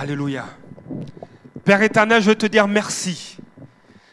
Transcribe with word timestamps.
Alléluia. 0.00 0.46
Père 1.62 1.82
éternel, 1.82 2.22
je 2.22 2.30
veux 2.30 2.34
te 2.34 2.46
dire 2.46 2.66
merci. 2.66 3.36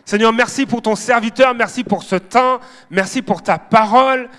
Seigneur, 0.04 0.34
merci 0.34 0.66
pour 0.66 0.82
ton 0.82 0.98
serviteur, 0.98 1.56
merci 1.56 1.86
pour 1.86 2.04
ce 2.04 2.18
temps, 2.18 2.60
merci 2.90 3.22
pour 3.22 3.42
ta 3.42 3.58
parole. 3.58 4.30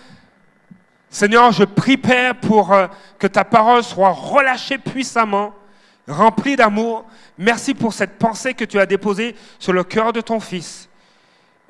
Seigneur, 1.09 1.51
je 1.53 1.65
prie, 1.65 1.97
Père, 1.97 2.39
pour 2.39 2.75
euh, 2.75 2.87
que 3.19 3.27
ta 3.27 3.45
parole 3.45 3.83
soit 3.83 4.11
relâchée 4.11 4.77
puissamment, 4.77 5.55
remplie 6.07 6.55
d'amour. 6.55 7.07
Merci 7.39 7.73
pour 7.73 7.95
cette 7.95 8.19
pensée 8.19 8.53
que 8.53 8.67
tu 8.67 8.79
as 8.79 8.85
déposée 8.85 9.35
sur 9.59 9.73
le 9.73 9.85
cœur 9.85 10.13
de 10.13 10.21
ton 10.21 10.41
Fils. 10.41 10.91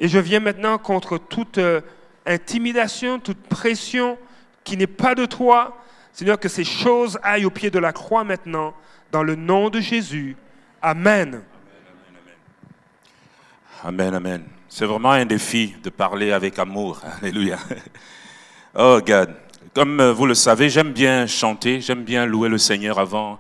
Et 0.01 0.09
je 0.09 0.19
viens 0.19 0.41
maintenant 0.41 0.79
contre 0.79 1.19
toute 1.19 1.59
euh, 1.59 1.83
intimidation, 2.27 3.21
toute 3.21 3.47
pression 3.47 4.19
qui 4.65 4.77
n'est 4.77 4.89
pas 4.89 5.15
de 5.15 5.25
toi. 5.25 5.79
Seigneur, 6.13 6.41
que 6.41 6.49
ces 6.49 6.65
choses 6.65 7.17
aillent 7.23 7.45
au 7.45 7.51
pied 7.51 7.71
de 7.71 7.79
la 7.79 7.93
croix 7.93 8.25
maintenant, 8.25 8.75
dans 9.11 9.23
le 9.23 9.35
nom 9.35 9.71
de 9.71 9.81
Jésus. 9.81 10.37
Amen. 10.83 11.43
Amen, 13.85 14.15
amen. 14.15 14.45
C'est 14.69 14.85
vraiment 14.85 15.13
un 15.13 15.25
défi 15.25 15.75
de 15.83 15.91
parler 15.91 16.33
avec 16.33 16.59
amour. 16.59 17.01
Alléluia. 17.23 17.59
Oh, 18.75 19.01
God. 19.05 19.35
Comme 19.75 20.01
euh, 20.01 20.13
vous 20.13 20.27
le 20.27 20.35
savez, 20.35 20.69
j'aime 20.69 20.93
bien 20.93 21.27
chanter, 21.27 21.81
j'aime 21.81 22.03
bien 22.03 22.27
louer 22.27 22.49
le 22.49 22.59
Seigneur 22.59 22.99
avant 22.99 23.39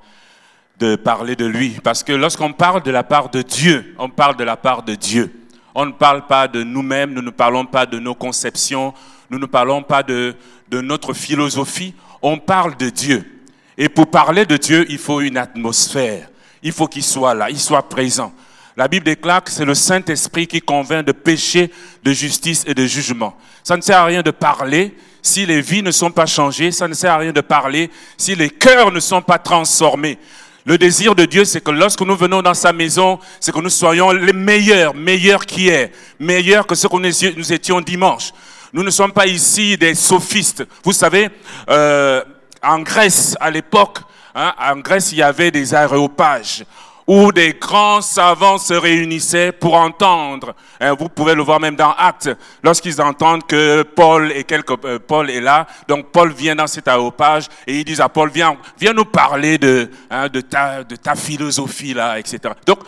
de 0.78 0.96
parler 0.96 1.36
de 1.36 1.46
lui. 1.46 1.78
Parce 1.82 2.02
que 2.02 2.12
lorsqu'on 2.12 2.52
parle 2.52 2.82
de 2.82 2.90
la 2.90 3.02
part 3.02 3.30
de 3.30 3.42
Dieu, 3.42 3.94
on 3.98 4.08
parle 4.08 4.36
de 4.36 4.44
la 4.44 4.56
part 4.56 4.82
de 4.82 4.94
Dieu. 4.94 5.32
On 5.74 5.86
ne 5.86 5.92
parle 5.92 6.26
pas 6.26 6.48
de 6.48 6.62
nous-mêmes, 6.62 7.12
nous 7.12 7.22
ne 7.22 7.30
parlons 7.30 7.66
pas 7.66 7.86
de 7.86 7.98
nos 7.98 8.14
conceptions, 8.14 8.94
nous 9.30 9.38
ne 9.38 9.46
parlons 9.46 9.82
pas 9.82 10.02
de, 10.02 10.34
de 10.68 10.80
notre 10.80 11.12
philosophie, 11.12 11.94
on 12.22 12.38
parle 12.38 12.76
de 12.76 12.90
Dieu. 12.90 13.37
Et 13.80 13.88
pour 13.88 14.08
parler 14.08 14.44
de 14.44 14.56
Dieu, 14.56 14.84
il 14.88 14.98
faut 14.98 15.20
une 15.20 15.36
atmosphère. 15.36 16.28
Il 16.64 16.72
faut 16.72 16.88
qu'il 16.88 17.04
soit 17.04 17.34
là, 17.34 17.48
il 17.48 17.60
soit 17.60 17.88
présent. 17.88 18.32
La 18.76 18.88
Bible 18.88 19.06
déclare 19.06 19.42
que 19.42 19.52
c'est 19.52 19.64
le 19.64 19.74
Saint-Esprit 19.74 20.48
qui 20.48 20.60
convainc 20.60 21.04
de 21.04 21.12
péché, 21.12 21.70
de 22.02 22.12
justice 22.12 22.64
et 22.66 22.74
de 22.74 22.86
jugement. 22.86 23.36
Ça 23.62 23.76
ne 23.76 23.82
sert 23.82 23.98
à 23.98 24.04
rien 24.04 24.22
de 24.22 24.32
parler 24.32 24.96
si 25.22 25.46
les 25.46 25.60
vies 25.60 25.82
ne 25.82 25.92
sont 25.92 26.10
pas 26.10 26.26
changées. 26.26 26.72
Ça 26.72 26.88
ne 26.88 26.94
sert 26.94 27.12
à 27.12 27.18
rien 27.18 27.32
de 27.32 27.40
parler 27.40 27.90
si 28.16 28.34
les 28.34 28.50
cœurs 28.50 28.90
ne 28.90 28.98
sont 28.98 29.22
pas 29.22 29.38
transformés. 29.38 30.18
Le 30.64 30.76
désir 30.76 31.14
de 31.14 31.24
Dieu, 31.24 31.44
c'est 31.44 31.62
que 31.62 31.70
lorsque 31.70 32.00
nous 32.00 32.16
venons 32.16 32.42
dans 32.42 32.54
sa 32.54 32.72
maison, 32.72 33.20
c'est 33.38 33.52
que 33.52 33.60
nous 33.60 33.70
soyons 33.70 34.10
les 34.10 34.32
meilleurs, 34.32 34.94
meilleurs 34.94 35.46
qui 35.46 35.68
est, 35.68 35.92
meilleurs 36.18 36.66
que 36.66 36.74
ce 36.74 36.88
que 36.88 37.36
nous 37.36 37.52
étions 37.52 37.80
dimanche. 37.80 38.32
Nous 38.72 38.82
ne 38.82 38.90
sommes 38.90 39.12
pas 39.12 39.26
ici 39.26 39.78
des 39.78 39.94
sophistes. 39.94 40.64
Vous 40.84 40.92
savez, 40.92 41.30
euh, 41.70 42.22
en 42.62 42.80
Grèce, 42.80 43.36
à 43.40 43.50
l'époque, 43.50 43.98
hein, 44.34 44.54
en 44.58 44.76
Grèce, 44.76 45.12
il 45.12 45.18
y 45.18 45.22
avait 45.22 45.50
des 45.50 45.74
aéropages 45.74 46.64
où 47.08 47.32
des 47.32 47.54
grands 47.54 48.02
savants 48.02 48.58
se 48.58 48.74
réunissaient 48.74 49.50
pour 49.50 49.74
entendre. 49.74 50.54
Hein, 50.78 50.92
vous 50.92 51.08
pouvez 51.08 51.34
le 51.34 51.42
voir 51.42 51.58
même 51.58 51.74
dans 51.74 51.92
Actes, 51.92 52.30
lorsqu'ils 52.62 53.00
entendent 53.00 53.46
que 53.46 53.82
Paul 53.82 54.30
est, 54.30 54.44
quelque, 54.44 54.74
euh, 54.84 54.98
Paul 54.98 55.30
est 55.30 55.40
là. 55.40 55.66
Donc 55.88 56.12
Paul 56.12 56.30
vient 56.32 56.54
dans 56.54 56.66
cet 56.66 56.86
aéropage 56.86 57.46
et 57.66 57.78
ils 57.78 57.84
disent 57.84 58.02
à 58.02 58.10
Paul, 58.10 58.30
viens, 58.30 58.58
viens 58.78 58.92
nous 58.92 59.06
parler 59.06 59.56
de, 59.56 59.90
hein, 60.10 60.28
de, 60.28 60.42
ta, 60.42 60.84
de 60.84 60.96
ta 60.96 61.14
philosophie 61.14 61.94
là, 61.94 62.18
etc. 62.18 62.40
Donc 62.66 62.80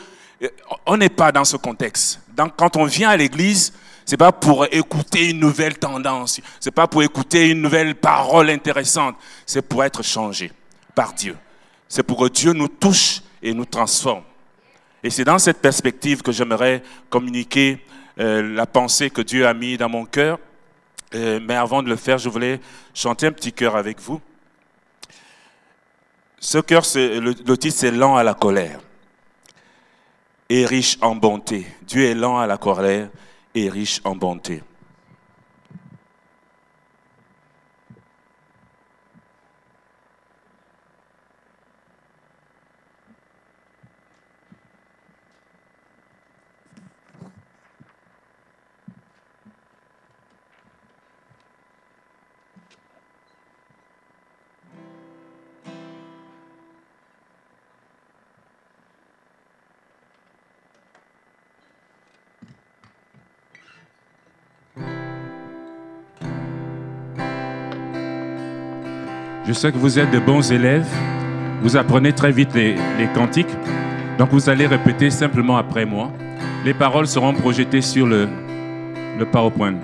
euh, 0.42 0.48
on 0.84 0.98
n'est 0.98 1.08
pas 1.08 1.32
dans 1.32 1.46
ce 1.46 1.56
contexte. 1.56 2.20
Donc 2.36 2.52
quand 2.58 2.76
on 2.76 2.84
vient 2.84 3.08
à 3.08 3.16
l'église, 3.16 3.72
c'est 4.10 4.16
pas 4.16 4.32
pour 4.32 4.66
écouter 4.72 5.30
une 5.30 5.38
nouvelle 5.38 5.78
tendance, 5.78 6.40
c'est 6.58 6.72
pas 6.72 6.88
pour 6.88 7.00
écouter 7.04 7.50
une 7.50 7.62
nouvelle 7.62 7.94
parole 7.94 8.50
intéressante, 8.50 9.14
c'est 9.46 9.62
pour 9.62 9.84
être 9.84 10.02
changé 10.02 10.50
par 10.96 11.12
Dieu. 11.12 11.36
C'est 11.88 12.02
pour 12.02 12.18
que 12.18 12.28
Dieu 12.28 12.52
nous 12.52 12.66
touche 12.66 13.22
et 13.40 13.54
nous 13.54 13.66
transforme. 13.66 14.24
Et 15.04 15.10
c'est 15.10 15.22
dans 15.22 15.38
cette 15.38 15.58
perspective 15.58 16.22
que 16.22 16.32
j'aimerais 16.32 16.82
communiquer 17.08 17.86
euh, 18.18 18.52
la 18.52 18.66
pensée 18.66 19.10
que 19.10 19.22
Dieu 19.22 19.46
a 19.46 19.54
mis 19.54 19.76
dans 19.76 19.88
mon 19.88 20.06
cœur. 20.06 20.40
Euh, 21.14 21.38
mais 21.40 21.54
avant 21.54 21.80
de 21.80 21.88
le 21.88 21.94
faire, 21.94 22.18
je 22.18 22.28
voulais 22.28 22.60
chanter 22.92 23.28
un 23.28 23.32
petit 23.32 23.52
cœur 23.52 23.76
avec 23.76 24.00
vous. 24.00 24.20
Ce 26.40 26.58
cœur, 26.58 26.82
le 26.96 27.56
titre, 27.56 27.76
c'est 27.76 27.92
Lent 27.92 28.16
à 28.16 28.24
la 28.24 28.34
colère 28.34 28.80
et 30.48 30.66
riche 30.66 30.98
en 31.00 31.14
bonté. 31.14 31.64
Dieu 31.82 32.06
est 32.06 32.14
lent 32.14 32.40
à 32.40 32.48
la 32.48 32.58
colère 32.58 33.08
et 33.54 33.68
riche 33.68 34.00
en 34.04 34.14
bonté. 34.14 34.62
Je 69.50 69.54
sais 69.54 69.72
que 69.72 69.78
vous 69.78 69.98
êtes 69.98 70.12
de 70.12 70.20
bons 70.20 70.52
élèves. 70.52 70.86
Vous 71.60 71.76
apprenez 71.76 72.12
très 72.12 72.30
vite 72.30 72.54
les, 72.54 72.76
cantiques. 73.16 73.52
Donc 74.16 74.28
vous 74.30 74.48
allez 74.48 74.64
répéter 74.64 75.10
simplement 75.10 75.56
après 75.56 75.84
moi. 75.84 76.12
Les 76.64 76.72
paroles 76.72 77.08
seront 77.08 77.34
projetées 77.34 77.80
sur 77.80 78.06
le, 78.06 78.28
le 79.18 79.26
PowerPoint. 79.26 79.74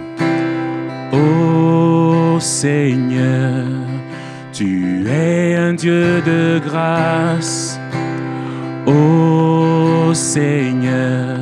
Ô 1.13 2.39
Seigneur, 2.39 3.67
tu 4.53 5.05
es 5.09 5.57
un 5.57 5.75
Dieu 5.75 6.23
de 6.25 6.61
grâce. 6.65 7.81
Ô 8.87 10.15
Seigneur, 10.15 11.39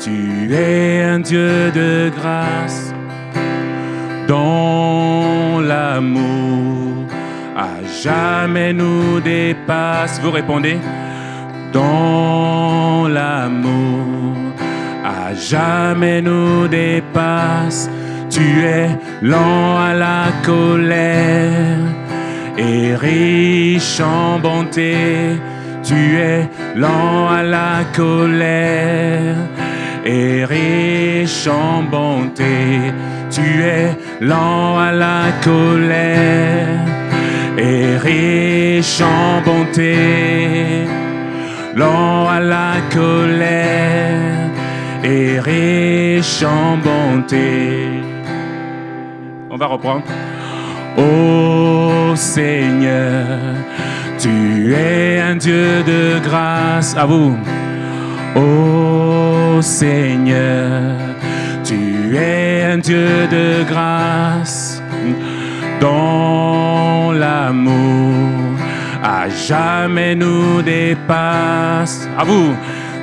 tu 0.00 0.50
es 0.50 1.02
un 1.02 1.18
Dieu 1.18 1.70
de 1.72 2.10
grâce. 2.16 2.83
Jamais 8.04 8.74
nous 8.74 9.18
dépasse. 9.20 10.20
Vous 10.22 10.30
répondez 10.30 10.76
Dans 11.72 13.08
l'amour, 13.08 14.36
à 15.02 15.34
jamais 15.34 16.20
nous 16.20 16.68
dépasse. 16.68 17.88
Tu 18.28 18.64
es 18.64 18.88
lent 19.22 19.78
à 19.78 19.94
la 19.94 20.24
colère 20.44 21.78
et 22.58 22.94
riche 22.94 24.00
en 24.00 24.38
bonté. 24.38 24.94
Tu 25.82 26.16
es 26.16 26.48
lent 26.76 27.28
à 27.28 27.42
la 27.42 27.84
colère 27.94 29.36
et 30.04 30.44
riche 30.44 31.46
en 31.46 31.82
bonté. 31.82 32.92
Tu 33.30 33.62
es 33.62 33.96
lent 34.20 34.78
à 34.78 34.92
la 34.92 35.22
colère 35.42 36.93
et 37.58 37.96
riche 37.96 39.00
en 39.00 39.40
bonté, 39.42 40.86
lent 41.76 42.28
à 42.28 42.40
la 42.40 42.74
colère 42.92 44.50
et 45.02 45.38
riche 45.40 46.42
en 46.42 46.76
bonté. 46.78 47.88
On 49.50 49.56
va 49.56 49.66
reprendre. 49.66 50.04
Ô 50.96 52.16
Seigneur, 52.16 53.26
tu 54.18 54.74
es 54.74 55.20
un 55.20 55.36
Dieu 55.36 55.82
de 55.84 56.18
grâce. 56.24 56.96
À 56.96 57.04
vous. 57.04 57.36
Ô 58.34 59.60
Seigneur, 59.60 60.96
tu 61.64 62.16
es 62.16 62.64
un 62.64 62.78
Dieu 62.78 63.28
de 63.30 63.64
grâce. 63.68 64.73
Dans 65.80 67.12
l'amour 67.12 68.58
à 69.02 69.28
jamais 69.28 70.14
nous 70.14 70.62
dépasse. 70.62 72.08
À 72.18 72.24
vous, 72.24 72.54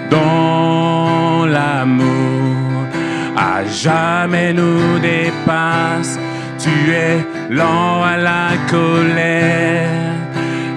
dans 0.09 1.45
l'amour 1.45 2.71
à 3.38 3.65
jamais 3.65 4.53
nous 4.53 5.00
dépasse. 5.00 6.19
Tu 6.57 6.94
es 6.94 7.25
lent 7.50 8.03
à 8.03 8.18
la 8.18 8.50
colère 8.69 9.89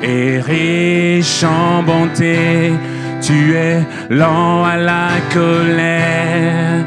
et 0.02 0.40
riche 0.40 1.44
en 1.44 1.82
bonté. 1.82 2.72
Tu 3.20 3.54
es 3.54 3.82
lent 4.10 4.64
à 4.64 4.76
la 4.76 5.08
colère 5.32 6.84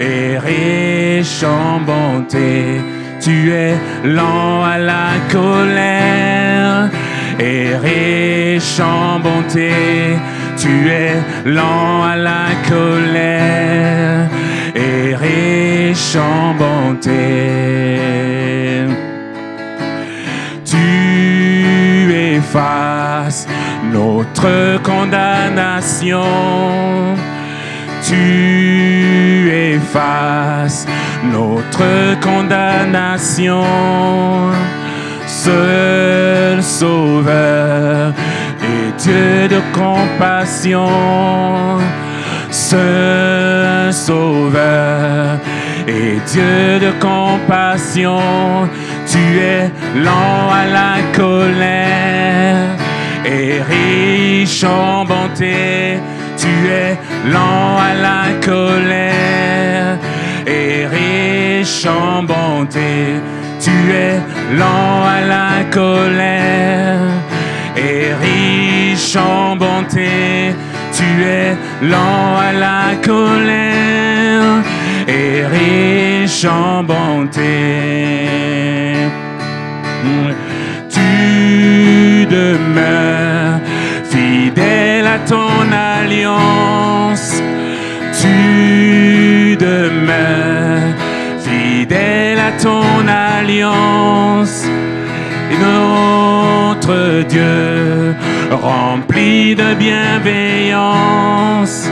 et 0.00 0.38
riche 0.38 1.42
en 1.42 1.80
bonté. 1.80 2.80
Tu 3.28 3.52
es 3.52 3.76
lent 4.04 4.64
à 4.64 4.78
la 4.78 5.10
colère 5.30 6.88
et 7.38 7.76
riche 7.76 8.80
en 8.80 9.20
bonté. 9.20 10.16
Tu 10.56 10.88
es 10.88 11.12
lent 11.44 12.04
à 12.04 12.16
la 12.16 12.46
colère 12.66 14.30
et 14.74 15.14
riche 15.14 16.16
en 16.16 16.54
bonté. 16.54 17.98
Tu 20.64 22.14
effaces 22.34 23.46
notre 23.92 24.80
condamnation. 24.82 26.24
Tu 28.02 29.50
effaces 29.50 30.86
notre 31.24 32.18
condamnation. 32.20 33.64
Seul 35.26 36.62
Sauveur 36.62 38.12
et 38.62 38.92
Dieu 38.98 39.48
de 39.48 39.60
compassion. 39.72 40.88
Seul 42.50 43.92
Sauveur 43.92 45.38
et 45.86 46.18
Dieu 46.26 46.78
de 46.80 46.90
compassion. 47.00 48.68
Tu 49.06 49.38
es 49.38 49.70
lent 49.96 50.50
à 50.52 50.66
la 50.66 50.94
colère 51.14 52.76
et 53.24 53.60
riche 53.62 54.64
en 54.64 55.04
bonté. 55.04 55.98
Tu 56.36 56.48
es 56.68 56.96
lent 57.30 57.76
à 57.78 57.94
la 57.94 58.34
colère 58.44 59.77
riche 61.78 61.86
en 61.86 62.22
bonté. 62.24 63.20
Tu 63.60 63.70
es 63.92 64.20
lent 64.56 65.04
à 65.04 65.20
la 65.20 65.64
colère 65.70 66.98
et 67.76 68.12
riche 68.20 69.16
en 69.16 69.56
bonté. 69.56 70.54
Tu 70.92 71.24
es 71.24 71.56
lent 71.82 72.36
à 72.38 72.52
la 72.52 72.96
colère 73.04 74.62
et 75.06 75.44
riche 75.46 76.44
en 76.44 76.82
bonté. 76.82 77.42
Tu 80.90 82.26
demeures 82.26 83.60
fidèle 84.10 85.06
à 85.06 85.18
ton 85.20 85.72
alliance. 85.72 86.77
Et 93.60 93.64
notre 95.58 97.24
Dieu 97.28 98.14
rempli 98.52 99.56
de 99.56 99.74
bienveillance. 99.74 101.90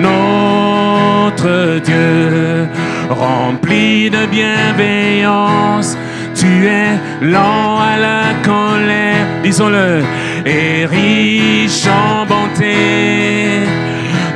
Notre 0.00 1.78
Dieu 1.80 2.66
rempli 3.10 4.08
de 4.08 4.24
bienveillance. 4.26 5.98
Tu 6.34 6.66
es 6.66 6.98
lent 7.20 7.80
à 7.80 7.98
la 7.98 8.32
colère, 8.42 9.26
disons-le, 9.42 10.02
et 10.46 10.86
riche 10.86 11.86
en 11.86 12.24
bonté. 12.24 13.60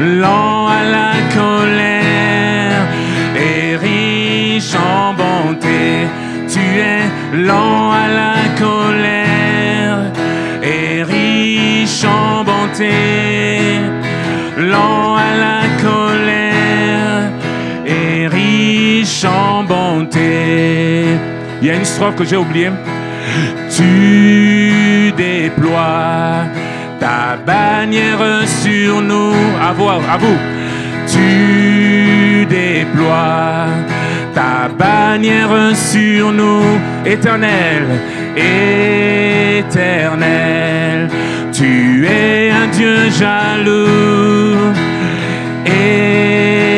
Lent 0.00 0.68
à 0.68 0.84
la 0.84 1.14
colère 1.32 2.86
et 3.36 3.76
riche 3.76 4.74
en 4.74 5.14
bonté. 5.14 6.08
Es 6.78 7.36
lent 7.36 7.92
à 7.92 8.08
la 8.08 8.34
colère 8.58 9.98
et 10.62 11.02
riche 11.02 12.04
en 12.04 12.44
bonté. 12.44 12.92
Lent 14.58 15.16
à 15.16 15.36
la 15.36 15.60
colère 15.82 17.30
et 17.86 18.26
riche 18.26 19.24
en 19.24 19.64
bonté. 19.64 21.04
Il 21.60 21.68
y 21.68 21.70
a 21.70 21.74
une 21.74 21.84
strophe 21.84 22.16
que 22.16 22.24
j'ai 22.24 22.36
oubliée. 22.36 22.70
Tu 23.70 25.12
déploies 25.16 26.44
ta 26.98 27.36
bannière 27.46 28.46
sur 28.46 29.02
nous. 29.02 29.34
À 29.60 29.72
vous, 29.72 29.88
à 29.88 30.16
vous. 30.18 30.38
Tu 31.06 32.46
déploies 32.46 33.66
ta 34.34 34.68
bannière 34.68 35.74
sur 35.74 36.32
nous. 36.32 36.62
Éternel, 37.04 37.84
éternel. 39.66 41.08
Tu 41.52 42.06
es 42.06 42.50
un 42.50 42.66
Dieu 42.68 43.10
jaloux. 43.10 44.72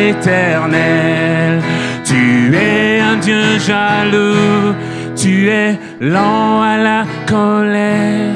Éternel. 0.08 0.52
Tu 2.04 2.54
es 2.54 3.00
un 3.00 3.16
Dieu 3.16 3.58
jaloux. 3.58 4.74
Tu 5.16 5.48
es 5.48 5.78
lent 6.00 6.62
à 6.62 6.76
la 6.76 7.04
colère 7.26 8.34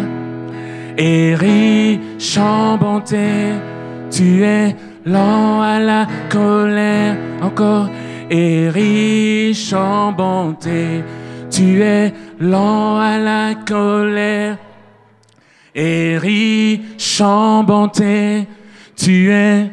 et 0.97 1.35
riche 1.35 2.38
en 2.38 2.76
bonté. 2.76 3.53
Tu 4.11 4.43
es 4.43 4.75
lent 5.05 5.61
à 5.61 5.79
la 5.81 6.06
colère 6.31 7.17
encore 7.43 7.88
et 8.31 8.69
riche 8.69 9.73
en 9.73 10.13
bonté. 10.13 11.03
Tu 11.51 11.83
es 11.83 12.13
lent 12.39 12.99
à 12.99 13.19
la 13.19 13.55
colère 13.55 14.59
et 15.75 16.19
riche 16.19 17.21
en 17.21 17.65
bonté. 17.65 18.47
Tu 18.97 19.33
es 19.33 19.71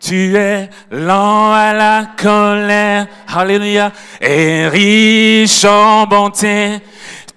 Tu 0.00 0.34
es 0.34 0.70
lent 0.90 1.52
à 1.52 1.74
la 1.74 2.06
colère, 2.16 3.06
Alléluia, 3.28 3.92
et 4.20 4.66
riche 4.66 5.64
en 5.66 6.06
bonté. 6.06 6.80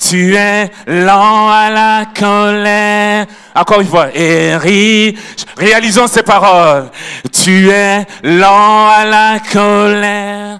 Tu 0.09 0.35
es 0.35 0.69
lent 0.85 1.49
à 1.49 1.69
la 1.69 2.05
colère. 2.05 3.25
Encore 3.55 3.81
une 3.81 3.87
fois, 3.87 4.15
et 4.15 4.55
riche. 4.57 5.45
Réalisons 5.57 6.07
ces 6.07 6.23
paroles. 6.23 6.89
Tu 7.31 7.69
es 7.69 8.05
lent 8.23 8.87
à 8.87 9.05
la 9.05 9.39
colère. 9.39 10.59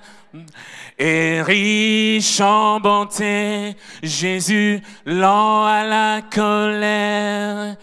Et 0.98 1.42
riche 1.42 2.40
en 2.40 2.80
bonté, 2.80 3.76
Jésus, 4.02 4.82
lent 5.06 5.66
à 5.66 5.84
la 5.84 6.22
colère. 6.22 7.76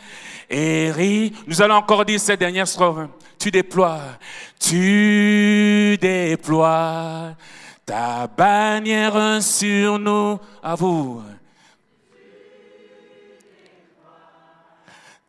Et 0.49 0.91
ri... 0.91 1.33
Nous 1.47 1.61
allons 1.61 1.75
encore 1.75 2.05
dire 2.05 2.21
cette 2.21 2.41
dernière 2.41 2.67
strophe. 2.67 3.09
Tu 3.39 3.51
déploies, 3.51 4.01
tu 4.59 5.99
déploies 6.01 7.35
ta 7.85 8.27
bannière 8.27 9.43
sur 9.43 9.99
nous. 9.99 10.39
À 10.63 10.75
vous. 10.75 11.23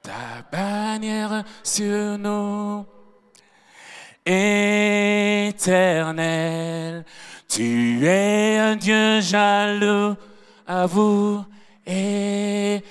Ta 0.03 0.43
bannière 0.51 1.43
sur 1.63 2.17
nous. 2.17 2.85
Éternel, 4.25 5.55
tu 7.47 8.05
es 8.05 8.57
un 8.57 8.75
Dieu 8.75 9.21
jaloux. 9.21 10.15
À 10.67 10.85
vous, 10.85 11.43
éternel. 11.85 12.81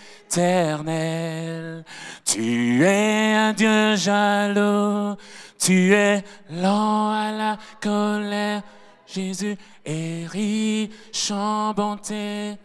Tu 2.32 2.84
es 2.84 3.34
un 3.34 3.52
Dieu 3.52 3.96
jaloux, 3.96 5.16
tu 5.58 5.92
es 5.92 6.22
lent 6.50 7.10
à 7.10 7.32
la 7.32 7.58
colère. 7.82 8.62
Jésus 9.06 9.56
est 9.84 10.28
riche 10.28 11.32
en 11.32 11.72
bonté, 11.72 12.56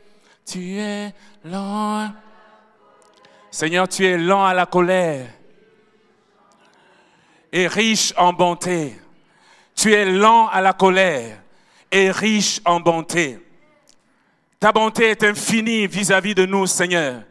tu 0.46 0.78
es 0.78 1.12
lent. 1.44 2.12
Seigneur, 3.56 3.88
tu 3.88 4.06
es 4.06 4.18
lent 4.18 4.44
à 4.44 4.54
la 4.54 4.66
colère 4.66 5.30
et 7.54 7.68
riche 7.68 8.14
en 8.18 8.34
bonté. 8.34 9.00
Tu 9.74 9.94
es 9.94 10.04
lent 10.04 10.50
à 10.50 10.60
la 10.60 10.74
colère 10.74 11.42
et 11.90 12.12
riche 12.12 12.60
en 12.66 12.82
bonté. 12.82 13.40
Ta 14.60 14.74
bonté 14.74 15.12
est 15.12 15.24
infinie 15.24 15.88
vis-à-vis 15.88 16.34
-vis 16.34 16.36
de 16.36 16.46
nous, 16.46 16.68
Seigneur. 16.68 17.22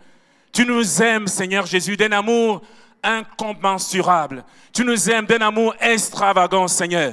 Tu 0.50 0.64
nous 0.64 1.02
aimes, 1.02 1.26
Seigneur 1.26 1.66
Jésus, 1.66 1.94
d'un 1.94 2.12
amour 2.12 2.62
incommensurable. 3.02 4.46
Tu 4.72 4.82
nous 4.82 5.10
aimes 5.10 5.26
d'un 5.26 5.46
amour 5.46 5.74
extravagant, 5.78 6.68
Seigneur. 6.68 7.12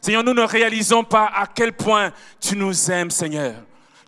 Seigneur, 0.00 0.22
nous 0.22 0.34
ne 0.34 0.46
réalisons 0.46 1.02
pas 1.02 1.28
à 1.34 1.48
quel 1.48 1.72
point 1.72 2.12
tu 2.40 2.54
nous 2.54 2.88
aimes, 2.88 3.10
Seigneur. 3.10 3.54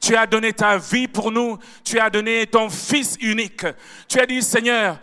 Tu 0.00 0.16
as 0.16 0.26
donné 0.26 0.52
ta 0.52 0.78
vie 0.78 1.08
pour 1.08 1.30
nous. 1.30 1.58
Tu 1.84 1.98
as 1.98 2.10
donné 2.10 2.46
ton 2.46 2.70
Fils 2.70 3.16
unique. 3.20 3.66
Tu 4.08 4.18
as 4.18 4.26
dit, 4.26 4.42
Seigneur, 4.42 4.98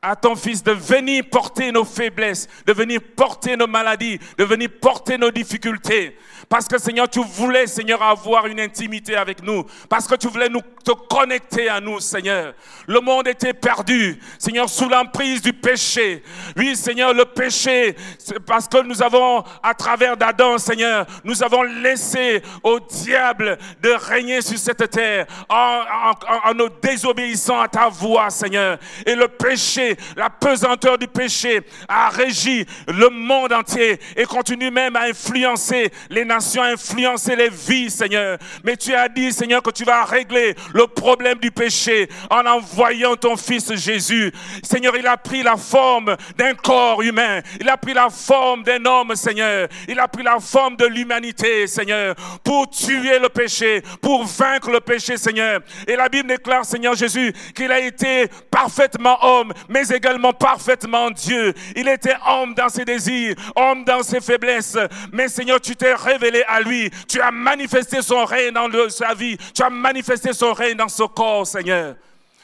à 0.00 0.16
ton 0.16 0.36
Fils 0.36 0.62
de 0.62 0.72
venir 0.72 1.24
porter 1.30 1.72
nos 1.72 1.84
faiblesses, 1.84 2.48
de 2.66 2.72
venir 2.72 3.00
porter 3.16 3.56
nos 3.56 3.66
maladies, 3.66 4.18
de 4.36 4.44
venir 4.44 4.70
porter 4.80 5.18
nos 5.18 5.30
difficultés. 5.30 6.16
Parce 6.48 6.66
que 6.66 6.78
Seigneur, 6.78 7.08
tu 7.08 7.22
voulais, 7.22 7.66
Seigneur, 7.66 8.02
avoir 8.02 8.46
une 8.46 8.60
intimité 8.60 9.16
avec 9.16 9.42
nous. 9.42 9.64
Parce 9.88 10.06
que 10.06 10.14
tu 10.14 10.28
voulais 10.28 10.48
nous 10.48 10.62
te 10.82 10.92
connecter 10.92 11.68
à 11.68 11.80
nous, 11.80 12.00
Seigneur. 12.00 12.54
Le 12.86 13.00
monde 13.00 13.28
était 13.28 13.52
perdu, 13.52 14.18
Seigneur, 14.38 14.68
sous 14.68 14.88
l'emprise 14.88 15.42
du 15.42 15.52
péché. 15.52 16.22
Oui, 16.56 16.74
Seigneur, 16.74 17.12
le 17.12 17.26
péché, 17.26 17.94
c'est 18.18 18.40
parce 18.40 18.66
que 18.66 18.82
nous 18.82 19.02
avons, 19.02 19.44
à 19.62 19.74
travers 19.74 20.16
d'Adam, 20.16 20.56
Seigneur, 20.56 21.06
nous 21.22 21.42
avons 21.42 21.62
laissé 21.62 22.42
au 22.62 22.80
diable 22.80 23.58
de 23.82 23.90
régner 23.90 24.40
sur 24.40 24.58
cette 24.58 24.88
terre 24.90 25.26
en, 25.50 25.82
en, 26.10 26.50
en 26.50 26.54
nous 26.54 26.70
désobéissant 26.80 27.60
à 27.60 27.68
ta 27.68 27.88
voix, 27.88 28.30
Seigneur. 28.30 28.78
Et 29.04 29.14
le 29.14 29.28
péché, 29.28 29.96
la 30.16 30.30
pesanteur 30.30 30.96
du 30.96 31.08
péché 31.08 31.60
a 31.88 32.08
régi 32.08 32.64
le 32.86 33.10
monde 33.10 33.52
entier 33.52 34.00
et 34.16 34.24
continue 34.24 34.70
même 34.70 34.96
à 34.96 35.02
influencer 35.02 35.90
les 36.08 36.24
nations, 36.24 36.37
à 36.38 36.64
influencer 36.64 37.36
les 37.36 37.48
vies, 37.48 37.90
Seigneur. 37.90 38.38
Mais 38.64 38.76
tu 38.76 38.94
as 38.94 39.08
dit, 39.08 39.32
Seigneur, 39.32 39.62
que 39.62 39.70
tu 39.70 39.84
vas 39.84 40.04
régler 40.04 40.54
le 40.72 40.86
problème 40.86 41.38
du 41.38 41.50
péché 41.50 42.08
en 42.30 42.46
envoyant 42.46 43.16
ton 43.16 43.36
Fils 43.36 43.74
Jésus. 43.74 44.32
Seigneur, 44.62 44.96
il 44.96 45.06
a 45.06 45.16
pris 45.16 45.42
la 45.42 45.56
forme 45.56 46.16
d'un 46.36 46.54
corps 46.54 47.02
humain. 47.02 47.40
Il 47.60 47.68
a 47.68 47.76
pris 47.76 47.94
la 47.94 48.08
forme 48.08 48.62
d'un 48.62 48.84
homme, 48.84 49.14
Seigneur. 49.16 49.68
Il 49.88 49.98
a 49.98 50.06
pris 50.06 50.22
la 50.22 50.38
forme 50.38 50.76
de 50.76 50.86
l'humanité, 50.86 51.66
Seigneur, 51.66 52.14
pour 52.44 52.70
tuer 52.70 53.18
le 53.18 53.28
péché, 53.28 53.82
pour 54.00 54.24
vaincre 54.24 54.70
le 54.70 54.80
péché, 54.80 55.16
Seigneur. 55.16 55.60
Et 55.86 55.96
la 55.96 56.08
Bible 56.08 56.28
déclare, 56.28 56.64
Seigneur 56.64 56.94
Jésus, 56.94 57.32
qu'il 57.54 57.72
a 57.72 57.80
été 57.80 58.28
parfaitement 58.50 59.18
homme, 59.22 59.52
mais 59.68 59.88
également 59.88 60.32
parfaitement 60.32 61.10
Dieu. 61.10 61.52
Il 61.74 61.88
était 61.88 62.16
homme 62.26 62.54
dans 62.54 62.68
ses 62.68 62.84
désirs, 62.84 63.34
homme 63.56 63.84
dans 63.84 64.02
ses 64.02 64.20
faiblesses. 64.20 64.76
Mais 65.12 65.28
Seigneur, 65.28 65.60
tu 65.60 65.74
t'es 65.74 65.94
révélé 65.94 66.27
à 66.46 66.60
lui. 66.60 66.90
Tu 67.08 67.20
as 67.20 67.30
manifesté 67.30 68.02
son 68.02 68.24
règne 68.24 68.52
dans 68.52 68.68
sa 68.88 69.14
vie. 69.14 69.36
Tu 69.54 69.62
as 69.62 69.70
manifesté 69.70 70.32
son 70.32 70.52
règne 70.52 70.76
dans 70.76 70.88
ce 70.88 71.04
corps, 71.04 71.46
Seigneur. 71.46 71.96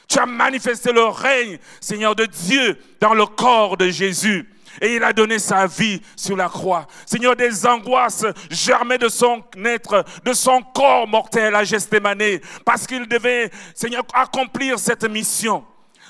Tu 0.07 0.19
as 0.19 0.25
manifesté 0.25 0.91
le 0.91 1.05
règne, 1.05 1.57
Seigneur, 1.79 2.15
de 2.15 2.25
Dieu 2.25 2.77
dans 2.99 3.13
le 3.13 3.25
corps 3.25 3.77
de 3.77 3.89
Jésus. 3.89 4.49
Et 4.81 4.95
il 4.95 5.03
a 5.03 5.13
donné 5.13 5.39
sa 5.39 5.67
vie 5.67 6.01
sur 6.15 6.35
la 6.35 6.49
croix. 6.49 6.85
Seigneur, 7.05 7.35
des 7.35 7.65
angoisses 7.65 8.25
germaient 8.49 8.97
de 8.97 9.07
son 9.07 9.43
être, 9.63 10.03
de 10.23 10.33
son 10.33 10.61
corps 10.61 11.07
mortel 11.07 11.55
à 11.55 11.63
Gesthémané, 11.63 12.41
parce 12.65 12.85
qu'il 12.85 13.07
devait, 13.07 13.49
Seigneur, 13.73 14.03
accomplir 14.13 14.77
cette 14.77 15.09
mission. 15.09 15.63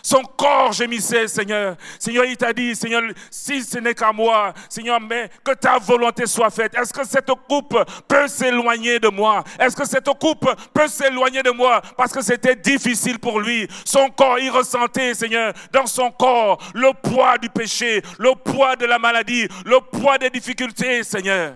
Son 0.06 0.22
corps 0.22 0.72
gémissait, 0.72 1.28
Seigneur. 1.28 1.76
Seigneur, 1.98 2.26
il 2.26 2.38
t'a 2.38 2.54
dit, 2.54 2.76
Seigneur, 2.76 3.02
si 3.32 3.64
ce 3.64 3.80
n'est 3.80 3.96
qu'à 3.96 4.12
moi, 4.12 4.54
Seigneur, 4.70 5.02
mais 5.02 5.32
que 5.44 5.54
ta 5.54 5.80
volonté 5.80 6.28
soit 6.28 6.52
faite. 6.52 6.76
Est-ce 6.78 6.94
que 6.94 7.04
cette 7.04 7.32
coupe 7.50 7.76
peut 8.08 8.28
s'éloigner 8.28 9.00
de 9.00 9.08
moi? 9.08 9.44
Est-ce 9.60 9.76
que 9.76 9.84
cette 9.84 10.08
coupe 10.20 10.48
peut 10.72 10.88
s'éloigner 10.88 11.42
de 11.42 11.50
moi? 11.50 11.82
Parce 11.98 12.14
que 12.14 12.22
c'était 12.22 12.56
difficile 12.56 13.18
pour 13.18 13.40
lui. 13.40 13.68
Son 13.84 14.10
corps, 14.10 14.38
il 14.38 14.52
ressentait, 14.52 15.16
Seigneur, 15.16 15.54
dans 15.74 15.88
son 15.88 16.12
corps, 16.12 16.60
le 16.76 16.92
poids 16.94 17.40
du 17.40 17.50
péché, 17.50 18.04
le 18.20 18.36
poids 18.36 18.76
de 18.76 18.86
la 18.86 19.00
maladie, 19.00 19.48
le 19.66 19.80
poids 19.80 20.20
des 20.20 20.30
difficultés, 20.30 21.02
Seigneur. 21.02 21.56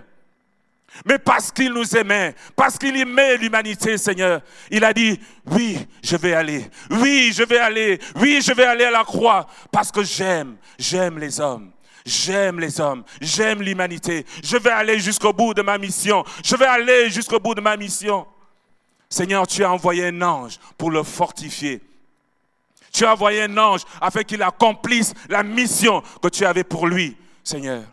Mais 1.06 1.18
parce 1.18 1.52
qu'il 1.52 1.72
nous 1.72 1.96
aimait, 1.96 2.36
parce 2.56 2.78
qu'il 2.78 2.96
aimait 2.98 3.38
l'humanité, 3.38 3.98
Seigneur, 3.98 4.42
il 4.70 4.84
a 4.84 4.94
dit, 4.94 5.20
oui, 5.46 5.78
je 6.04 6.18
vais 6.18 6.34
aller, 6.34 6.66
oui, 6.90 7.32
je 7.34 7.44
vais 7.44 7.60
aller, 7.60 8.00
oui, 8.16 8.42
je 8.42 8.54
vais 8.54 8.66
aller 8.66 8.86
à 8.86 8.92
la 8.92 9.04
croix, 9.04 9.48
parce 9.72 9.92
que 9.92 10.04
j'aime, 10.04 10.58
j'aime 10.78 11.20
les 11.20 11.40
hommes. 11.40 11.72
J'aime 12.06 12.60
les 12.60 12.80
hommes, 12.80 13.04
j'aime 13.22 13.62
l'humanité. 13.62 14.26
Je 14.42 14.58
vais 14.58 14.72
aller 14.72 15.00
jusqu'au 15.00 15.34
bout 15.34 15.54
de 15.54 15.62
ma 15.62 15.78
mission. 15.78 16.24
Je 16.44 16.56
vais 16.56 16.66
aller 16.66 17.10
jusqu'au 17.10 17.40
bout 17.40 17.54
de 17.54 17.62
ma 17.62 17.78
mission. 17.78 18.26
Seigneur, 19.10 19.46
tu 19.46 19.64
as 19.64 19.72
envoyé 19.72 20.08
un 20.08 20.22
ange 20.22 20.60
pour 20.78 20.92
le 20.92 21.04
fortifier. 21.04 21.82
Tu 22.92 23.06
as 23.06 23.14
envoyé 23.14 23.44
un 23.44 23.58
ange 23.58 23.82
afin 24.02 24.24
qu'il 24.24 24.42
accomplisse 24.42 25.14
la 25.28 25.44
mission 25.44 26.02
que 26.22 26.30
tu 26.30 26.46
avais 26.46 26.64
pour 26.64 26.88
lui, 26.88 27.16
Seigneur. 27.44 27.84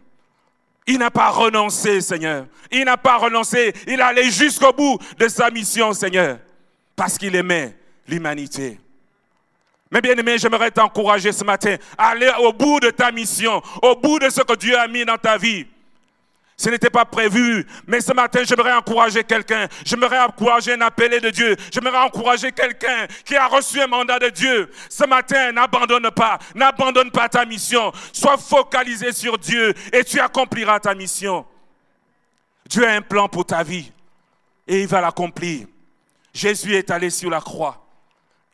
Il 0.87 0.99
n'a 0.99 1.11
pas 1.11 1.31
renoncé, 1.31 2.01
Seigneur. 2.01 2.47
Il 2.71 2.85
n'a 2.85 2.97
pas 2.97 3.17
renoncé. 3.17 3.73
Il 3.87 4.01
allait 4.01 4.31
jusqu'au 4.31 4.73
bout 4.73 4.99
de 5.19 5.29
sa 5.29 5.51
mission, 5.51 5.93
Seigneur. 5.93 6.39
Parce 6.95 7.19
qu'il 7.19 7.35
aimait 7.35 7.77
l'humanité. 8.07 8.79
Mais 9.91 10.01
bien 10.01 10.15
aimé, 10.15 10.37
j'aimerais 10.39 10.71
t'encourager 10.71 11.33
ce 11.33 11.45
matin 11.45 11.77
à 11.97 12.09
aller 12.09 12.31
au 12.41 12.53
bout 12.53 12.81
de 12.81 12.91
ta 12.91 13.13
mission, 13.13 13.63
au 13.83 13.97
bout 13.97 14.19
de 14.19 14.31
ce 14.31 14.43
que 14.43 14.57
Dieu 14.57 14.77
a 14.79 14.87
mis 14.89 15.05
dans 15.05 15.17
ta 15.17 15.39
vie. 15.39 15.67
Ce 16.59 16.71
n'était 16.71 16.89
pas 16.89 17.05
prévu, 17.05 17.67
mais 17.87 18.01
ce 18.01 18.15
matin, 18.15 18.41
j'aimerais 18.45 18.73
encourager 18.73 19.23
quelqu'un. 19.25 19.69
J'aimerais 19.85 20.21
encourager 20.21 20.73
un 20.73 20.81
appelé 20.81 21.21
de 21.21 21.29
Dieu. 21.29 21.55
J'aimerais 21.71 21.99
encourager 21.99 22.51
quelqu'un 22.51 23.07
qui 23.27 23.37
a 23.37 23.47
reçu 23.47 23.79
un 23.81 23.87
mandat 23.87 24.19
de 24.19 24.31
Dieu. 24.31 24.71
Ce 24.89 25.05
matin, 25.05 25.53
n'abandonne 25.53 26.11
pas. 26.11 26.39
N'abandonne 26.55 27.11
pas 27.11 27.29
ta 27.29 27.45
mission. 27.45 27.93
Sois 28.11 28.39
focalisé 28.39 29.13
sur 29.13 29.37
Dieu 29.37 29.75
et 29.93 30.03
tu 30.03 30.19
accompliras 30.19 30.81
ta 30.81 30.95
mission. 30.95 31.45
Dieu 32.67 32.89
a 32.89 32.93
un 32.93 33.03
plan 33.03 33.29
pour 33.29 33.45
ta 33.45 33.63
vie 33.63 33.93
et 34.67 34.81
il 34.81 34.89
va 34.89 35.03
l'accomplir. 35.03 35.67
Jésus 36.33 36.75
est 36.75 36.91
allé 36.91 37.11
sur 37.11 37.29
la 37.29 37.41
croix. 37.41 37.87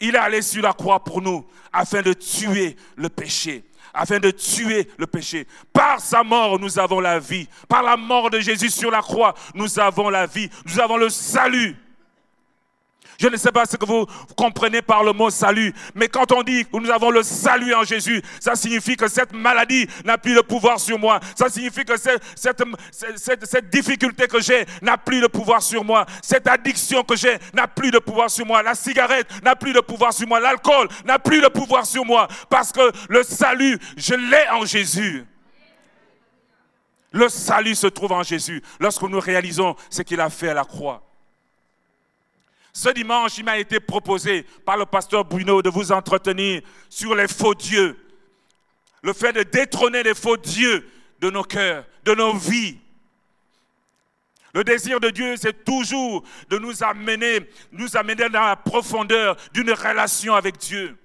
Il 0.01 0.17
est 0.17 0.19
allé 0.19 0.43
sur 0.43 0.63
la 0.63 0.73
croix 0.73 1.05
pour 1.05 1.23
nous 1.23 1.47
afin 1.73 2.03
de 2.03 2.13
tuer 2.13 2.77
le 2.97 3.09
péché 3.09 3.65
afin 3.95 4.19
de 4.19 4.31
tuer 4.31 4.89
le 4.97 5.07
péché. 5.07 5.47
Par 5.73 6.01
sa 6.01 6.23
mort, 6.23 6.59
nous 6.59 6.79
avons 6.79 7.01
la 7.01 7.19
vie. 7.19 7.49
Par 7.69 7.83
la 7.83 7.97
mort 7.97 8.31
de 8.31 8.41
Jésus 8.41 8.71
sur 8.71 8.91
la 8.91 9.01
croix, 9.01 9.35
nous 9.55 9.79
avons 9.79 10.09
la 10.09 10.27
vie. 10.27 10.49
Nous 10.67 10.81
avons 10.81 10.97
le 10.97 11.09
salut. 11.09 11.77
Je 13.19 13.29
ne 13.29 13.37
sais 13.37 13.53
pas 13.53 13.67
ce 13.67 13.77
que 13.77 13.87
vous 13.87 14.07
comprenez 14.37 14.83
par 14.83 15.05
le 15.05 15.13
mot 15.13 15.31
salut, 15.31 15.73
mais 15.95 16.09
quand 16.09 16.33
on 16.33 16.43
dit 16.43 16.65
que 16.65 16.77
nous 16.77 16.91
avons 16.91 17.11
le 17.11 17.23
salut 17.23 17.75
en 17.75 17.85
Jésus, 17.85 18.23
ça 18.41 18.55
signifie 18.55 18.97
que 18.97 19.09
cette 19.09 19.33
maladie 19.33 19.87
n'a 20.05 20.19
plus 20.19 20.35
de 20.35 20.41
pouvoir 20.41 20.81
sur 20.81 20.99
moi. 20.99 21.21
Ça 21.37 21.49
signifie 21.49 21.85
que 21.85 21.95
cette, 21.97 22.63
difficulté 23.71 24.27
que 24.27 24.41
j'ai 24.41 24.67
n'a 24.81 24.97
plus 24.97 25.21
de 25.21 25.27
pouvoir 25.27 25.63
sur 25.63 25.85
moi. 25.85 26.07
Cette 26.23 26.49
addiction 26.49 27.03
que 27.05 27.17
j'ai 27.17 27.39
n'a 27.55 27.69
plus 27.69 27.91
de 27.91 27.99
pouvoir 27.99 28.31
sur 28.31 28.47
moi. 28.47 28.63
La 28.63 28.75
cigarette 28.75 29.29
n'a 29.43 29.57
plus 29.57 29.73
de 29.73 29.81
pouvoir 29.81 30.13
sur 30.13 30.27
moi. 30.27 30.41
L'alcool 30.41 30.89
n'a 31.05 31.19
plus 31.19 31.41
de 31.41 31.49
pouvoir 31.49 31.87
sur 31.87 32.05
moi. 32.05 32.29
Parce 32.49 32.73
que 32.73 32.93
le 33.09 33.23
salut, 33.23 33.79
je 33.97 34.15
l'ai 34.15 34.49
en 34.53 34.65
Jésus. 34.65 35.25
Le 37.13 37.29
salut 37.29 37.75
se 37.75 37.87
trouve 37.87 38.13
en 38.13 38.23
Jésus 38.23 38.63
lorsque 38.81 39.03
nous 39.03 39.21
réalisons 39.21 39.77
ce 39.91 40.03
qu'il 40.03 40.21
a 40.21 40.31
fait 40.31 40.49
à 40.49 40.55
la 40.55 40.65
croix. 40.65 41.12
Ce 42.73 42.89
dimanche, 42.89 43.37
il 43.37 43.45
m'a 43.45 43.59
été 43.59 43.81
proposé 43.81 44.45
par 44.65 44.77
le 44.77 44.87
pasteur 44.87 45.25
Bruno 45.25 45.61
de 45.61 45.69
vous 45.69 45.93
entretenir 45.93 46.63
sur 46.89 47.15
les 47.15 47.29
faux 47.29 47.55
dieux. 47.55 47.99
Le 49.03 49.13
fait 49.13 49.33
de 49.33 49.43
détrôner 49.43 50.03
les 50.03 50.15
faux 50.15 50.37
dieux 50.39 50.89
de 51.21 51.29
nos 51.31 51.43
cœurs, 51.43 51.85
de 52.05 52.15
nos 52.15 52.35
vies. 52.35 52.79
Le 54.55 54.65
désir 54.65 55.01
de 55.01 55.11
Dieu, 55.11 55.37
c'est 55.37 55.65
toujours 55.65 56.25
de 56.49 56.59
nous 56.59 56.83
amener, 56.83 57.41
nous 57.73 57.97
amener 57.97 58.29
dans 58.29 58.41
la 58.41 58.57
profondeur 58.57 59.37
d'une 59.53 59.73
relation 59.73 60.35
avec 60.35 60.57
Dieu. 60.59 60.97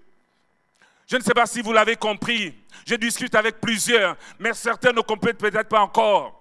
Je 1.09 1.15
ne 1.15 1.21
sais 1.21 1.33
pas 1.33 1.45
si 1.45 1.61
vous 1.61 1.71
l'avez 1.71 1.95
compris. 1.95 2.53
Je 2.85 2.95
discute 2.95 3.35
avec 3.35 3.59
plusieurs, 3.59 4.17
mais 4.39 4.53
certains 4.53 4.91
ne 4.91 5.01
comprennent 5.01 5.35
peut-être 5.35 5.69
pas 5.69 5.81
encore 5.81 6.36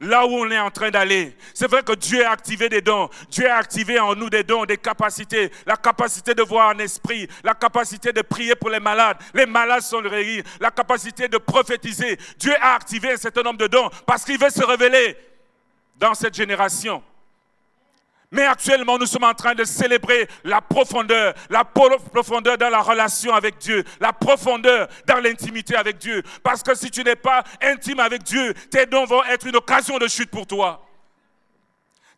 là 0.00 0.26
où 0.26 0.30
on 0.30 0.50
est 0.50 0.58
en 0.58 0.70
train 0.70 0.90
d'aller. 0.90 1.36
C'est 1.52 1.70
vrai 1.70 1.82
que 1.82 1.92
Dieu 1.92 2.24
a 2.24 2.30
activé 2.30 2.68
des 2.68 2.80
dons. 2.80 3.10
Dieu 3.30 3.48
a 3.50 3.56
activé 3.56 4.00
en 4.00 4.14
nous 4.14 4.30
des 4.30 4.42
dons, 4.42 4.64
des 4.64 4.78
capacités. 4.78 5.50
La 5.66 5.76
capacité 5.76 6.34
de 6.34 6.42
voir 6.42 6.74
en 6.74 6.78
esprit, 6.78 7.28
la 7.44 7.54
capacité 7.54 8.12
de 8.12 8.22
prier 8.22 8.54
pour 8.54 8.70
les 8.70 8.80
malades. 8.80 9.18
Les 9.34 9.46
malades 9.46 9.82
sont 9.82 10.00
guéris. 10.00 10.42
La 10.58 10.70
capacité 10.70 11.28
de 11.28 11.38
prophétiser. 11.38 12.18
Dieu 12.38 12.54
a 12.60 12.74
activé 12.74 13.12
un 13.12 13.16
certain 13.16 13.42
nombre 13.42 13.58
de 13.58 13.66
dons 13.66 13.90
parce 14.06 14.24
qu'il 14.24 14.38
veut 14.38 14.50
se 14.50 14.64
révéler 14.64 15.16
dans 15.96 16.14
cette 16.14 16.34
génération. 16.34 17.02
Mais 18.32 18.44
actuellement, 18.44 18.96
nous 18.96 19.06
sommes 19.06 19.24
en 19.24 19.34
train 19.34 19.54
de 19.54 19.64
célébrer 19.64 20.28
la 20.44 20.60
profondeur, 20.60 21.34
la 21.48 21.64
profondeur 21.64 22.56
dans 22.56 22.68
la 22.68 22.80
relation 22.80 23.34
avec 23.34 23.58
Dieu, 23.58 23.82
la 23.98 24.12
profondeur 24.12 24.88
dans 25.06 25.16
l'intimité 25.16 25.74
avec 25.74 25.98
Dieu. 25.98 26.22
Parce 26.44 26.62
que 26.62 26.76
si 26.76 26.90
tu 26.90 27.02
n'es 27.02 27.16
pas 27.16 27.42
intime 27.60 27.98
avec 27.98 28.22
Dieu, 28.22 28.54
tes 28.70 28.86
dons 28.86 29.04
vont 29.04 29.24
être 29.24 29.46
une 29.46 29.56
occasion 29.56 29.98
de 29.98 30.06
chute 30.06 30.30
pour 30.30 30.46
toi. 30.46 30.86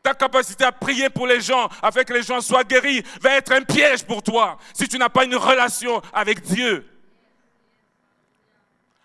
Ta 0.02 0.12
capacité 0.12 0.64
à 0.64 0.72
prier 0.72 1.08
pour 1.08 1.26
les 1.26 1.40
gens 1.40 1.68
afin 1.80 2.04
que 2.04 2.12
les 2.12 2.22
gens 2.22 2.40
soient 2.40 2.64
guéris 2.64 3.02
va 3.20 3.36
être 3.36 3.52
un 3.52 3.62
piège 3.62 4.04
pour 4.04 4.22
toi 4.22 4.58
si 4.74 4.88
tu 4.88 4.98
n'as 4.98 5.08
pas 5.08 5.24
une 5.24 5.36
relation 5.36 6.02
avec 6.12 6.42
Dieu. 6.42 6.91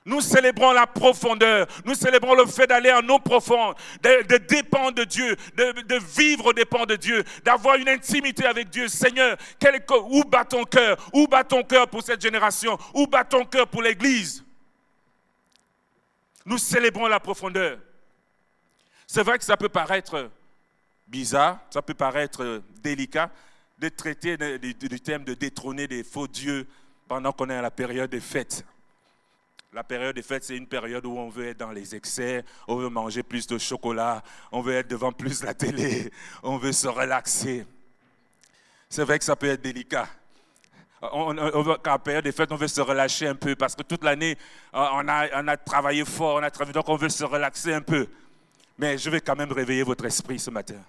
Nous 0.07 0.21
célébrons 0.21 0.71
la 0.71 0.87
profondeur. 0.87 1.67
Nous 1.83 1.93
célébrons 1.93 2.33
le 2.33 2.45
fait 2.45 2.65
d'aller 2.65 2.93
en 2.93 3.05
eau 3.09 3.19
profonde, 3.19 3.75
de, 4.01 4.37
dépendre 4.37 4.93
de 4.93 5.03
Dieu, 5.03 5.35
de, 5.57 5.99
vivre 6.17 6.45
au 6.45 6.53
dépend 6.53 6.85
de 6.85 6.95
Dieu, 6.95 7.25
d'avoir 7.43 7.75
une 7.75 7.89
intimité 7.89 8.45
avec 8.45 8.69
Dieu. 8.69 8.87
Seigneur, 8.87 9.35
quel, 9.59 9.83
où 10.09 10.23
bat 10.23 10.45
ton 10.45 10.63
cœur? 10.63 10.97
Où 11.11 11.27
bat 11.27 11.43
ton 11.43 11.61
cœur 11.61 11.89
pour 11.89 12.01
cette 12.03 12.21
génération? 12.21 12.77
Où 12.93 13.05
bat 13.05 13.25
ton 13.25 13.43
cœur 13.43 13.67
pour 13.67 13.81
l'Église? 13.81 14.45
Nous 16.45 16.57
célébrons 16.57 17.07
la 17.07 17.19
profondeur. 17.19 17.77
C'est 19.05 19.23
vrai 19.23 19.37
que 19.37 19.43
ça 19.43 19.57
peut 19.57 19.67
paraître 19.67 20.31
bizarre, 21.05 21.59
ça 21.69 21.81
peut 21.81 21.93
paraître 21.93 22.61
délicat 22.81 23.29
de 23.77 23.89
traiter 23.89 24.37
du 24.37 25.01
thème 25.01 25.25
de 25.25 25.33
détrôner 25.33 25.85
des 25.85 26.05
faux 26.05 26.29
dieux 26.29 26.65
pendant 27.09 27.33
qu'on 27.33 27.49
est 27.49 27.55
à 27.55 27.61
la 27.61 27.71
période 27.71 28.09
des 28.09 28.21
fêtes. 28.21 28.65
La 29.73 29.83
période 29.83 30.15
des 30.15 30.21
fêtes, 30.21 30.43
c'est 30.43 30.55
une 30.55 30.67
période 30.67 31.05
où 31.05 31.17
on 31.17 31.29
veut 31.29 31.49
être 31.49 31.57
dans 31.57 31.71
les 31.71 31.93
excès, 31.93 32.43
on 32.67 32.77
veut 32.77 32.89
manger 32.89 33.21
plus 33.21 33.45
de 33.47 33.57
chocolat, 33.57 34.23
on 34.51 34.61
veut 34.61 34.73
être 34.73 34.87
devant 34.87 35.11
plus 35.11 35.43
la 35.43 35.53
télé, 35.53 36.11
on 36.41 36.57
veut 36.57 36.71
se 36.71 36.87
relaxer. 36.87 37.65
C'est 38.89 39.03
vrai 39.03 39.19
que 39.19 39.25
ça 39.25 39.35
peut 39.35 39.47
être 39.47 39.61
délicat. 39.61 40.07
On, 41.01 41.37
on, 41.37 41.71
à 41.71 41.79
la 41.85 41.99
période 41.99 42.23
des 42.23 42.31
fêtes, 42.31 42.51
on 42.51 42.55
veut 42.55 42.67
se 42.67 42.81
relâcher 42.81 43.27
un 43.27 43.35
peu 43.35 43.55
parce 43.55 43.75
que 43.75 43.83
toute 43.83 44.03
l'année, 44.03 44.37
euh, 44.73 44.87
on 44.93 45.07
a, 45.07 45.43
on 45.43 45.57
travaillé 45.63 46.03
fort, 46.05 46.37
on 46.37 46.43
a 46.43 46.49
travaillé, 46.49 46.73
donc 46.73 46.89
on 46.89 46.95
veut 46.95 47.09
se 47.09 47.23
relaxer 47.23 47.73
un 47.73 47.81
peu. 47.81 48.07
Mais 48.77 48.97
je 48.97 49.09
vais 49.09 49.21
quand 49.21 49.35
même 49.35 49.51
réveiller 49.51 49.83
votre 49.83 50.05
esprit 50.05 50.39
ce 50.39 50.49
matin. 50.49 50.81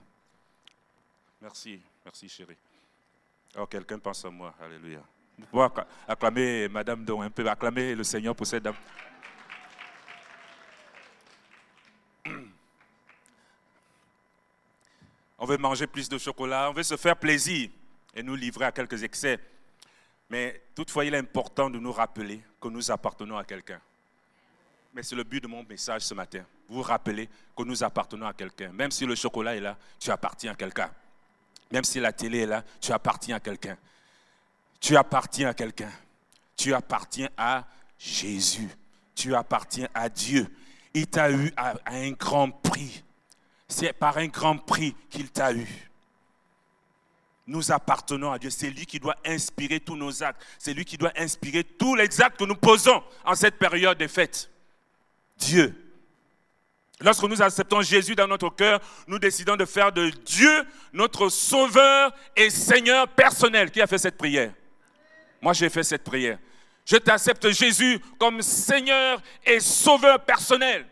Merci, 1.43 1.81
merci 2.05 2.29
chérie. 2.29 2.57
Oh, 3.59 3.67
quelqu'un 3.67 3.99
pense 3.99 4.25
à 4.25 4.31
moi, 4.31 4.55
alléluia. 4.63 5.01
Vous 5.53 5.63
acclamer 6.07 6.69
Madame 6.69 7.05
Don 7.05 7.23
un 7.23 7.31
peu, 7.31 7.49
acclamer 7.49 7.95
le 7.95 8.05
Seigneur 8.05 8.35
pour 8.35 8.47
cette 8.47 8.63
dame. 8.63 8.75
On 15.39 15.47
veut 15.47 15.57
manger 15.57 15.87
plus 15.87 16.09
de 16.09 16.19
chocolat, 16.19 16.69
on 16.69 16.73
veut 16.73 16.83
se 16.83 16.97
faire 16.97 17.17
plaisir 17.17 17.71
et 18.15 18.23
nous 18.23 18.35
livrer 18.35 18.65
à 18.65 18.73
quelques 18.73 19.03
excès. 19.03 19.39
Mais 20.29 20.63
toutefois, 20.75 21.05
il 21.05 21.15
est 21.15 21.19
important 21.19 21.71
de 21.71 21.79
nous 21.79 21.93
rappeler 21.93 22.43
que 22.61 22.69
nous 22.69 22.91
appartenons 22.91 23.39
à 23.39 23.45
quelqu'un. 23.45 23.81
Mais 24.93 25.03
c'est 25.03 25.15
le 25.15 25.23
but 25.23 25.43
de 25.43 25.47
mon 25.47 25.63
message 25.63 26.03
ce 26.03 26.15
matin. 26.15 26.43
Vous 26.69 26.83
rappeler 26.83 27.29
que 27.57 27.63
nous 27.63 27.83
appartenons 27.83 28.27
à 28.27 28.33
quelqu'un. 28.33 28.71
Même 28.73 28.91
si 28.91 29.07
le 29.07 29.15
chocolat 29.15 29.55
est 29.55 29.61
là, 29.61 29.77
tu 29.99 30.11
appartiens 30.11 30.53
à 30.53 30.55
quelqu'un. 30.55 30.91
Même 31.71 31.85
si 31.85 32.01
la 32.01 32.13
télé 32.13 32.41
est 32.41 32.47
là, 32.47 32.65
tu 32.81 32.93
appartiens 32.93 33.37
à 33.37 33.41
quelqu'un. 33.41 33.77
Tu 34.81 34.97
appartiens 34.97 35.49
à 35.49 35.55
quelqu'un. 35.55 35.91
Tu 36.57 36.75
appartiens 36.75 37.29
à 37.37 37.65
Jésus. 37.99 38.69
Tu 39.15 39.35
appartiens 39.35 39.89
à 39.95 40.09
Dieu. 40.09 40.47
Il 40.95 41.07
t'a 41.07 41.31
eu 41.31 41.53
à, 41.57 41.75
un 41.87 42.11
grand 42.13 42.51
prix. 42.51 43.03
C'est 43.69 43.93
par 43.93 44.19
un 44.19 44.29
grand 44.29 44.57
prix 44.57 44.95
qu'il 45.11 45.31
t'a 45.31 45.53
eu. 45.53 45.67
Nous 47.47 47.73
appartenons 47.73 48.31
à 48.31 48.39
Dieu. 48.39 48.51
C'est 48.51 48.71
lui 48.71 48.87
qui 48.87 49.01
doit 49.01 49.17
inspirer 49.25 49.81
tous 49.81 49.97
nos 49.97 50.23
actes. 50.23 50.41
C'est 50.59 50.75
lui 50.75 50.85
qui 50.85 50.97
doit 50.97 51.13
inspirer 51.17 51.65
tous 51.65 51.95
les 51.95 52.21
actes 52.21 52.39
que 52.39 52.45
nous 52.45 52.55
posons 52.55 53.03
en 53.25 53.35
cette 53.35 53.59
période 53.59 53.99
des 53.99 54.09
fêtes. 54.09 54.51
Dieu. 55.39 55.75
Lorsque 57.01 57.23
nous 57.23 57.41
acceptons 57.41 57.81
Jésus 57.81 58.17
dans 58.17 58.27
notre 58.27 58.51
cœur, 58.51 58.81
nous 59.07 59.19
décidons 59.19 59.57
de 59.57 59.65
faire 59.65 59.93
de 59.93 60.11
Dieu 60.11 60.65
notre 60.93 61.29
sauveur 61.29 62.13
et 62.35 62.51
Seigneur 62.51 63.07
personnel. 63.09 63.71
Qui 63.71 63.81
a 63.81 63.87
fait 63.87 63.99
cette 63.99 64.19
prière? 64.19 64.53
Moi, 65.41 65.53
j'ai 65.53 65.69
fait 65.69 65.83
cette 65.83 66.05
prière. 66.05 66.39
Je 66.85 66.97
t'accepte 66.97 67.51
Jésus 67.51 68.01
comme 68.19 68.41
Seigneur 68.43 69.21
et 69.45 69.61
sauveur 69.61 70.25
personnel. 70.25 70.87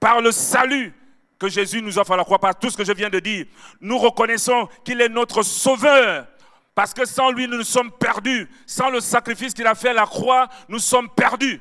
Par 0.00 0.20
le 0.20 0.32
salut 0.32 0.92
que 1.38 1.48
Jésus 1.48 1.80
nous 1.80 1.98
offre 1.98 2.12
à 2.12 2.16
la 2.16 2.24
croix, 2.24 2.38
par 2.38 2.58
tout 2.58 2.68
ce 2.68 2.76
que 2.76 2.84
je 2.84 2.92
viens 2.92 3.10
de 3.10 3.20
dire, 3.20 3.46
nous 3.80 3.98
reconnaissons 3.98 4.68
qu'il 4.84 5.00
est 5.00 5.08
notre 5.08 5.42
sauveur. 5.42 6.26
Parce 6.74 6.94
que 6.94 7.04
sans 7.04 7.30
lui, 7.30 7.48
nous 7.48 7.56
nous 7.56 7.64
sommes 7.64 7.90
perdus. 7.90 8.48
Sans 8.66 8.90
le 8.90 9.00
sacrifice 9.00 9.54
qu'il 9.54 9.66
a 9.66 9.74
fait 9.74 9.90
à 9.90 9.94
la 9.94 10.06
croix, 10.06 10.48
nous 10.68 10.78
sommes 10.78 11.08
perdus. 11.10 11.60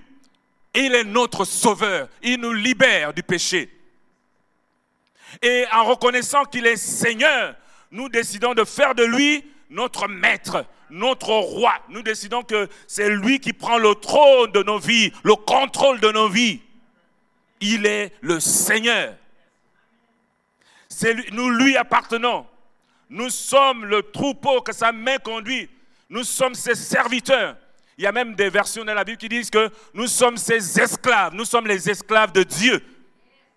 Il 0.76 0.94
est 0.94 1.04
notre 1.04 1.46
sauveur. 1.46 2.08
Il 2.22 2.40
nous 2.40 2.54
libère 2.54 3.14
du 3.14 3.24
péché. 3.24 3.72
Et 5.42 5.66
en 5.74 5.86
reconnaissant 5.86 6.46
qu'il 6.46 6.66
est 6.66 6.78
Seigneur, 6.78 7.56
nous 7.92 8.10
décidons 8.10 8.54
de 8.54 8.64
faire 8.64 8.96
de 8.96 9.04
lui 9.04 9.44
notre 9.70 10.08
maître, 10.08 10.66
notre 10.90 11.30
roi. 11.30 11.74
Nous 11.90 12.02
décidons 12.02 12.44
que 12.44 12.68
c'est 12.88 13.10
lui 13.10 13.40
qui 13.40 13.54
prend 13.54 13.78
le 13.78 13.96
trône 13.96 14.52
de 14.52 14.64
nos 14.64 14.80
vies, 14.80 15.12
le 15.24 15.36
contrôle 15.36 16.00
de 16.00 16.12
nos 16.12 16.30
vies. 16.30 16.62
Il 17.60 17.86
est 17.86 18.14
le 18.22 18.40
Seigneur. 18.40 19.16
Nous 21.32 21.50
lui 21.50 21.78
appartenons. 21.78 22.46
Nous 23.10 23.30
sommes 23.30 23.86
le 23.86 24.04
troupeau 24.04 24.62
que 24.62 24.74
sa 24.74 24.92
main 24.92 25.18
conduit. 25.18 25.70
Nous 26.10 26.24
sommes 26.24 26.56
ses 26.56 26.76
serviteurs. 26.76 27.58
Il 27.98 28.04
y 28.04 28.08
a 28.08 28.12
même 28.12 28.36
des 28.36 28.50
versions 28.50 28.86
de 28.86 28.92
la 28.92 29.04
Bible 29.04 29.18
qui 29.18 29.30
disent 29.30 29.50
que 29.50 29.70
nous 29.94 30.08
sommes 30.08 30.38
ses 30.38 30.80
esclaves. 30.80 31.34
Nous 31.34 31.46
sommes 31.46 31.68
les 31.68 31.90
esclaves 31.90 32.32
de 32.32 32.44
Dieu. 32.44 32.84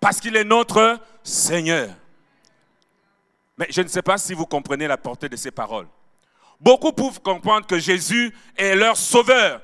Parce 0.00 0.18
qu'il 0.18 0.34
est 0.36 0.44
notre 0.44 0.98
Seigneur. 1.22 1.90
Mais 3.58 3.66
je 3.68 3.82
ne 3.82 3.88
sais 3.88 4.00
pas 4.00 4.16
si 4.16 4.32
vous 4.32 4.46
comprenez 4.46 4.86
la 4.86 4.96
portée 4.96 5.28
de 5.28 5.36
ces 5.36 5.50
paroles. 5.50 5.86
Beaucoup 6.60 6.92
peuvent 6.92 7.20
comprendre 7.20 7.66
que 7.66 7.78
Jésus 7.78 8.34
est 8.56 8.74
leur 8.76 8.96
sauveur. 8.96 9.62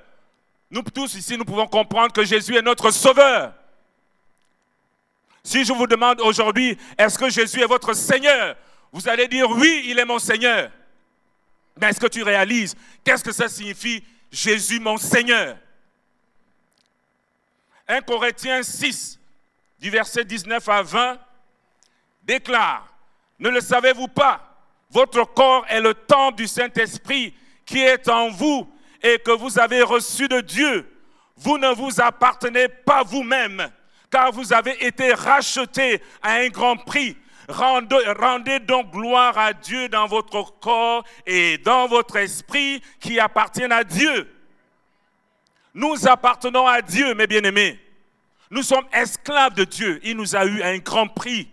Nous 0.70 0.82
tous 0.82 1.14
ici, 1.14 1.36
nous 1.36 1.44
pouvons 1.44 1.66
comprendre 1.66 2.12
que 2.12 2.24
Jésus 2.24 2.56
est 2.56 2.62
notre 2.62 2.90
sauveur. 2.90 3.52
Si 5.44 5.64
je 5.64 5.72
vous 5.72 5.86
demande 5.86 6.20
aujourd'hui, 6.20 6.76
est-ce 6.98 7.18
que 7.18 7.28
Jésus 7.28 7.60
est 7.60 7.66
votre 7.66 7.92
Seigneur? 7.92 8.56
Vous 8.90 9.08
allez 9.08 9.28
dire 9.28 9.48
oui, 9.50 9.84
il 9.86 9.98
est 9.98 10.04
mon 10.04 10.18
Seigneur. 10.18 10.70
Mais 11.78 11.90
est-ce 11.90 12.00
que 12.00 12.06
tu 12.06 12.22
réalises 12.22 12.74
qu'est-ce 13.04 13.22
que 13.22 13.32
ça 13.32 13.48
signifie 13.48 14.02
Jésus 14.32 14.80
mon 14.80 14.96
Seigneur? 14.96 15.56
1 17.86 18.00
Corinthiens 18.00 18.62
6, 18.62 19.20
du 19.78 19.90
verset 19.90 20.24
19 20.24 20.68
à 20.68 20.82
20, 20.82 21.18
déclare, 22.22 22.88
ne 23.38 23.50
le 23.50 23.60
savez-vous 23.60 24.08
pas, 24.08 24.45
votre 24.90 25.24
corps 25.24 25.64
est 25.68 25.80
le 25.80 25.94
temple 25.94 26.38
du 26.38 26.46
Saint-Esprit 26.46 27.34
qui 27.64 27.80
est 27.80 28.08
en 28.08 28.30
vous 28.30 28.68
et 29.02 29.18
que 29.18 29.32
vous 29.32 29.58
avez 29.58 29.82
reçu 29.82 30.28
de 30.28 30.40
Dieu. 30.40 30.90
Vous 31.36 31.58
ne 31.58 31.68
vous 31.74 32.00
appartenez 32.00 32.68
pas 32.68 33.02
vous-même, 33.02 33.70
car 34.10 34.32
vous 34.32 34.52
avez 34.52 34.86
été 34.86 35.12
racheté 35.12 36.00
à 36.22 36.34
un 36.34 36.48
grand 36.48 36.76
prix. 36.76 37.16
Rendez, 37.48 38.58
donc 38.60 38.90
gloire 38.90 39.36
à 39.38 39.52
Dieu 39.52 39.88
dans 39.88 40.06
votre 40.06 40.58
corps 40.58 41.04
et 41.26 41.58
dans 41.58 41.86
votre 41.86 42.16
esprit 42.16 42.82
qui 42.98 43.20
appartiennent 43.20 43.72
à 43.72 43.84
Dieu. 43.84 44.32
Nous 45.74 46.08
appartenons 46.08 46.66
à 46.66 46.80
Dieu, 46.80 47.14
mes 47.14 47.26
bien-aimés. 47.26 47.78
Nous 48.50 48.62
sommes 48.62 48.86
esclaves 48.92 49.54
de 49.54 49.64
Dieu. 49.64 50.00
Il 50.02 50.16
nous 50.16 50.34
a 50.34 50.46
eu 50.46 50.62
un 50.62 50.78
grand 50.78 51.06
prix. 51.06 51.50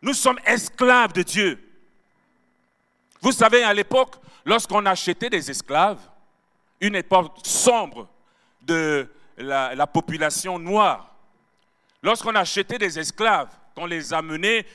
Nous 0.00 0.14
sommes 0.14 0.38
esclaves 0.46 1.12
de 1.12 1.22
Dieu. 1.22 1.71
Vous 3.22 3.32
savez, 3.32 3.62
à 3.62 3.72
l'époque, 3.72 4.16
lorsqu'on 4.44 4.84
achetait 4.84 5.30
des 5.30 5.48
esclaves, 5.48 6.00
une 6.80 6.96
époque 6.96 7.36
sombre 7.44 8.08
de 8.60 9.08
la, 9.38 9.74
la 9.76 9.86
population 9.86 10.58
noire, 10.58 11.14
lorsqu'on 12.02 12.34
achetait 12.34 12.78
des 12.78 12.98
esclaves, 12.98 13.48
qu'on 13.76 13.86
les 13.86 14.12
a 14.12 14.20
menés 14.20 14.66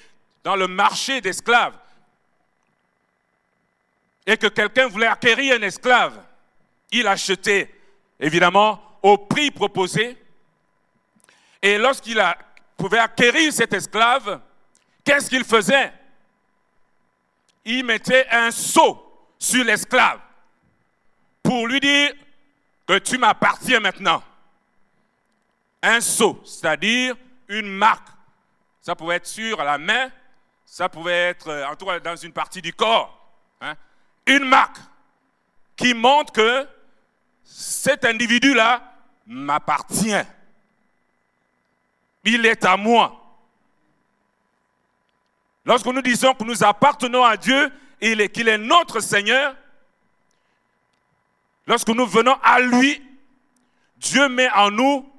dans 0.43 0.55
le 0.55 0.67
marché 0.67 1.19
d'esclaves 1.19 1.77
et 4.25 4.37
que 4.37 4.47
quelqu'un 4.47 4.87
voulait 4.87 5.07
acquérir 5.07 5.57
un 5.57 5.61
esclave, 5.61 6.23
il 6.91 7.05
achetait 7.05 7.69
évidemment 8.17 8.81
au 9.03 9.17
prix 9.17 9.51
proposé. 9.51 10.17
Et 11.61 11.77
lorsqu'il 11.77 12.23
pouvait 12.77 12.99
acquérir 12.99 13.51
cet 13.51 13.73
esclave, 13.73 14.39
qu'est-ce 15.03 15.29
qu'il 15.29 15.43
faisait? 15.43 15.91
Il 17.67 17.85
mettait 17.85 18.27
un 18.31 18.49
sceau 18.49 19.31
sur 19.37 19.63
l'esclave 19.63 20.19
pour 21.43 21.67
lui 21.67 21.79
dire 21.79 22.11
que 22.87 22.97
tu 22.97 23.19
m'appartiens 23.19 23.79
maintenant. 23.79 24.23
Un 25.83 26.01
sceau, 26.01 26.41
c'est-à-dire 26.43 27.15
une 27.47 27.67
marque 27.67 28.07
ça 28.87 28.95
pouvait 28.95 29.15
être 29.15 29.27
sur 29.27 29.61
la 29.61 29.77
main, 29.77 30.09
ça 30.65 30.87
pouvait 30.87 31.31
être 31.31 31.49
euh, 31.49 31.67
en 31.67 31.75
tout 31.75 31.85
cas 31.85 31.99
dans 31.99 32.15
une 32.15 32.31
partie 32.31 32.61
du 32.61 32.71
corps. 32.71 33.35
Hein. 33.59 33.75
Une 34.25 34.45
marque 34.45 34.77
qui 35.75 35.93
montre 35.93 36.31
que 36.31 36.65
cet 37.43 38.05
individu-là 38.05 38.81
m'appartient. 39.25 40.23
Il 42.23 42.45
est 42.45 42.63
à 42.63 42.77
moi. 42.77 43.16
Lorsque 45.67 45.85
nous 45.87 46.01
disons 46.01 46.33
que 46.33 46.45
nous 46.45 46.63
appartenons 46.63 47.25
à 47.25 47.35
Dieu 47.35 47.69
et 47.99 48.29
qu'il 48.29 48.47
est 48.47 48.57
notre 48.57 49.01
Seigneur, 49.01 49.53
lorsque 51.67 51.89
nous 51.89 52.05
venons 52.07 52.37
à 52.41 52.61
lui, 52.61 53.03
Dieu 53.97 54.29
met 54.29 54.49
en 54.51 54.71
nous 54.71 55.11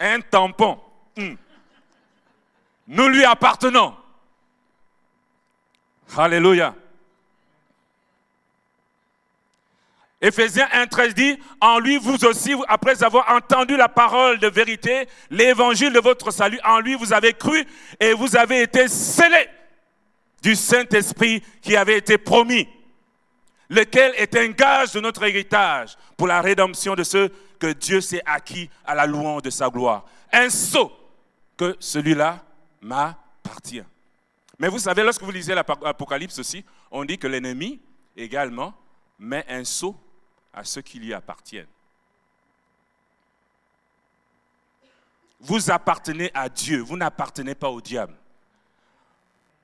un 0.00 0.22
tampon. 0.22 0.80
Hmm. 1.18 1.34
Nous 2.88 3.08
lui 3.08 3.24
appartenons. 3.24 3.94
Alléluia. 6.16 6.74
Éphésiens 10.20 10.66
1.13 10.72 11.12
dit, 11.12 11.38
en 11.60 11.78
lui, 11.78 11.98
vous 11.98 12.24
aussi, 12.24 12.54
après 12.68 13.04
avoir 13.04 13.30
entendu 13.30 13.76
la 13.76 13.88
parole 13.88 14.38
de 14.38 14.48
vérité, 14.48 15.06
l'évangile 15.30 15.92
de 15.92 16.00
votre 16.00 16.30
salut, 16.30 16.58
en 16.64 16.80
lui, 16.80 16.94
vous 16.94 17.12
avez 17.12 17.34
cru 17.34 17.66
et 18.00 18.14
vous 18.14 18.34
avez 18.34 18.62
été 18.62 18.88
scellés 18.88 19.48
du 20.42 20.54
Saint-Esprit 20.54 21.42
qui 21.60 21.76
avait 21.76 21.98
été 21.98 22.16
promis, 22.16 22.66
lequel 23.68 24.14
est 24.16 24.34
un 24.36 24.48
gage 24.48 24.92
de 24.92 25.00
notre 25.00 25.22
héritage 25.24 25.96
pour 26.16 26.28
la 26.28 26.40
rédemption 26.40 26.94
de 26.94 27.02
ceux 27.02 27.30
que 27.58 27.72
Dieu 27.72 28.00
s'est 28.00 28.22
acquis 28.24 28.70
à 28.86 28.94
la 28.94 29.06
louange 29.06 29.42
de 29.42 29.50
sa 29.50 29.68
gloire. 29.68 30.06
Un 30.32 30.48
sceau 30.48 30.92
que 31.58 31.76
celui-là 31.78 32.42
m'appartient. 32.80 33.82
Mais 34.58 34.68
vous 34.68 34.78
savez, 34.78 35.02
lorsque 35.02 35.22
vous 35.22 35.30
lisez 35.30 35.54
l'Apocalypse 35.54 36.38
aussi, 36.38 36.64
on 36.90 37.04
dit 37.04 37.18
que 37.18 37.26
l'ennemi 37.26 37.80
également 38.16 38.72
met 39.18 39.44
un 39.48 39.64
sceau 39.64 39.94
à 40.56 40.64
ceux 40.64 40.80
qui 40.80 40.98
lui 40.98 41.12
appartiennent. 41.12 41.66
Vous 45.38 45.70
appartenez 45.70 46.30
à 46.32 46.48
Dieu, 46.48 46.80
vous 46.80 46.96
n'appartenez 46.96 47.54
pas 47.54 47.68
au 47.68 47.80
diable. 47.80 48.14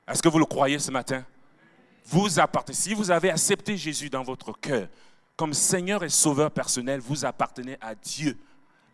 Est-ce 0.07 0.22
que 0.22 0.28
vous 0.28 0.38
le 0.38 0.44
croyez 0.44 0.78
ce 0.78 0.90
matin? 0.90 1.24
Vous 2.05 2.38
appartenez. 2.38 2.76
Si 2.76 2.92
vous 2.92 3.11
avez 3.11 3.31
accepté 3.31 3.76
Jésus 3.76 4.11
dans 4.11 4.22
votre 4.22 4.52
cœur 4.52 4.88
comme 5.35 5.55
Seigneur 5.55 6.05
et 6.05 6.11
Sauveur 6.11 6.50
personnel, 6.50 7.00
vous 7.00 7.24
appartenez 7.24 7.78
à 7.81 7.94
Dieu. 7.94 8.38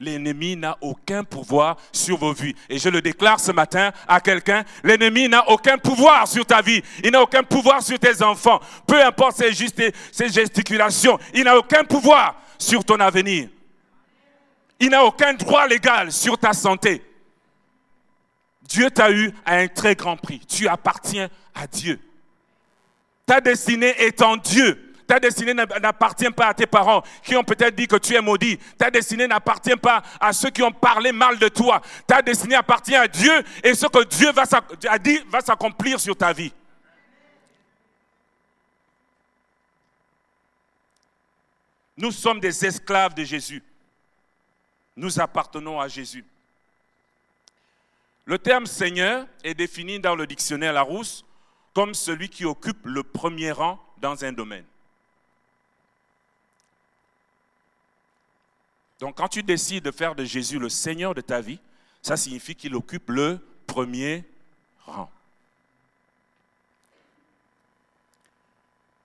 L'ennemi 0.01 0.57
n'a 0.57 0.79
aucun 0.81 1.25
pouvoir 1.25 1.77
sur 1.93 2.19
vos 2.19 2.33
vies. 2.33 2.55
Et 2.69 2.79
je 2.79 2.89
le 2.89 3.03
déclare 3.03 3.41
ce 3.41 3.51
matin 3.51 3.91
à 4.07 4.21
quelqu'un, 4.21 4.65
l'ennemi 4.85 5.29
n'a 5.29 5.49
aucun 5.51 5.77
pouvoir 5.77 6.29
sur 6.29 6.47
ta 6.47 6.63
vie. 6.63 6.83
Il 7.03 7.11
n'a 7.11 7.23
aucun 7.23 7.43
pouvoir 7.43 7.83
sur 7.83 7.99
tes 7.99 8.23
enfants. 8.23 8.61
Peu 8.87 9.03
importe 9.03 9.39
ses, 9.39 9.53
ses 10.13 10.29
gesticulations, 10.29 11.19
il 11.35 11.45
n'a 11.45 11.59
aucun 11.59 11.85
pouvoir 11.85 12.41
sur 12.59 12.85
ton 12.85 13.01
avenir. 13.01 13.49
Il 14.81 14.91
n'a 14.91 15.05
aucun 15.05 15.35
droit 15.35 15.67
légal 15.67 16.13
sur 16.13 16.39
ta 16.39 16.53
santé. 16.53 17.03
Dieu 18.63 18.91
t'a 18.91 19.11
eu 19.11 19.33
à 19.45 19.57
un 19.57 19.69
très 19.69 19.97
grand 19.97 20.17
prix. 20.17 20.41
Tu 20.47 20.69
appartiens 20.69 21.29
à 21.55 21.67
Dieu. 21.67 21.99
Ta 23.27 23.41
destinée 23.41 23.95
est 23.99 24.23
en 24.23 24.37
Dieu. 24.37 24.88
Ta 25.09 25.19
destinée 25.19 25.55
n'appartient 25.55 26.31
pas 26.31 26.49
à 26.49 26.55
tes 26.55 26.67
parents 26.67 27.03
qui 27.23 27.35
ont 27.35 27.43
peut-être 27.43 27.75
dit 27.75 27.89
que 27.89 27.97
tu 27.97 28.15
es 28.15 28.21
maudit. 28.21 28.59
Ta 28.77 28.91
destinée 28.91 29.27
n'appartient 29.27 29.75
pas 29.77 30.03
à 30.21 30.35
ceux 30.35 30.51
qui 30.51 30.63
ont 30.63 30.71
parlé 30.71 31.13
mal 31.13 31.39
de 31.39 31.49
toi. 31.49 31.81
Ta 32.07 32.21
destinée 32.21 32.57
appartient 32.57 32.95
à 32.95 33.09
Dieu 33.09 33.33
et 33.65 33.73
ce 33.73 33.87
que 33.87 34.05
Dieu 34.05 34.31
va 34.33 34.45
a 34.87 34.99
dit 34.99 35.19
va 35.31 35.41
s'accomplir 35.41 35.99
sur 35.99 36.15
ta 36.15 36.35
vie. 36.35 36.53
Nous 41.97 42.13
sommes 42.13 42.39
des 42.39 42.67
esclaves 42.67 43.15
de 43.15 43.25
Jésus. 43.25 43.63
Nous 44.95 45.19
appartenons 45.19 45.81
à 45.81 45.89
Jésus. 45.89 46.25
Le 48.27 48.39
terme 48.39 48.67
Seigneur 48.67 49.27
est 49.43 49.55
défini 49.55 50.01
dans 50.01 50.15
le 50.15 50.27
dictionnaire 50.27 50.75
Larousse 50.75 51.25
comme 51.73 51.95
celui 51.95 52.29
qui 52.29 52.45
occupe 52.45 52.85
le 52.85 53.03
premier 53.03 53.53
rang 53.53 53.83
dans 53.97 54.23
un 54.23 54.33
domaine. 54.33 54.67
Donc 58.99 59.17
quand 59.17 59.29
tu 59.29 59.43
décides 59.43 59.85
de 59.85 59.91
faire 59.91 60.15
de 60.15 60.25
Jésus 60.25 60.59
le 60.59 60.69
Seigneur 60.69 61.15
de 61.15 61.21
ta 61.21 61.41
vie, 61.41 61.61
ça 62.03 62.17
signifie 62.17 62.55
qu'il 62.55 62.75
occupe 62.75 63.11
le 63.11 63.39
premier 63.67 64.25
rang. 64.85 65.11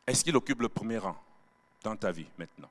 Est-ce 0.08 0.24
qu'il 0.24 0.36
occupe 0.36 0.62
le 0.62 0.70
premier 0.70 0.98
rang 0.98 1.16
dans 1.84 1.96
ta 1.96 2.12
vie 2.12 2.26
maintenant? 2.38 2.70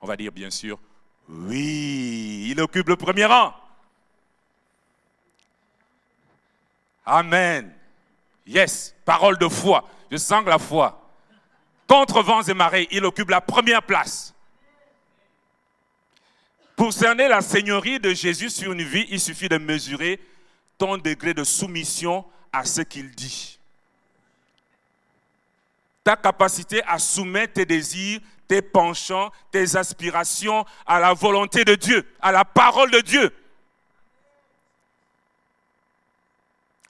On 0.00 0.06
va 0.06 0.16
dire 0.16 0.32
bien 0.32 0.50
sûr, 0.50 0.78
oui, 1.28 2.48
il 2.50 2.60
occupe 2.60 2.88
le 2.88 2.96
premier 2.96 3.24
rang. 3.24 3.54
Amen. 7.04 7.72
Yes, 8.46 8.94
parole 9.04 9.38
de 9.38 9.48
foi. 9.48 9.88
Je 10.10 10.16
sens 10.16 10.44
la 10.44 10.58
foi. 10.58 11.05
Contre 11.86 12.22
vents 12.22 12.42
et 12.42 12.54
marées, 12.54 12.88
il 12.90 13.04
occupe 13.04 13.30
la 13.30 13.40
première 13.40 13.82
place. 13.82 14.34
Pour 16.74 16.92
cerner 16.92 17.28
la 17.28 17.40
seigneurie 17.40 18.00
de 18.00 18.12
Jésus 18.12 18.50
sur 18.50 18.72
une 18.72 18.82
vie, 18.82 19.06
il 19.08 19.20
suffit 19.20 19.48
de 19.48 19.56
mesurer 19.56 20.20
ton 20.76 20.98
degré 20.98 21.32
de 21.32 21.44
soumission 21.44 22.24
à 22.52 22.64
ce 22.64 22.82
qu'il 22.82 23.10
dit. 23.12 23.58
Ta 26.04 26.16
capacité 26.16 26.82
à 26.84 26.98
soumettre 26.98 27.54
tes 27.54 27.66
désirs, 27.66 28.20
tes 28.46 28.62
penchants, 28.62 29.32
tes 29.50 29.76
aspirations 29.76 30.64
à 30.86 31.00
la 31.00 31.14
volonté 31.14 31.64
de 31.64 31.74
Dieu, 31.74 32.06
à 32.20 32.30
la 32.30 32.44
parole 32.44 32.90
de 32.90 33.00
Dieu. 33.00 33.34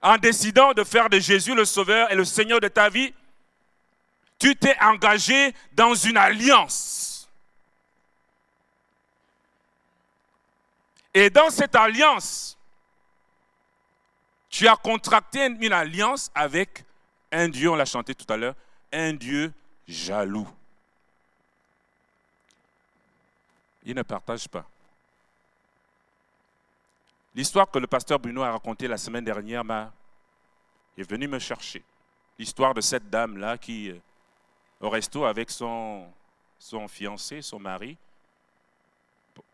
En 0.02 0.18
décidant 0.18 0.72
de 0.72 0.84
faire 0.84 1.08
de 1.08 1.18
Jésus 1.18 1.54
le 1.54 1.64
Sauveur 1.64 2.10
et 2.10 2.14
le 2.14 2.24
Seigneur 2.24 2.60
de 2.60 2.68
ta 2.68 2.88
vie, 2.88 3.14
tu 4.38 4.54
t'es 4.56 4.76
engagé 4.80 5.54
dans 5.72 5.94
une 5.94 6.16
alliance. 6.16 7.28
Et 11.14 11.30
dans 11.30 11.48
cette 11.48 11.74
alliance, 11.74 12.58
tu 14.50 14.68
as 14.68 14.76
contracté 14.76 15.46
une 15.46 15.72
alliance 15.72 16.30
avec 16.34 16.84
un 17.32 17.48
Dieu, 17.48 17.70
on 17.70 17.74
l'a 17.74 17.84
chanté 17.84 18.14
tout 18.14 18.30
à 18.32 18.36
l'heure, 18.36 18.54
un 18.92 19.12
Dieu 19.14 19.52
jaloux. 19.88 20.48
Il 23.84 23.94
ne 23.94 24.02
partage 24.02 24.48
pas. 24.48 24.66
L'histoire 27.34 27.70
que 27.70 27.78
le 27.78 27.86
pasteur 27.86 28.18
Bruno 28.18 28.42
a 28.42 28.50
racontée 28.50 28.88
la 28.88 28.96
semaine 28.96 29.24
dernière 29.24 29.64
m'a 29.64 29.92
est 30.96 31.08
venu 31.08 31.28
me 31.28 31.38
chercher. 31.38 31.82
L'histoire 32.38 32.74
de 32.74 32.80
cette 32.80 33.10
dame-là 33.10 33.58
qui 33.58 33.90
euh, 33.90 33.98
au 34.80 34.90
resto 34.90 35.24
avec 35.24 35.50
son, 35.50 36.08
fiancé, 36.88 37.42
son 37.42 37.58
mari, 37.58 37.96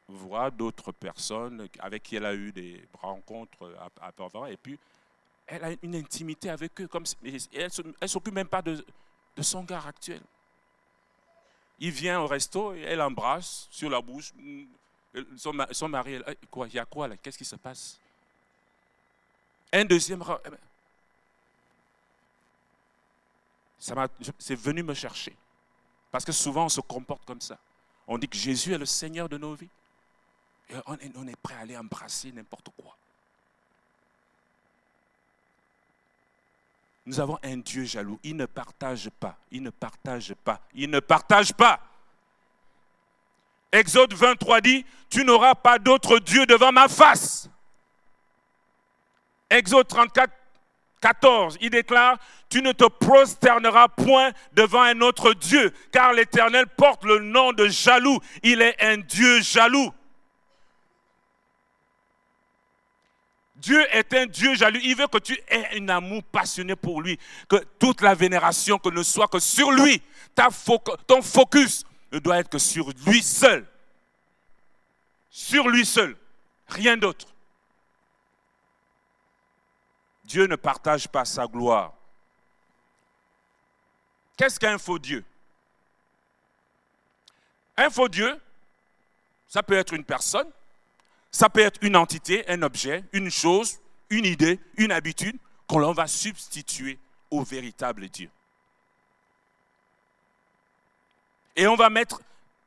voit 0.08 0.50
d'autres 0.50 0.92
personnes 0.92 1.68
avec 1.78 2.02
qui 2.02 2.16
elle 2.16 2.26
a 2.26 2.34
eu 2.34 2.52
des 2.52 2.86
rencontres 3.00 3.74
avant, 4.00 4.46
et 4.46 4.56
puis 4.56 4.78
elle 5.46 5.64
a 5.64 5.70
une 5.82 5.96
intimité 5.96 6.50
avec 6.50 6.80
eux, 6.80 6.88
comme 6.88 7.04
elle 7.24 7.38
ne 8.00 8.06
s'occupe 8.06 8.34
même 8.34 8.48
pas 8.48 8.62
de, 8.62 8.84
son 9.40 9.64
gars 9.64 9.82
actuel. 9.86 10.20
Il 11.78 11.90
vient 11.90 12.20
au 12.20 12.26
resto, 12.26 12.74
et 12.74 12.82
elle 12.82 13.00
embrasse 13.00 13.66
sur 13.70 13.90
la 13.90 14.00
bouche. 14.00 14.32
Son, 15.36 15.88
mari, 15.88 16.20
il 16.66 16.74
y 16.74 16.78
a 16.78 16.84
quoi 16.84 17.08
là? 17.08 17.16
Qu'est-ce 17.16 17.38
qui 17.38 17.44
se 17.44 17.56
passe? 17.56 17.98
Un 19.72 19.84
deuxième 19.84 20.22
c'est 24.38 24.54
venu 24.54 24.82
me 24.84 24.94
chercher. 24.94 25.34
Parce 26.12 26.24
que 26.24 26.30
souvent, 26.30 26.66
on 26.66 26.68
se 26.68 26.80
comporte 26.80 27.24
comme 27.24 27.40
ça. 27.40 27.58
On 28.06 28.16
dit 28.16 28.28
que 28.28 28.36
Jésus 28.36 28.72
est 28.72 28.78
le 28.78 28.86
Seigneur 28.86 29.28
de 29.28 29.36
nos 29.38 29.54
vies. 29.54 29.68
Et 30.70 30.74
on 30.86 30.94
est, 30.94 31.10
on 31.16 31.26
est 31.26 31.36
prêt 31.36 31.54
à 31.54 31.60
aller 31.60 31.76
embrasser 31.76 32.30
n'importe 32.30 32.68
quoi. 32.76 32.96
Nous 37.06 37.18
avons 37.18 37.38
un 37.42 37.56
Dieu 37.56 37.84
jaloux. 37.84 38.20
Il 38.22 38.36
ne 38.36 38.46
partage 38.46 39.10
pas. 39.18 39.36
Il 39.50 39.62
ne 39.64 39.70
partage 39.70 40.34
pas. 40.34 40.60
Il 40.74 40.88
ne 40.88 41.00
partage 41.00 41.52
pas. 41.52 41.80
Exode 43.72 44.14
23 44.14 44.60
dit, 44.60 44.86
tu 45.10 45.24
n'auras 45.24 45.56
pas 45.56 45.80
d'autre 45.80 46.20
Dieu 46.20 46.46
devant 46.46 46.70
ma 46.70 46.88
face. 46.88 47.48
Exode 49.50 49.88
34 49.88 50.32
14, 51.02 51.58
il 51.60 51.70
déclare, 51.70 52.16
tu 52.52 52.60
ne 52.60 52.72
te 52.72 52.84
prosterneras 52.84 53.88
point 53.88 54.30
devant 54.52 54.82
un 54.82 55.00
autre 55.00 55.32
Dieu, 55.32 55.72
car 55.90 56.12
l'Éternel 56.12 56.66
porte 56.66 57.02
le 57.02 57.18
nom 57.18 57.54
de 57.54 57.66
jaloux. 57.66 58.20
Il 58.42 58.60
est 58.60 58.76
un 58.82 58.98
Dieu 58.98 59.40
jaloux. 59.40 59.90
Dieu 63.56 63.82
est 63.90 64.12
un 64.12 64.26
Dieu 64.26 64.54
jaloux. 64.54 64.80
Il 64.82 64.94
veut 64.94 65.06
que 65.06 65.16
tu 65.16 65.32
aies 65.48 65.80
un 65.80 65.88
amour 65.88 66.22
passionné 66.24 66.76
pour 66.76 67.00
lui. 67.00 67.18
Que 67.48 67.56
toute 67.78 68.02
la 68.02 68.14
vénération 68.14 68.78
que 68.78 68.90
ne 68.90 69.02
soit 69.02 69.28
que 69.28 69.38
sur 69.38 69.72
lui. 69.72 70.02
Ta 70.34 70.48
ton 71.06 71.22
focus 71.22 71.86
ne 72.12 72.18
doit 72.18 72.36
être 72.36 72.50
que 72.50 72.58
sur 72.58 72.90
lui 73.06 73.22
seul. 73.22 73.66
Sur 75.30 75.70
lui 75.70 75.86
seul. 75.86 76.14
Rien 76.68 76.98
d'autre. 76.98 77.28
Dieu 80.26 80.46
ne 80.46 80.56
partage 80.56 81.08
pas 81.08 81.24
sa 81.24 81.46
gloire. 81.46 81.94
Qu'est-ce 84.42 84.58
qu'un 84.58 84.76
faux 84.76 84.98
Dieu? 84.98 85.24
Un 87.76 87.90
faux 87.90 88.08
Dieu, 88.08 88.40
ça 89.46 89.62
peut 89.62 89.76
être 89.76 89.92
une 89.92 90.02
personne, 90.02 90.48
ça 91.30 91.48
peut 91.48 91.60
être 91.60 91.78
une 91.80 91.94
entité, 91.94 92.44
un 92.50 92.62
objet, 92.62 93.04
une 93.12 93.30
chose, 93.30 93.78
une 94.10 94.24
idée, 94.24 94.58
une 94.78 94.90
habitude 94.90 95.38
qu'on 95.68 95.92
va 95.92 96.08
substituer 96.08 96.98
au 97.30 97.44
véritable 97.44 98.08
Dieu. 98.08 98.28
Et 101.54 101.68
on 101.68 101.76
va 101.76 101.88
mettre 101.88 102.20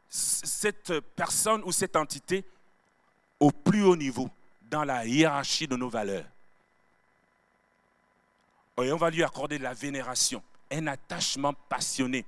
cette 0.07 0.97
personne 1.17 1.61
ou 1.65 1.73
cette 1.73 1.97
entité 1.97 2.45
au 3.37 3.51
plus 3.51 3.83
haut 3.83 3.97
niveau 3.97 4.29
dans 4.61 4.85
la 4.85 5.05
hiérarchie 5.05 5.67
de 5.67 5.75
nos 5.75 5.89
valeurs. 5.89 6.25
Et 8.81 8.93
on 8.93 8.97
va 8.97 9.09
lui 9.09 9.25
accorder 9.25 9.57
de 9.57 9.63
la 9.63 9.73
vénération, 9.73 10.41
un 10.71 10.87
attachement 10.87 11.53
passionné. 11.53 12.25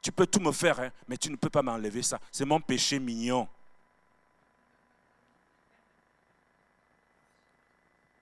Tu 0.00 0.10
peux 0.10 0.26
tout 0.26 0.40
me 0.40 0.52
faire, 0.52 0.80
hein, 0.80 0.90
mais 1.06 1.16
tu 1.16 1.30
ne 1.30 1.36
peux 1.36 1.50
pas 1.50 1.62
m'enlever 1.62 2.02
ça. 2.02 2.18
C'est 2.30 2.44
mon 2.44 2.60
péché 2.60 2.98
mignon. 2.98 3.48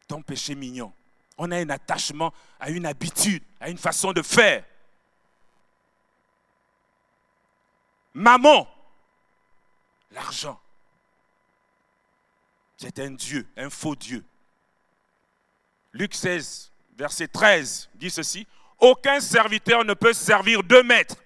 Ton 0.07 0.23
péché 0.23 0.55
mignon. 0.55 0.93
On 1.39 1.51
a 1.51 1.57
un 1.57 1.71
attachement 1.71 2.35
à 2.59 2.69
une 2.69 2.85
habitude, 2.85 3.43
à 3.61 3.71
une 3.71 3.79
façon 3.79 4.13
de 4.13 4.21
faire. 4.21 4.65
Maman, 8.13 8.69
l'argent. 10.11 10.61
C'est 12.77 12.99
un 12.99 13.13
Dieu, 13.13 13.49
un 13.57 13.71
faux 13.71 13.95
Dieu. 13.95 14.25
Luc 15.93 16.15
16, 16.15 16.73
verset 16.97 17.29
13 17.29 17.91
dit 17.95 18.11
ceci. 18.11 18.47
Aucun 18.81 19.21
serviteur 19.21 19.85
ne 19.85 19.95
peut 19.95 20.13
servir 20.13 20.63
deux 20.63 20.83
maîtres, 20.83 21.17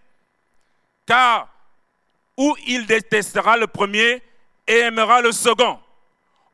car 1.07 1.49
ou 2.37 2.57
il 2.67 2.87
détestera 2.87 3.57
le 3.57 3.67
premier 3.67 4.23
et 4.67 4.79
aimera 4.79 5.21
le 5.21 5.31
second, 5.31 5.79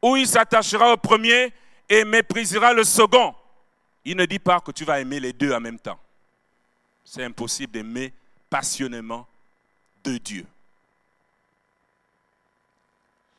ou 0.02 0.16
il 0.16 0.26
s'attachera 0.26 0.92
au 0.92 0.96
premier 0.96 1.52
et 1.88 2.04
méprisera 2.04 2.72
le 2.72 2.84
second. 2.84 3.34
Il 4.04 4.16
ne 4.16 4.26
dit 4.26 4.38
pas 4.38 4.60
que 4.60 4.72
tu 4.72 4.84
vas 4.84 5.00
aimer 5.00 5.20
les 5.20 5.32
deux 5.32 5.52
en 5.52 5.60
même 5.60 5.78
temps. 5.78 5.98
C'est 7.04 7.24
impossible 7.24 7.72
d'aimer 7.72 8.12
passionnément 8.48 9.26
deux 10.04 10.18
dieux. 10.18 10.46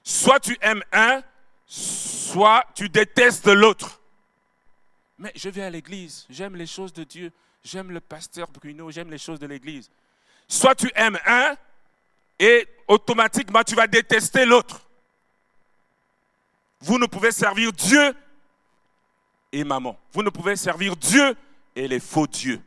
Soit 0.04 0.40
tu 0.40 0.58
aimes 0.62 0.84
un, 0.92 1.22
soit 1.68 2.66
tu 2.76 2.90
détestes 2.90 3.48
l'autre. 3.48 4.00
Mais 5.18 5.32
je 5.36 5.50
vais 5.50 5.62
à 5.62 5.70
l'église, 5.70 6.26
j'aime 6.30 6.56
les 6.56 6.66
choses 6.66 6.92
de 6.94 7.04
Dieu, 7.04 7.32
j'aime 7.64 7.92
le 7.92 8.00
pasteur 8.00 8.50
Bruno, 8.50 8.92
j'aime 8.92 9.10
les 9.10 9.18
choses 9.18 9.40
de 9.40 9.48
l'église. 9.48 9.90
Soit 10.48 10.76
tu 10.76 10.92
aimes 10.96 11.20
un 11.26 11.56
et 12.40 12.68
automatiquement 12.88 13.64
tu 13.64 13.76
vas 13.76 13.88
détester 13.88 14.46
l'autre. 14.46 14.82
Vous 16.80 16.98
ne 16.98 17.06
pouvez 17.06 17.32
servir 17.32 17.72
Dieu 17.72 18.16
et 19.52 19.64
maman. 19.64 19.98
Vous 20.12 20.24
ne 20.24 20.30
pouvez 20.30 20.56
servir 20.56 20.96
Dieu 20.96 21.36
et 21.76 21.88
les 21.88 22.00
faux 22.00 22.28
dieux. 22.28 22.62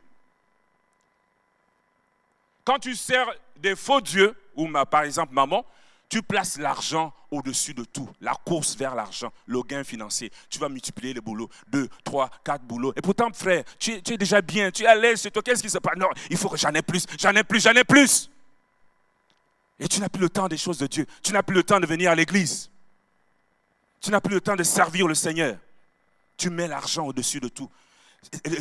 Quand 2.63 2.79
tu 2.79 2.95
sers 2.95 3.27
des 3.57 3.75
faux 3.75 4.01
dieux, 4.01 4.35
ou 4.55 4.67
par 4.89 5.03
exemple 5.03 5.33
maman, 5.33 5.65
tu 6.09 6.21
places 6.21 6.57
l'argent 6.57 7.13
au-dessus 7.31 7.73
de 7.73 7.83
tout, 7.83 8.09
la 8.21 8.33
course 8.33 8.75
vers 8.75 8.95
l'argent, 8.95 9.31
le 9.45 9.61
gain 9.63 9.83
financier. 9.83 10.31
Tu 10.49 10.59
vas 10.59 10.69
multiplier 10.69 11.13
les 11.13 11.21
boulots, 11.21 11.49
deux, 11.67 11.89
trois, 12.03 12.29
quatre 12.43 12.63
boulots. 12.63 12.93
Et 12.95 13.01
pourtant, 13.01 13.29
frère, 13.33 13.63
tu, 13.79 13.93
es 13.93 14.17
déjà 14.17 14.41
bien, 14.41 14.71
tu 14.71 14.83
es 14.83 14.87
à 14.87 14.95
l'aise 14.95 15.21
chez 15.21 15.31
toi. 15.31 15.41
Qu'est-ce 15.41 15.63
qui 15.63 15.69
se 15.69 15.79
passe? 15.79 15.97
Non, 15.97 16.09
il 16.29 16.37
faut 16.37 16.49
que 16.49 16.57
j'en 16.57 16.71
ai 16.73 16.81
plus, 16.81 17.05
j'en 17.19 17.31
ai 17.31 17.43
plus, 17.43 17.61
j'en 17.61 17.73
ai 17.73 17.83
plus. 17.83 18.29
Et 19.79 19.87
tu 19.87 19.99
n'as 19.99 20.09
plus 20.09 20.21
le 20.21 20.29
temps 20.29 20.47
des 20.47 20.57
choses 20.57 20.77
de 20.77 20.87
Dieu. 20.87 21.05
Tu 21.21 21.33
n'as 21.33 21.43
plus 21.43 21.55
le 21.55 21.63
temps 21.63 21.79
de 21.79 21.85
venir 21.85 22.11
à 22.11 22.15
l'église. 22.15 22.69
Tu 23.99 24.11
n'as 24.11 24.21
plus 24.21 24.35
le 24.35 24.41
temps 24.41 24.55
de 24.55 24.63
servir 24.63 25.07
le 25.07 25.15
Seigneur. 25.15 25.57
Tu 26.37 26.49
mets 26.49 26.67
l'argent 26.67 27.07
au-dessus 27.07 27.39
de 27.39 27.47
tout. 27.47 27.69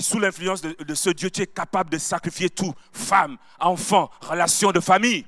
sous 0.00 0.18
l'influence 0.18 0.60
de, 0.62 0.72
de 0.82 0.94
ce 0.94 1.10
Dieu, 1.10 1.30
tu 1.30 1.42
es 1.42 1.46
capable 1.46 1.90
de 1.90 1.98
sacrifier 1.98 2.50
tout. 2.50 2.74
Femme, 2.92 3.36
enfant, 3.60 4.10
relation 4.22 4.72
de 4.72 4.80
famille. 4.80 5.24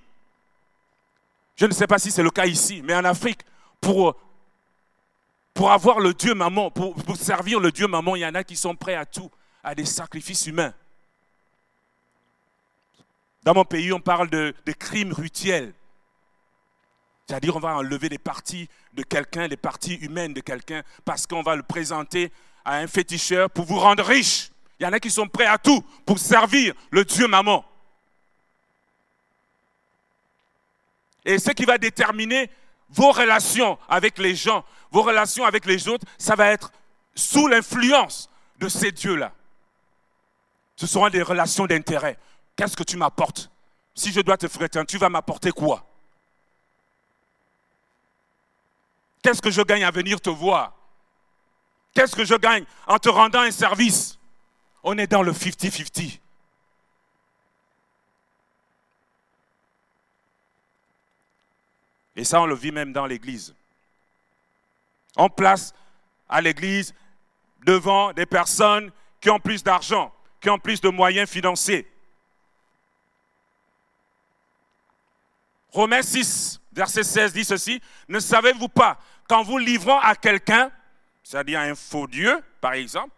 Je 1.56 1.64
ne 1.64 1.72
sais 1.72 1.86
pas 1.86 1.98
si 1.98 2.10
c'est 2.10 2.22
le 2.22 2.30
cas 2.30 2.46
ici, 2.46 2.82
mais 2.84 2.94
en 2.94 3.04
Afrique, 3.04 3.40
pour, 3.80 4.14
avoir 5.58 6.00
le 6.00 6.12
Dieu 6.12 6.34
maman, 6.34 6.70
pour, 6.70 6.94
servir 7.16 7.60
le 7.60 7.72
Dieu 7.72 7.88
maman, 7.88 8.14
il 8.14 8.20
y 8.20 8.26
en 8.26 8.34
a 8.34 8.44
qui 8.44 8.56
sont 8.56 8.76
prêts 8.76 8.94
à 8.94 9.06
tout, 9.06 9.30
à 9.64 9.74
des 9.74 9.86
sacrifices 9.86 10.46
humains. 10.46 10.74
Dans 13.42 13.54
mon 13.54 13.64
pays, 13.64 13.92
on 13.92 14.00
parle 14.00 14.28
de, 14.28 14.54
de 14.66 14.72
crimes 14.72 15.12
rituels. 15.12 15.72
C'est-à-dire, 17.26 17.56
on 17.56 17.60
va 17.60 17.76
enlever 17.76 18.08
des 18.08 18.18
parties 18.18 18.68
de 18.92 19.02
quelqu'un, 19.02 19.48
des 19.48 19.56
parties 19.56 19.94
humaines 19.94 20.34
de 20.34 20.40
quelqu'un, 20.40 20.82
parce 21.04 21.26
qu'on 21.26 21.42
va 21.42 21.56
le 21.56 21.62
présenter 21.62 22.30
à 22.64 22.76
un 22.76 22.86
féticheur 22.86 23.50
pour 23.50 23.64
vous 23.64 23.78
rendre 23.78 24.04
riche. 24.04 24.50
Il 24.78 24.84
y 24.84 24.86
en 24.86 24.92
a 24.92 25.00
qui 25.00 25.10
sont 25.10 25.26
prêts 25.26 25.46
à 25.46 25.56
tout 25.56 25.82
pour 26.04 26.18
servir 26.18 26.74
le 26.90 27.04
Dieu 27.04 27.26
maman. 27.26 27.64
Et 31.26 31.40
ce 31.40 31.50
qui 31.50 31.64
va 31.64 31.76
déterminer 31.76 32.48
vos 32.88 33.10
relations 33.10 33.78
avec 33.88 34.16
les 34.16 34.36
gens, 34.36 34.64
vos 34.92 35.02
relations 35.02 35.44
avec 35.44 35.66
les 35.66 35.88
autres, 35.88 36.06
ça 36.16 36.36
va 36.36 36.52
être 36.52 36.70
sous 37.16 37.48
l'influence 37.48 38.30
de 38.58 38.68
ces 38.68 38.92
dieux-là. 38.92 39.32
Ce 40.76 40.86
seront 40.86 41.08
des 41.08 41.22
relations 41.22 41.66
d'intérêt. 41.66 42.16
Qu'est-ce 42.54 42.76
que 42.76 42.84
tu 42.84 42.96
m'apportes? 42.96 43.50
Si 43.92 44.12
je 44.12 44.20
dois 44.20 44.36
te 44.36 44.46
fréquenter, 44.46 44.86
tu 44.86 44.98
vas 44.98 45.08
m'apporter 45.08 45.50
quoi? 45.50 45.84
Qu'est-ce 49.20 49.42
que 49.42 49.50
je 49.50 49.62
gagne 49.62 49.82
à 49.82 49.90
venir 49.90 50.20
te 50.20 50.30
voir? 50.30 50.74
Qu'est-ce 51.92 52.14
que 52.14 52.24
je 52.24 52.36
gagne 52.36 52.64
en 52.86 52.98
te 52.98 53.08
rendant 53.08 53.40
un 53.40 53.50
service? 53.50 54.16
On 54.84 54.96
est 54.96 55.08
dans 55.08 55.22
le 55.22 55.32
50-50. 55.32 56.20
Et 62.16 62.24
ça, 62.24 62.40
on 62.40 62.46
le 62.46 62.54
vit 62.54 62.72
même 62.72 62.92
dans 62.92 63.06
l'Église. 63.06 63.54
On 65.16 65.28
place 65.28 65.74
à 66.28 66.40
l'Église 66.40 66.94
devant 67.64 68.12
des 68.12 68.26
personnes 68.26 68.90
qui 69.20 69.30
ont 69.30 69.38
plus 69.38 69.62
d'argent, 69.62 70.12
qui 70.40 70.48
ont 70.50 70.58
plus 70.58 70.80
de 70.80 70.88
moyens 70.88 71.28
financiers. 71.28 71.86
Romains 75.70 76.02
6, 76.02 76.60
verset 76.72 77.02
16 77.02 77.32
dit 77.34 77.44
ceci, 77.44 77.82
ne 78.08 78.18
savez-vous 78.18 78.68
pas 78.68 78.98
qu'en 79.28 79.42
vous 79.42 79.58
livrant 79.58 80.00
à 80.00 80.14
quelqu'un, 80.14 80.70
c'est-à-dire 81.22 81.60
à 81.60 81.64
un 81.64 81.74
faux 81.74 82.06
Dieu, 82.06 82.40
par 82.60 82.72
exemple, 82.72 83.10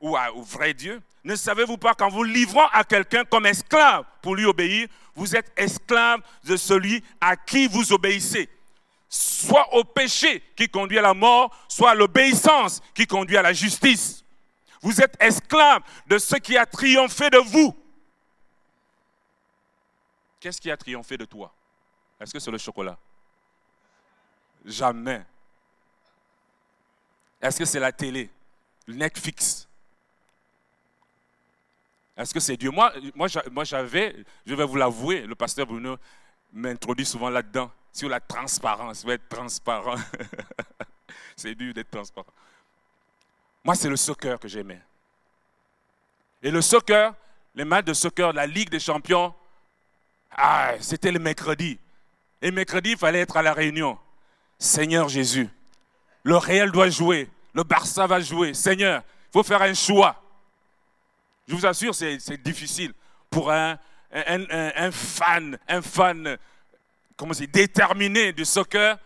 ou 0.00 0.16
un 0.16 0.28
vrai 0.36 0.72
Dieu, 0.72 1.02
ne 1.24 1.34
savez-vous 1.34 1.78
pas 1.78 1.94
qu'en 1.94 2.08
vous 2.08 2.22
livrant 2.22 2.68
à 2.72 2.84
quelqu'un 2.84 3.24
comme 3.24 3.46
esclave 3.46 4.04
pour 4.22 4.36
lui 4.36 4.44
obéir, 4.44 4.86
vous 5.16 5.34
êtes 5.34 5.52
esclave 5.56 6.20
de 6.44 6.56
celui 6.56 7.02
à 7.20 7.36
qui 7.36 7.66
vous 7.66 7.92
obéissez 7.92 8.48
Soit 9.08 9.72
au 9.74 9.84
péché 9.84 10.42
qui 10.56 10.68
conduit 10.68 10.98
à 10.98 11.02
la 11.02 11.14
mort, 11.14 11.56
soit 11.68 11.92
à 11.92 11.94
l'obéissance 11.94 12.80
qui 12.94 13.06
conduit 13.06 13.36
à 13.36 13.42
la 13.42 13.52
justice. 13.52 14.24
Vous 14.82 15.00
êtes 15.00 15.16
esclave 15.20 15.82
de 16.06 16.18
ce 16.18 16.36
qui 16.36 16.56
a 16.56 16.66
triomphé 16.66 17.30
de 17.30 17.38
vous. 17.38 17.74
Qu'est-ce 20.40 20.60
qui 20.60 20.70
a 20.70 20.76
triomphé 20.76 21.16
de 21.16 21.24
toi? 21.24 21.54
Est-ce 22.20 22.32
que 22.32 22.38
c'est 22.38 22.50
le 22.50 22.58
chocolat? 22.58 22.98
Jamais. 24.64 25.24
Est-ce 27.40 27.58
que 27.58 27.64
c'est 27.64 27.80
la 27.80 27.92
télé, 27.92 28.28
le 28.86 28.94
Netflix? 28.94 29.65
Est-ce 32.16 32.32
que 32.32 32.40
c'est 32.40 32.56
Dieu? 32.56 32.70
Moi, 32.70 32.92
moi 33.14 33.64
j'avais, 33.64 34.16
je 34.46 34.54
vais 34.54 34.64
vous 34.64 34.76
l'avouer, 34.76 35.22
le 35.22 35.34
pasteur 35.34 35.66
Bruno 35.66 35.96
m'introduit 36.52 37.04
souvent 37.04 37.28
là-dedans, 37.28 37.70
sur 37.92 38.08
la 38.08 38.20
transparence. 38.20 39.02
Il 39.02 39.06
faut 39.06 39.12
être 39.12 39.28
transparent. 39.28 39.96
c'est 41.36 41.54
dur 41.54 41.74
d'être 41.74 41.90
transparent. 41.90 42.32
Moi, 43.62 43.74
c'est 43.74 43.88
le 43.88 43.96
soccer 43.96 44.38
que 44.38 44.48
j'aimais. 44.48 44.80
Et 46.42 46.50
le 46.50 46.62
soccer, 46.62 47.14
les 47.54 47.64
matchs 47.64 47.86
de 47.86 47.94
soccer 47.94 48.32
la 48.32 48.46
Ligue 48.46 48.70
des 48.70 48.80
Champions, 48.80 49.34
ah, 50.30 50.74
c'était 50.80 51.12
le 51.12 51.18
mercredi. 51.18 51.78
Et 52.40 52.50
mercredi, 52.50 52.92
il 52.92 52.96
fallait 52.96 53.20
être 53.20 53.36
à 53.36 53.42
la 53.42 53.52
réunion. 53.52 53.98
Seigneur 54.58 55.08
Jésus, 55.08 55.48
le 56.22 56.36
Réel 56.36 56.70
doit 56.70 56.88
jouer, 56.88 57.28
le 57.54 57.64
Barça 57.64 58.06
va 58.06 58.20
jouer. 58.20 58.54
Seigneur, 58.54 59.02
il 59.28 59.32
faut 59.32 59.42
faire 59.42 59.62
un 59.62 59.74
choix. 59.74 60.22
Je 61.46 61.54
vous 61.54 61.66
assure, 61.66 61.94
c'est 61.94 62.42
difficile 62.42 62.92
pour 63.30 63.52
un, 63.52 63.78
fan, 64.90 65.58
un 65.68 65.82
fan, 65.82 66.36
comment 67.16 67.32
déterminé 67.52 68.32
du 68.32 68.44
soccer, 68.44 68.98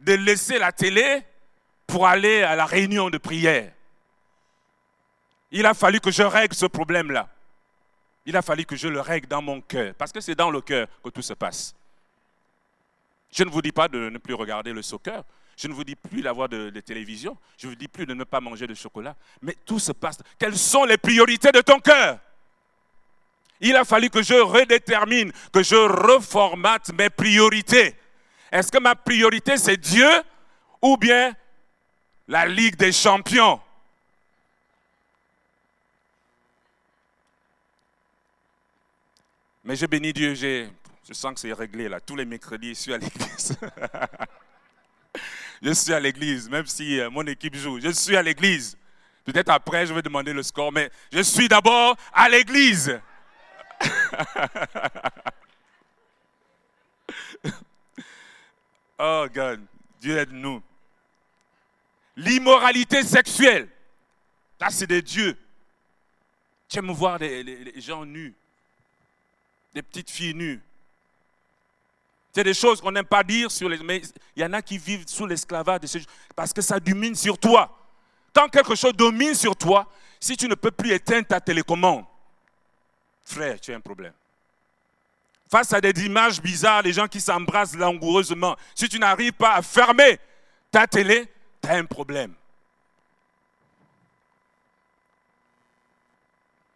de 0.00 0.14
laisser 0.14 0.58
la 0.58 0.72
télé 0.72 1.22
pour 1.86 2.06
aller 2.06 2.42
à 2.42 2.56
la 2.56 2.66
réunion 2.66 3.08
de 3.08 3.18
prière. 3.18 3.72
Il 5.52 5.64
a 5.64 5.74
fallu 5.74 6.00
que 6.00 6.10
je 6.10 6.22
règle 6.22 6.54
ce 6.54 6.66
problème-là. 6.66 7.28
Il 8.26 8.36
a 8.36 8.42
fallu 8.42 8.64
que 8.64 8.74
je 8.74 8.88
le 8.88 9.00
règle 9.00 9.28
dans 9.28 9.40
mon 9.40 9.60
cœur, 9.60 9.94
parce 9.94 10.10
que 10.10 10.20
c'est 10.20 10.34
dans 10.34 10.50
le 10.50 10.60
cœur 10.60 10.88
que 11.04 11.10
tout 11.10 11.22
se 11.22 11.34
passe. 11.34 11.74
Je 13.30 13.44
ne 13.44 13.50
vous 13.50 13.62
dis 13.62 13.70
pas 13.70 13.86
de 13.86 14.10
ne 14.10 14.18
plus 14.18 14.34
regarder 14.34 14.72
le 14.72 14.82
soccer, 14.82 15.22
je 15.56 15.68
ne 15.68 15.72
vous 15.72 15.84
dis 15.84 15.96
plus 15.96 16.20
d'avoir 16.20 16.48
de, 16.48 16.68
de, 16.68 16.80
télévision. 16.80 17.36
Je 17.56 17.66
ne 17.66 17.72
vous 17.72 17.76
dis 17.76 17.88
plus 17.88 18.04
de 18.04 18.12
ne 18.12 18.24
pas 18.24 18.40
manger 18.40 18.66
de 18.66 18.74
chocolat. 18.74 19.16
Mais 19.40 19.56
tout 19.64 19.78
se 19.78 19.92
passe. 19.92 20.18
Quelles 20.38 20.58
sont 20.58 20.84
les 20.84 20.98
priorités 20.98 21.50
de 21.50 21.62
ton 21.62 21.80
cœur? 21.80 22.18
Il 23.60 23.74
a 23.74 23.84
fallu 23.84 24.10
que 24.10 24.22
je 24.22 24.34
redétermine, 24.34 25.32
que 25.52 25.62
je 25.62 25.76
reformate 25.76 26.92
mes 26.92 27.08
priorités. 27.08 27.94
Est-ce 28.52 28.70
que 28.70 28.78
ma 28.78 28.94
priorité, 28.94 29.56
c'est 29.56 29.78
Dieu 29.78 30.10
ou 30.82 30.98
bien 30.98 31.34
la 32.28 32.46
Ligue 32.46 32.76
des 32.76 32.92
champions? 32.92 33.58
Mais 39.64 39.74
je 39.74 39.86
bénis 39.86 40.12
Dieu, 40.12 40.34
je 40.34 40.68
sens 41.12 41.34
que 41.34 41.40
c'est 41.40 41.52
réglé 41.52 41.88
là. 41.88 41.98
Tous 41.98 42.14
les 42.14 42.26
mercredis, 42.26 42.68
je 42.68 42.74
suis 42.74 42.94
à 42.94 42.98
l'église. 42.98 43.58
je 45.62 45.72
suis 45.72 45.92
à 45.92 46.00
l'église, 46.00 46.48
même 46.48 46.66
si 46.66 47.00
euh, 47.00 47.10
mon 47.10 47.26
équipe 47.26 47.54
joue. 47.56 47.80
Je 47.80 47.90
suis 47.90 48.16
à 48.16 48.22
l'église. 48.22 48.76
Peut-être 49.24 49.50
après, 49.50 49.86
je 49.86 49.94
vais 49.94 50.02
demander 50.02 50.32
le 50.32 50.42
score, 50.42 50.72
mais 50.72 50.90
je 51.12 51.20
suis 51.20 51.48
d'abord 51.48 51.96
à 52.12 52.28
l'église. 52.28 53.00
oh 58.98 59.26
God, 59.32 59.60
Dieu 60.00 60.18
aide-nous. 60.18 60.62
L'immoralité 62.16 63.02
sexuelle, 63.02 63.68
ça 64.58 64.70
c'est 64.70 64.86
de 64.86 65.00
Dieu. 65.00 65.36
Tu 66.68 66.78
aimes 66.78 66.92
voir 66.92 67.18
les 67.18 67.80
gens 67.80 68.04
nus 68.06 68.34
des 69.76 69.82
petites 69.82 70.10
filles 70.10 70.34
nues. 70.34 70.62
C'est 72.36 72.44
des 72.44 72.52
choses 72.52 72.82
qu'on 72.82 72.92
n'aime 72.92 73.06
pas 73.06 73.24
dire 73.24 73.50
sur 73.50 73.66
les. 73.66 73.78
Mais 73.78 74.02
il 74.36 74.42
y 74.42 74.44
en 74.44 74.52
a 74.52 74.60
qui 74.60 74.76
vivent 74.76 75.08
sous 75.08 75.24
l'esclavage 75.24 75.80
de 75.80 76.00
parce 76.34 76.52
que 76.52 76.60
ça 76.60 76.78
domine 76.78 77.14
sur 77.14 77.38
toi. 77.38 77.74
Quand 78.34 78.46
quelque 78.50 78.74
chose 78.74 78.92
domine 78.92 79.34
sur 79.34 79.56
toi, 79.56 79.90
si 80.20 80.36
tu 80.36 80.46
ne 80.46 80.54
peux 80.54 80.70
plus 80.70 80.92
éteindre 80.92 81.26
ta 81.26 81.40
télécommande, 81.40 82.04
frère, 83.24 83.58
tu 83.58 83.72
as 83.72 83.76
un 83.76 83.80
problème. 83.80 84.12
Face 85.50 85.72
à 85.72 85.80
des 85.80 86.04
images 86.04 86.42
bizarres, 86.42 86.82
les 86.82 86.92
gens 86.92 87.08
qui 87.08 87.22
s'embrassent 87.22 87.74
langoureusement, 87.74 88.54
si 88.74 88.86
tu 88.86 88.98
n'arrives 88.98 89.32
pas 89.32 89.54
à 89.54 89.62
fermer 89.62 90.18
ta 90.70 90.86
télé, 90.86 91.26
tu 91.62 91.70
as 91.70 91.76
un 91.76 91.86
problème. 91.86 92.34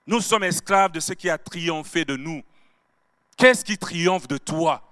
Nous 0.06 0.22
sommes 0.22 0.44
esclaves 0.44 0.92
de 0.92 1.00
ce 1.00 1.12
qui 1.12 1.28
a 1.28 1.36
triomphé 1.36 2.06
de 2.06 2.16
nous. 2.16 2.42
Qu'est-ce 3.36 3.62
qui 3.62 3.76
triomphe 3.76 4.26
de 4.26 4.38
toi? 4.38 4.86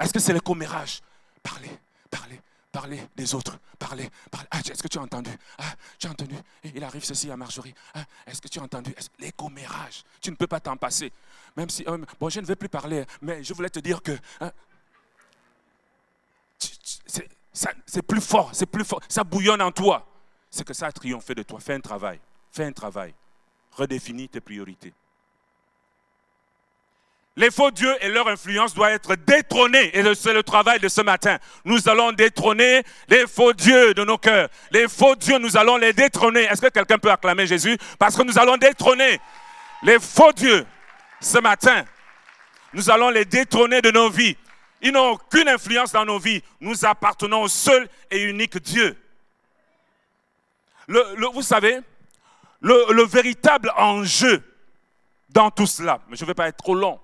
Est-ce 0.00 0.12
que 0.12 0.18
c'est 0.18 0.32
le 0.32 0.40
commérage? 0.40 1.02
Parler, 1.42 1.70
parler, 2.10 2.40
parler 2.72 3.00
des 3.14 3.34
autres, 3.34 3.58
parler, 3.78 4.10
parler. 4.30 4.48
Ah, 4.50 4.60
est-ce 4.60 4.82
que 4.82 4.88
tu 4.88 4.98
as 4.98 5.02
entendu? 5.02 5.30
Ah, 5.58 5.74
tu 5.98 6.06
as 6.06 6.10
entendu? 6.10 6.34
Il 6.64 6.82
arrive 6.82 7.04
ceci 7.04 7.30
à 7.30 7.36
Marjorie. 7.36 7.74
Ah, 7.94 8.04
est-ce 8.26 8.40
que 8.40 8.48
tu 8.48 8.58
as 8.58 8.62
entendu? 8.62 8.94
Les 9.18 9.32
commérages, 9.32 10.02
tu 10.20 10.30
ne 10.30 10.36
peux 10.36 10.46
pas 10.46 10.58
t'en 10.58 10.76
passer. 10.76 11.12
Même 11.56 11.68
si, 11.68 11.84
euh, 11.86 11.98
bon, 12.18 12.30
je 12.30 12.40
ne 12.40 12.46
vais 12.46 12.56
plus 12.56 12.68
parler, 12.68 13.04
mais 13.20 13.44
je 13.44 13.52
voulais 13.52 13.70
te 13.70 13.78
dire 13.78 14.02
que 14.02 14.18
hein, 14.40 14.50
c'est 17.86 18.02
plus 18.02 18.20
fort, 18.20 18.50
c'est 18.54 18.66
plus 18.66 18.84
fort, 18.84 19.00
ça 19.08 19.24
bouillonne 19.24 19.60
en 19.60 19.72
toi. 19.72 20.06
C'est 20.50 20.64
que 20.64 20.74
ça 20.74 20.86
a 20.86 20.92
triomphé 20.92 21.34
de 21.34 21.42
toi. 21.42 21.60
Fais 21.60 21.74
un 21.74 21.80
travail, 21.80 22.18
fais 22.50 22.64
un 22.64 22.72
travail. 22.72 23.14
Redéfinis 23.72 24.28
tes 24.28 24.40
priorités. 24.40 24.92
Les 27.40 27.50
faux 27.50 27.70
dieux 27.70 27.96
et 28.02 28.10
leur 28.10 28.28
influence 28.28 28.74
doivent 28.74 28.92
être 28.92 29.14
détrônés. 29.14 29.96
Et 29.96 30.14
c'est 30.14 30.34
le 30.34 30.42
travail 30.42 30.78
de 30.78 30.88
ce 30.88 31.00
matin. 31.00 31.38
Nous 31.64 31.88
allons 31.88 32.12
détrôner 32.12 32.82
les 33.08 33.26
faux 33.26 33.54
dieux 33.54 33.94
de 33.94 34.04
nos 34.04 34.18
cœurs. 34.18 34.50
Les 34.70 34.86
faux 34.88 35.16
dieux, 35.16 35.38
nous 35.38 35.56
allons 35.56 35.78
les 35.78 35.94
détrôner. 35.94 36.42
Est-ce 36.42 36.60
que 36.60 36.66
quelqu'un 36.66 36.98
peut 36.98 37.10
acclamer 37.10 37.46
Jésus? 37.46 37.78
Parce 37.98 38.14
que 38.14 38.24
nous 38.24 38.38
allons 38.38 38.58
détrôner 38.58 39.18
les 39.82 39.98
faux 39.98 40.32
dieux 40.32 40.66
ce 41.18 41.38
matin. 41.38 41.86
Nous 42.74 42.90
allons 42.90 43.08
les 43.08 43.24
détrôner 43.24 43.80
de 43.80 43.90
nos 43.90 44.10
vies. 44.10 44.36
Ils 44.82 44.92
n'ont 44.92 45.12
aucune 45.12 45.48
influence 45.48 45.92
dans 45.92 46.04
nos 46.04 46.18
vies. 46.18 46.42
Nous 46.60 46.84
appartenons 46.84 47.40
au 47.44 47.48
seul 47.48 47.88
et 48.10 48.22
unique 48.22 48.58
Dieu. 48.58 48.94
vous 50.88 51.40
savez, 51.40 51.78
le 52.60 53.04
véritable 53.04 53.72
enjeu 53.78 54.42
dans 55.30 55.50
tout 55.50 55.66
cela, 55.66 56.00
mais 56.10 56.16
je 56.16 56.24
ne 56.24 56.26
vais 56.26 56.34
pas 56.34 56.48
être 56.48 56.58
trop 56.58 56.74
long, 56.74 57.00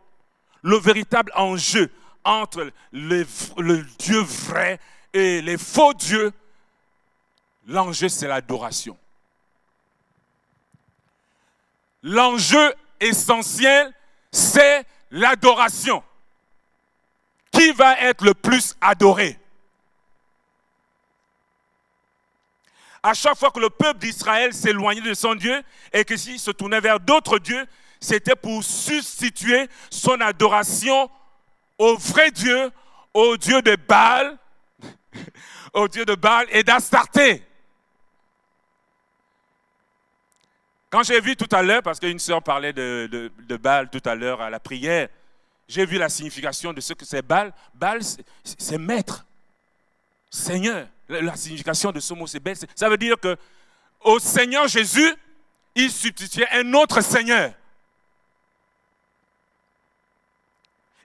le 0.67 0.79
véritable 0.79 1.31
enjeu 1.37 1.93
entre 2.25 2.73
le, 2.91 3.83
Dieu 4.01 4.19
vrai 4.19 4.81
et 5.13 5.41
les 5.41 5.59
faux 5.59 5.95
dieux, 5.95 6.33
l'enjeu 7.69 8.09
c'est 8.09 8.27
l'adoration. 8.27 8.99
L'enjeu 12.03 12.75
essentiel, 12.99 13.95
c'est 14.33 14.85
l'adoration. 15.13 16.03
Qui 17.53 17.71
va 17.71 18.01
être 18.01 18.25
le 18.25 18.35
plus 18.35 18.75
adoré? 18.81 19.39
À 23.05 23.15
chaque 23.15 23.39
fois 23.39 23.53
que 23.53 23.61
le 23.61 23.71
peuple 23.71 24.01
d'Israël 24.01 24.53
s'éloignait 24.53 25.01
de 25.01 25.15
son 25.15 25.37
Dieu 25.37 25.63
et 25.93 26.05
que 26.05 26.17
s'il 26.17 26.41
se 26.41 26.51
tournait 26.51 26.81
vers 26.81 26.99
d'autres 26.99 27.39
dieux, 27.39 27.65
c'était 28.07 28.37
pour 28.37 28.63
substituer 28.63 29.69
son 29.91 30.21
adoration 30.21 31.11
au 31.77 31.97
vrai 31.97 32.31
Dieu, 32.31 32.71
au 33.13 33.37
Dieu 33.37 33.61
de 33.63 33.75
Baal, 33.75 34.39
au 35.75 35.89
Dieu 35.89 36.05
de 36.05 36.15
Baal 36.15 36.47
et 36.51 36.63
d'Astarté. 36.63 37.43
Quand 40.89 41.03
j'ai 41.03 41.21
vu 41.21 41.35
tout 41.35 41.49
à 41.51 41.65
l'heure, 41.65 41.83
parce 41.83 41.99
qu'une 41.99 42.21
sœur 42.21 42.45
parlait 42.45 42.73
de, 42.73 43.29
Baal 43.61 43.91
tout 43.91 44.03
à 44.05 44.15
l'heure 44.15 44.41
à 44.41 44.51
la 44.51 44.61
prière, 44.61 45.09
j'ai 45.67 45.85
vu 45.85 45.99
la 45.99 46.09
signification 46.09 46.73
de 46.73 46.81
ce 46.81 46.93
que 46.93 47.05
c'est 47.05 47.23
Baal. 47.23 47.53
Baal, 47.75 48.03
c'est 48.45 48.79
maître, 48.79 49.27
Seigneur. 50.31 50.87
La 51.09 51.35
signification 51.35 51.91
de 51.91 51.99
ce 51.99 52.15
mot, 52.15 52.29
c'est 52.29 52.39
Baal. 52.39 52.55
Ça 52.77 52.89
veut 52.89 52.99
dire 52.99 53.19
que 53.19 53.37
au 54.01 54.21
Seigneur 54.21 54.69
Jésus, 54.69 55.13
il 55.75 55.91
substituait 55.91 56.49
un 56.53 56.73
autre 56.75 57.01
Seigneur. 57.01 57.53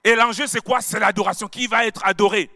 Et 0.04 0.14
l'enjeu, 0.14 0.46
c'est 0.46 0.60
quoi? 0.60 0.80
C'est 0.80 0.98
l'adoration. 0.98 1.48
Qui 1.48 1.66
va 1.66 1.86
être 1.86 2.04
adoré 2.04 2.50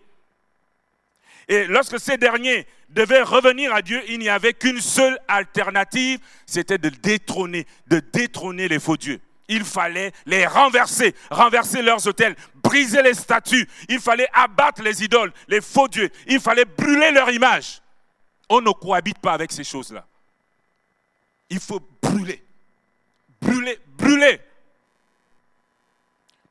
Et 1.48 1.66
lorsque 1.66 2.00
ces 2.00 2.16
derniers 2.16 2.66
devaient 2.88 3.22
revenir 3.22 3.72
à 3.74 3.82
Dieu, 3.82 4.02
il 4.08 4.18
n'y 4.18 4.28
avait 4.28 4.54
qu'une 4.54 4.80
seule 4.80 5.18
alternative, 5.28 6.18
c'était 6.46 6.78
de 6.78 6.88
détrôner, 6.88 7.66
de 7.86 8.00
détrôner 8.00 8.68
les 8.68 8.80
faux 8.80 8.96
dieux. 8.96 9.20
Il 9.48 9.64
fallait 9.64 10.12
les 10.26 10.44
renverser, 10.46 11.14
renverser 11.30 11.82
leurs 11.82 12.06
hôtels, 12.08 12.34
briser 12.62 13.02
les 13.02 13.14
statues. 13.14 13.68
Il 13.88 14.00
fallait 14.00 14.28
abattre 14.32 14.82
les 14.82 15.04
idoles, 15.04 15.32
les 15.46 15.60
faux 15.60 15.86
dieux. 15.86 16.10
Il 16.26 16.40
fallait 16.40 16.64
brûler 16.64 17.12
leur 17.12 17.30
image. 17.30 17.80
On 18.48 18.60
ne 18.60 18.70
cohabite 18.70 19.18
pas 19.18 19.32
avec 19.32 19.52
ces 19.52 19.64
choses-là. 19.64 20.04
Il 21.48 21.60
faut 21.60 21.80
brûler, 22.02 22.44
brûler, 23.40 23.78
brûler. 23.96 24.40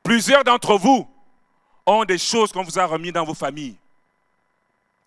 Plusieurs 0.06 0.44
d'entre 0.44 0.78
vous 0.78 1.04
ont 1.84 2.04
des 2.04 2.16
choses 2.16 2.52
qu'on 2.52 2.62
vous 2.62 2.78
a 2.78 2.86
remis 2.86 3.10
dans 3.10 3.24
vos 3.24 3.34
familles. 3.34 3.76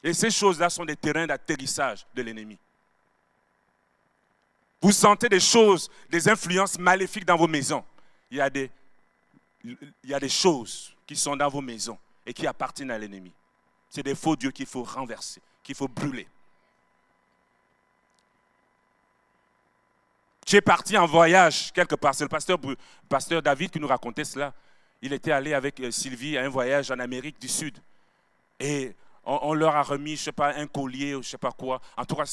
Et 0.03 0.11
ces 0.13 0.29
choses-là 0.29 0.69
sont 0.69 0.83
des 0.83 0.97
terrains 0.97 1.25
d'atterrissage 1.25 2.05
de 2.13 2.21
l'ennemi. 2.21 2.57
Vous 4.81 4.91
sentez 4.91 5.29
des 5.29 5.39
choses, 5.39 5.89
des 6.09 6.27
influences 6.27 6.77
maléfiques 6.77 7.23
dans 7.23 7.37
vos 7.37 7.47
maisons. 7.47 7.81
Il 8.29 8.39
y 8.39 8.41
a 8.41 8.49
des, 8.49 8.69
choses 10.27 10.93
qui 11.07 11.15
sont 11.15 11.37
dans 11.37 11.47
vos 11.47 11.61
maisons 11.61 11.97
et 12.25 12.33
qui 12.33 12.45
appartiennent 12.45 12.91
à 12.91 12.97
l'ennemi. 12.97 13.31
C'est 13.89 14.03
des 14.03 14.15
faux 14.15 14.35
dieux 14.35 14.51
qu'il 14.51 14.65
faut 14.65 14.83
renverser, 14.83 15.41
qu'il 15.63 15.75
faut 15.75 15.87
brûler. 15.87 16.27
J'ai 20.45 20.59
parti 20.59 20.97
en 20.97 21.05
voyage 21.05 21.71
quelque 21.71 21.95
part. 21.95 22.13
C'est 22.13 22.25
le 22.25 22.75
pasteur 23.07 23.41
David 23.41 23.71
qui 23.71 23.79
nous 23.79 23.87
racontait 23.87 24.25
cela 24.25 24.53
il 25.01 25.13
était 25.13 25.31
allé 25.31 25.53
avec 25.53 25.79
euh, 25.79 25.91
Sylvie 25.91 26.37
à 26.37 26.43
un 26.43 26.49
voyage 26.49 26.91
en 26.91 26.99
Amérique 26.99 27.39
du 27.39 27.47
Sud. 27.47 27.77
Et 28.59 28.93
on, 29.25 29.53
leur 29.53 29.75
a 29.75 29.83
remis, 29.83 30.15
je 30.15 30.21
ne 30.21 30.25
sais 30.25 30.31
pas, 30.31 30.53
un 30.55 30.67
collier 30.67 31.15
ou 31.15 31.21
je 31.21 31.27
ne 31.27 31.31
sais 31.31 31.37
pas 31.37 31.51
quoi. 31.51 31.79
En 31.95 32.03
tout 32.03 32.15
cas, 32.15 32.25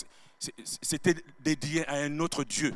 c'était 0.83 1.14
dédié 1.41 1.87
à 1.87 1.95
un 1.97 2.19
autre 2.19 2.43
Dieu. 2.43 2.75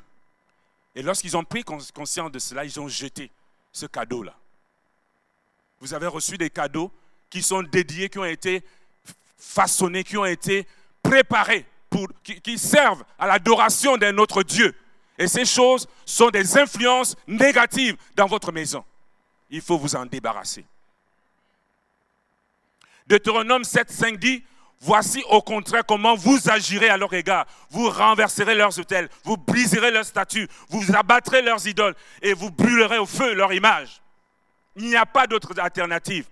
Et 0.95 1.03
lorsqu'ils 1.03 1.37
ont 1.37 1.45
pris 1.45 1.65
conscience 1.65 2.31
de 2.31 2.39
cela, 2.39 2.65
ils 2.65 2.79
ont 2.79 2.89
jeté 2.89 3.31
ce 3.73 3.87
cadeau-là. 3.87 4.35
Vous 5.81 5.95
avez 5.95 6.07
reçu 6.07 6.37
des 6.37 6.51
cadeaux 6.51 6.93
qui 7.29 7.43
sont 7.43 7.63
dédiés, 7.63 8.09
qui 8.09 8.19
ont 8.19 8.25
été 8.25 8.63
façonnés, 9.39 10.05
qui 10.05 10.19
ont 10.19 10.27
été 10.27 10.67
préparés, 11.03 11.65
pour, 11.89 12.07
qui, 12.23 12.41
qui 12.41 12.59
servent 12.59 13.05
à 13.19 13.27
l'adoration 13.27 13.97
d'un 13.97 14.17
autre 14.19 14.43
Dieu. 14.43 14.75
Et 15.19 15.27
ces 15.27 15.45
choses 15.45 15.89
sont 16.05 16.31
des 16.31 16.57
influences 16.59 17.17
négatives 17.27 17.97
dans 18.15 18.27
votre 18.27 18.53
maison 18.53 18.85
il 19.51 19.61
faut 19.61 19.79
vous 19.79 19.97
en 19.97 20.07
débarrasser. 20.07 20.65
Deutéronome 23.07 23.65
7, 23.65 23.91
5 23.91 24.17
dit, 24.19 24.45
Voici 24.83 25.23
au 25.29 25.43
contraire 25.43 25.85
comment 25.87 26.15
vous 26.15 26.49
agirez 26.49 26.89
à 26.89 26.97
leur 26.97 27.13
égard. 27.13 27.45
Vous 27.69 27.91
renverserez 27.91 28.55
leurs 28.55 28.79
hôtels, 28.79 29.11
vous 29.25 29.37
briserez 29.37 29.91
leurs 29.91 30.07
statues, 30.07 30.49
vous 30.71 30.97
abattrez 30.97 31.43
leurs 31.43 31.67
idoles 31.67 31.95
et 32.23 32.33
vous 32.33 32.51
brûlerez 32.51 32.97
au 32.97 33.05
feu 33.05 33.35
leur 33.35 33.53
image. 33.53 34.01
Il 34.77 34.87
n'y 34.87 34.97
a 34.97 35.05
pas 35.05 35.27
d'autre 35.27 35.53
alternative. 35.61 36.27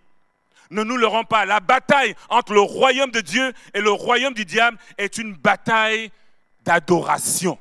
Ne 0.71 0.83
nous 0.83 0.97
leurrons 0.97 1.25
pas. 1.25 1.45
La 1.45 1.61
bataille 1.61 2.15
entre 2.31 2.55
le 2.55 2.61
royaume 2.61 3.11
de 3.11 3.21
Dieu 3.21 3.53
et 3.75 3.83
le 3.83 3.91
royaume 3.91 4.35
du 4.35 4.47
diable 4.47 4.79
est 4.97 5.19
une 5.19 5.35
bataille 5.35 6.11
d'adoration. 6.65 7.59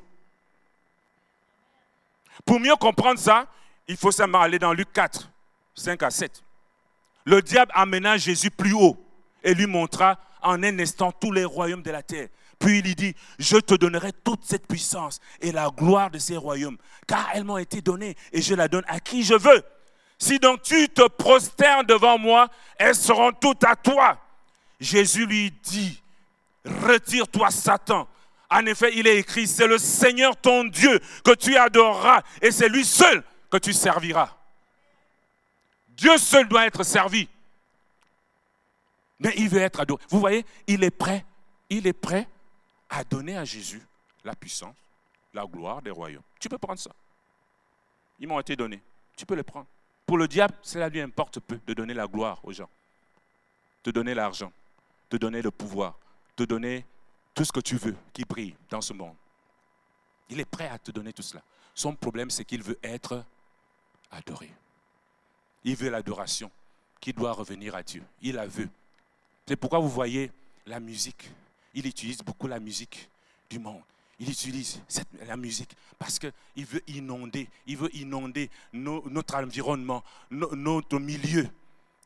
Pour 2.46 2.60
mieux 2.60 2.76
comprendre 2.76 3.18
ça, 3.18 3.46
il 3.88 3.96
faut 3.98 4.10
simplement 4.10 4.40
aller 4.40 4.58
dans 4.58 4.72
Luc 4.72 4.90
4, 4.92 5.30
5 5.78 6.02
à 6.02 6.10
7. 6.10 6.42
Le 7.24 7.42
diable 7.42 7.72
amena 7.74 8.16
Jésus 8.16 8.50
plus 8.50 8.72
haut 8.72 8.96
et 9.42 9.54
lui 9.54 9.66
montra 9.66 10.18
en 10.42 10.62
un 10.62 10.78
instant 10.78 11.12
tous 11.12 11.32
les 11.32 11.44
royaumes 11.44 11.82
de 11.82 11.90
la 11.90 12.02
terre. 12.02 12.28
Puis 12.58 12.78
il 12.78 12.84
lui 12.84 12.94
dit, 12.94 13.14
je 13.38 13.56
te 13.56 13.74
donnerai 13.74 14.12
toute 14.24 14.44
cette 14.44 14.66
puissance 14.66 15.20
et 15.40 15.52
la 15.52 15.70
gloire 15.70 16.10
de 16.10 16.18
ces 16.18 16.36
royaumes, 16.36 16.78
car 17.06 17.28
elles 17.32 17.44
m'ont 17.44 17.58
été 17.58 17.80
données 17.80 18.16
et 18.32 18.42
je 18.42 18.54
la 18.54 18.66
donne 18.66 18.84
à 18.88 18.98
qui 18.98 19.22
je 19.22 19.34
veux. 19.34 19.62
Si 20.18 20.38
donc 20.38 20.62
tu 20.62 20.88
te 20.88 21.06
prosternes 21.06 21.86
devant 21.86 22.18
moi, 22.18 22.48
elles 22.76 22.96
seront 22.96 23.32
toutes 23.32 23.62
à 23.62 23.76
toi. 23.76 24.18
Jésus 24.80 25.26
lui 25.26 25.52
dit, 25.62 26.02
retire-toi 26.64 27.50
Satan. 27.50 28.08
En 28.50 28.64
effet, 28.66 28.92
il 28.96 29.06
est 29.06 29.18
écrit, 29.18 29.46
c'est 29.46 29.66
le 29.66 29.78
Seigneur 29.78 30.36
ton 30.36 30.64
Dieu 30.64 30.98
que 31.24 31.34
tu 31.34 31.56
adoreras 31.56 32.22
et 32.42 32.50
c'est 32.50 32.68
lui 32.68 32.84
seul 32.84 33.22
que 33.50 33.58
tu 33.58 33.72
serviras. 33.72 34.37
Dieu 35.98 36.16
seul 36.16 36.48
doit 36.48 36.64
être 36.64 36.84
servi. 36.84 37.28
Mais 39.18 39.34
il 39.36 39.48
veut 39.48 39.60
être 39.60 39.80
adoré. 39.80 40.02
Vous 40.08 40.20
voyez, 40.20 40.46
il 40.68 40.84
est 40.84 40.92
prêt, 40.92 41.24
il 41.68 41.86
est 41.88 41.92
prêt 41.92 42.28
à 42.88 43.02
donner 43.02 43.36
à 43.36 43.44
Jésus 43.44 43.82
la 44.24 44.36
puissance, 44.36 44.76
la 45.34 45.44
gloire 45.44 45.82
des 45.82 45.90
royaumes. 45.90 46.22
Tu 46.38 46.48
peux 46.48 46.56
prendre 46.56 46.78
ça. 46.78 46.92
Ils 48.20 48.28
m'ont 48.28 48.38
été 48.38 48.54
donnés. 48.54 48.80
Tu 49.16 49.26
peux 49.26 49.34
les 49.34 49.42
prendre. 49.42 49.66
Pour 50.06 50.16
le 50.16 50.28
diable, 50.28 50.54
cela 50.62 50.88
lui 50.88 51.00
importe 51.00 51.40
peu 51.40 51.58
de 51.66 51.74
donner 51.74 51.94
la 51.94 52.06
gloire 52.06 52.38
aux 52.44 52.52
gens, 52.52 52.70
de 53.82 53.90
donner 53.90 54.14
l'argent, 54.14 54.52
de 55.10 55.18
donner 55.18 55.42
le 55.42 55.50
pouvoir, 55.50 55.98
de 56.36 56.44
donner 56.44 56.86
tout 57.34 57.44
ce 57.44 57.52
que 57.52 57.60
tu 57.60 57.76
veux 57.76 57.96
qui 58.12 58.24
brille 58.24 58.54
dans 58.70 58.80
ce 58.80 58.92
monde. 58.92 59.16
Il 60.30 60.38
est 60.38 60.44
prêt 60.44 60.68
à 60.68 60.78
te 60.78 60.92
donner 60.92 61.12
tout 61.12 61.22
cela. 61.22 61.42
Son 61.74 61.94
problème, 61.94 62.30
c'est 62.30 62.44
qu'il 62.44 62.62
veut 62.62 62.78
être 62.82 63.24
adoré. 64.12 64.50
Il 65.64 65.76
veut 65.76 65.90
l'adoration 65.90 66.50
qui 67.00 67.12
doit 67.12 67.32
revenir 67.32 67.74
à 67.74 67.82
Dieu. 67.82 68.02
Il 68.22 68.34
la 68.34 68.46
veut. 68.46 68.68
C'est 69.46 69.56
pourquoi 69.56 69.78
vous 69.78 69.88
voyez 69.88 70.30
la 70.66 70.80
musique. 70.80 71.30
Il 71.74 71.86
utilise 71.86 72.18
beaucoup 72.18 72.46
la 72.46 72.60
musique 72.60 73.08
du 73.48 73.58
monde. 73.58 73.82
Il 74.20 74.28
utilise 74.30 74.82
la 75.26 75.36
musique 75.36 75.70
parce 75.98 76.18
qu'il 76.18 76.66
veut 76.66 76.82
inonder, 76.88 77.48
il 77.66 77.76
veut 77.76 77.94
inonder 77.94 78.50
notre 78.72 79.36
environnement, 79.36 80.02
notre 80.30 80.98
milieu 80.98 81.48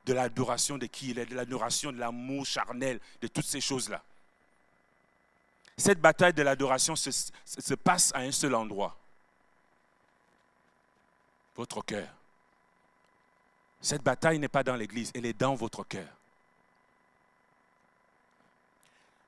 de 0.05 0.13
l'adoration 0.13 0.77
de 0.77 0.87
qui 0.87 1.11
il 1.11 1.19
est, 1.19 1.27
de 1.27 1.35
l'adoration 1.35 1.91
de 1.91 1.99
l'amour 1.99 2.45
charnel, 2.45 3.01
de 3.21 3.29
toutes 3.29 3.47
ces 3.47 3.63
choses-là. 3.63 4.03
Cette 5.77 6.01
bataille 6.01 6.35
de 6.35 6.43
l'adoration 6.43 6.97
se, 6.97 7.11
se 7.45 7.75
passe 7.75 8.13
à 8.15 8.19
un 8.19 8.33
seul 8.33 8.55
endroit. 8.55 8.99
Votre 11.57 11.83
cœur. 11.83 12.09
Cette 13.83 14.03
bataille 14.03 14.39
n'est 14.39 14.49
pas 14.49 14.63
dans 14.63 14.77
l'église, 14.77 15.11
elle 15.15 15.27
est 15.27 15.39
dans 15.39 15.57
votre 15.57 15.83
cœur. 15.83 16.09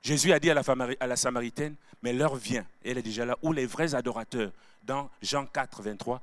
Jésus 0.01 0.31
a 0.31 0.39
dit 0.39 0.49
à 0.49 0.53
la, 0.53 1.15
Samaritaine, 1.15 1.75
mais 2.01 2.13
l'heure 2.13 2.35
vient, 2.35 2.65
elle 2.83 2.97
est 2.97 3.03
déjà 3.03 3.25
là, 3.25 3.37
où 3.41 3.51
les 3.51 3.65
vrais 3.65 3.95
adorateurs, 3.95 4.51
dans 4.83 5.09
Jean 5.21 5.45
4, 5.45 5.81
23, 5.81 6.21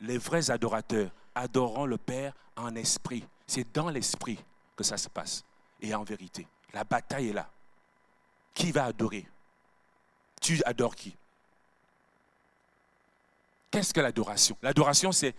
les 0.00 0.18
vrais 0.18 0.50
adorateurs 0.50 1.10
adoreront 1.34 1.86
le 1.86 1.98
Père 1.98 2.32
en 2.56 2.74
esprit. 2.74 3.24
C'est 3.46 3.72
dans 3.72 3.90
l'esprit 3.90 4.38
que 4.74 4.82
ça 4.82 4.96
se 4.96 5.08
passe, 5.08 5.44
et 5.80 5.94
en 5.94 6.02
vérité. 6.02 6.46
La 6.72 6.82
bataille 6.82 7.28
est 7.28 7.34
là. 7.34 7.48
Qui 8.54 8.72
va 8.72 8.86
adorer? 8.86 9.26
Tu 10.40 10.62
adores 10.64 10.96
qui? 10.96 11.14
Qu'est-ce 13.70 13.92
que 13.92 14.00
l'adoration? 14.00 14.56
L'adoration, 14.62 15.12
c'est, 15.12 15.34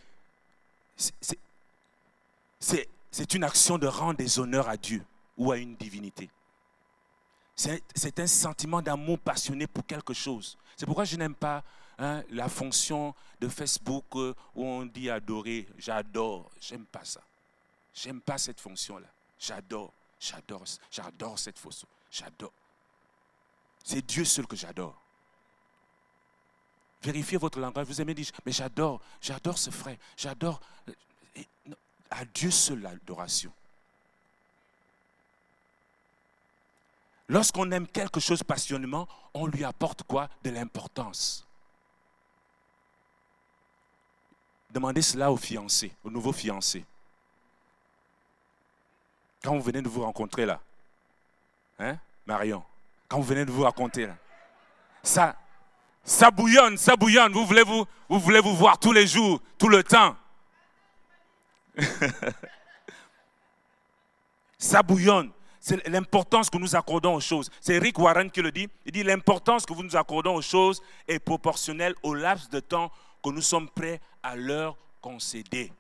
c'est 3.12 3.34
une 3.34 3.44
action 3.44 3.78
de 3.78 3.88
rendre 3.88 4.18
des 4.18 4.40
honneurs 4.40 4.68
à 4.68 4.78
Dieu 4.78 5.04
ou 5.38 5.52
à 5.52 5.58
une 5.58 5.76
divinité. 5.76 6.30
C'est 7.56 8.20
un 8.20 8.28
sentiment 8.28 8.82
d'amour 8.82 9.20
passionné 9.20 9.68
pour 9.68 9.86
quelque 9.86 10.14
chose. 10.14 10.58
C'est 10.76 10.86
pourquoi 10.86 11.06
je 11.06 11.16
n'aime 11.16 11.36
pas 11.36 11.64
hein, 11.98 12.24
la 12.32 12.50
fonction 12.50 13.16
de 13.40 13.48
Facebook 13.48 14.04
euh, 14.16 14.34
où 14.56 14.66
on 14.66 14.86
dit 14.86 15.10
adorer. 15.10 15.66
J'adore. 15.78 16.52
J'aime 16.60 16.86
pas 16.86 17.06
ça. 17.06 17.22
J'aime 17.94 18.20
pas 18.20 18.38
cette 18.38 18.60
fonction-là. 18.60 19.08
J'adore. 19.40 19.94
J'adore. 20.20 20.64
J'adore 20.92 21.40
cette 21.40 21.58
fonction. 21.58 21.88
J'adore. 22.12 22.52
C'est 23.84 24.06
Dieu 24.06 24.26
seul 24.26 24.48
que 24.48 24.58
j'adore. 24.58 25.00
Vérifiez 27.02 27.38
votre 27.38 27.60
langage. 27.60 27.88
Vous 27.88 28.02
aimez 28.02 28.14
dire, 28.14 28.26
mais 28.46 28.52
j'adore. 28.52 29.00
J'adore 29.22 29.58
ce 29.58 29.70
frère. 29.70 29.98
J'adore. 30.18 30.60
À 32.10 32.26
Dieu 32.26 32.52
seul 32.52 32.82
l'adoration. 32.82 33.52
Lorsqu'on 37.28 37.72
aime 37.72 37.88
quelque 37.88 38.20
chose 38.20 38.44
passionnément, 38.44 39.08
on 39.34 39.48
lui 39.48 39.64
apporte 39.64 40.04
quoi? 40.04 40.30
De 40.44 40.52
l'importance. 40.52 41.46
Demandez 44.70 45.02
cela 45.02 45.32
aux 45.32 45.38
fiancés, 45.38 45.92
aux 46.04 46.12
nouveaux 46.12 46.34
fiancés. 46.34 46.86
Quand 49.44 49.56
vous 49.56 49.62
venez 49.62 49.82
de 49.82 49.90
vous 49.90 50.02
rencontrer 50.04 50.46
là, 50.46 50.60
hein, 51.80 51.98
Marion, 52.26 52.64
quand 53.08 53.18
vous 53.18 53.24
venez 53.24 53.46
de 53.46 53.52
vous 53.52 53.64
raconter 53.64 54.08
là, 54.08 54.18
ça, 55.02 55.36
ça 56.04 56.30
bouillonne, 56.30 56.78
ça 56.78 56.96
bouillonne. 56.96 57.32
Vous 57.32 57.46
voulez 57.46 57.64
vous 57.64 57.86
voulez 58.10 58.40
vous 58.40 58.56
voir 58.56 58.78
tous 58.78 58.92
les 58.92 59.08
jours, 59.08 59.42
tout 59.58 59.70
le 59.70 59.84
temps. 59.84 60.16
ça 64.58 64.82
bouillonne 64.82 65.32
c'est 65.66 65.88
l'importance 65.88 66.52
que 66.52 66.60
nous 66.60 66.76
accordons 66.76 67.16
aux 67.16 67.20
choses. 67.20 67.50
C'est 67.60 67.80
Rick 67.80 67.98
Warren 67.98 68.30
qui 68.30 68.40
le 68.44 68.52
dit. 68.52 68.70
Il 68.86 68.92
dit 68.92 69.02
l'importance 69.02 69.66
que 69.66 69.74
vous 69.74 69.82
nous 69.82 69.96
accordons 69.96 70.36
aux 70.36 70.42
choses 70.44 70.80
est 71.08 71.18
proportionnelle 71.18 71.96
au 72.04 72.14
laps 72.14 72.52
de 72.52 72.60
temps 72.60 72.92
que 73.24 73.32
nous 73.32 73.42
sommes 73.42 73.68
prêts 73.68 74.00
à 74.22 74.36
leur 74.36 74.78
concéder. 75.02 75.74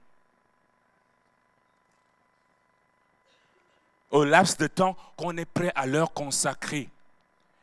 Au 4.09 4.23
laps 4.23 4.57
de 4.57 4.65
temps 4.65 4.97
qu'on 5.15 5.37
est 5.37 5.45
prêt 5.45 5.71
à 5.75 5.85
leur 5.85 6.11
consacrer. 6.13 6.89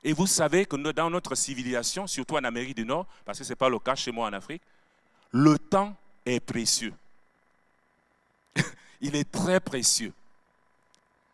Et 0.04 0.12
vous 0.12 0.28
savez 0.28 0.64
que 0.64 0.76
dans 0.76 1.10
notre 1.10 1.34
civilisation, 1.34 2.06
surtout 2.06 2.36
en 2.36 2.44
Amérique 2.44 2.76
du 2.76 2.84
Nord, 2.84 3.06
parce 3.24 3.38
que 3.38 3.44
ce 3.44 3.50
n'est 3.50 3.56
pas 3.56 3.68
le 3.68 3.80
cas 3.80 3.96
chez 3.96 4.12
moi 4.12 4.28
en 4.28 4.32
Afrique, 4.32 4.62
le 5.32 5.58
temps 5.58 5.96
est 6.24 6.38
précieux. 6.38 6.94
Il 9.00 9.16
est 9.16 9.30
très 9.30 9.60
précieux. 9.60 10.12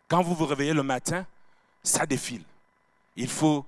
Quand 0.08 0.22
vous 0.22 0.34
vous 0.34 0.46
réveillez 0.46 0.72
le 0.72 0.82
matin, 0.82 1.26
ça 1.82 2.06
défile. 2.06 2.42
Il 3.16 3.28
faut 3.28 3.64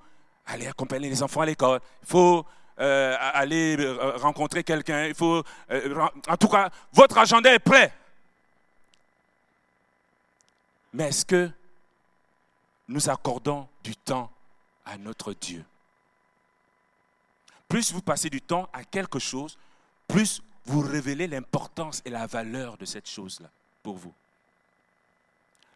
aller 0.46 0.66
accompagner 0.66 1.08
les 1.08 1.22
enfants 1.22 1.42
à 1.42 1.46
l'école. 1.46 1.80
Il 2.02 2.08
faut 2.08 2.46
euh, 2.78 3.16
aller 3.18 3.76
euh, 3.78 4.16
rencontrer 4.16 4.64
quelqu'un. 4.64 5.06
Il 5.06 5.14
faut, 5.14 5.42
euh, 5.70 6.08
en 6.28 6.36
tout 6.36 6.48
cas, 6.48 6.70
votre 6.92 7.18
agenda 7.18 7.52
est 7.52 7.58
prêt. 7.58 7.92
Mais 10.92 11.08
est-ce 11.08 11.24
que 11.24 11.50
nous 12.88 13.10
accordons 13.10 13.68
du 13.84 13.94
temps 13.94 14.30
à 14.84 14.96
notre 14.96 15.34
Dieu? 15.34 15.64
Plus 17.68 17.92
vous 17.92 18.02
passez 18.02 18.30
du 18.30 18.40
temps 18.40 18.68
à 18.72 18.82
quelque 18.82 19.18
chose, 19.18 19.56
plus 20.08 20.42
vous 20.66 20.80
révélez 20.80 21.26
l'importance 21.26 22.02
et 22.04 22.10
la 22.10 22.26
valeur 22.26 22.76
de 22.76 22.84
cette 22.84 23.08
chose-là 23.08 23.50
pour 23.82 23.96
vous. 23.96 24.14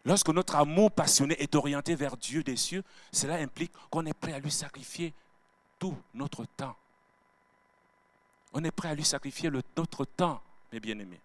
Lorsque 0.05 0.29
notre 0.29 0.55
amour 0.55 0.91
passionné 0.91 1.35
est 1.41 1.55
orienté 1.55 1.95
vers 1.95 2.15
Dieu 2.15 2.43
des 2.43 2.57
cieux, 2.57 2.83
cela 3.11 3.35
implique 3.35 3.71
qu'on 3.89 4.05
est 4.05 4.13
prêt 4.13 4.33
à 4.33 4.39
lui 4.39 4.51
sacrifier 4.51 5.13
tout 5.79 5.97
notre 6.13 6.45
temps. 6.45 6.77
On 8.53 8.63
est 8.63 8.71
prêt 8.71 8.89
à 8.89 8.95
lui 8.95 9.03
sacrifier 9.03 9.49
notre 9.49 10.05
temps, 10.05 10.41
mes 10.71 10.79
bien-aimés. 10.79 11.19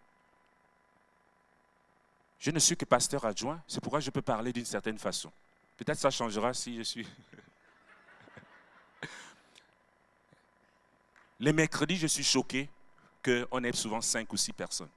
Je 2.39 2.51
ne 2.51 2.59
suis 2.59 2.77
que 2.77 2.87
pasteur 2.87 3.27
adjoint, 3.27 3.63
c'est 3.69 3.81
pourquoi 3.83 4.01
je 4.01 4.11
peux 4.11 4.23
parler 4.23 4.53
d'une 4.53 4.65
certaine 4.65 4.99
façon. 4.99 5.31
Peut-être 5.77 5.99
ça 5.99 6.11
changera 6.11 6.55
si 6.55 6.79
je 6.79 6.83
suis... 6.83 7.07
Les 11.41 11.53
mercredis, 11.53 11.97
je 11.97 12.07
suis 12.07 12.25
choqué 12.25 12.71
qu'on 13.23 13.65
ait 13.65 13.73
souvent 13.73 14.01
cinq 14.01 14.33
ou 14.33 14.37
six 14.37 14.53
personnes. 14.53 14.91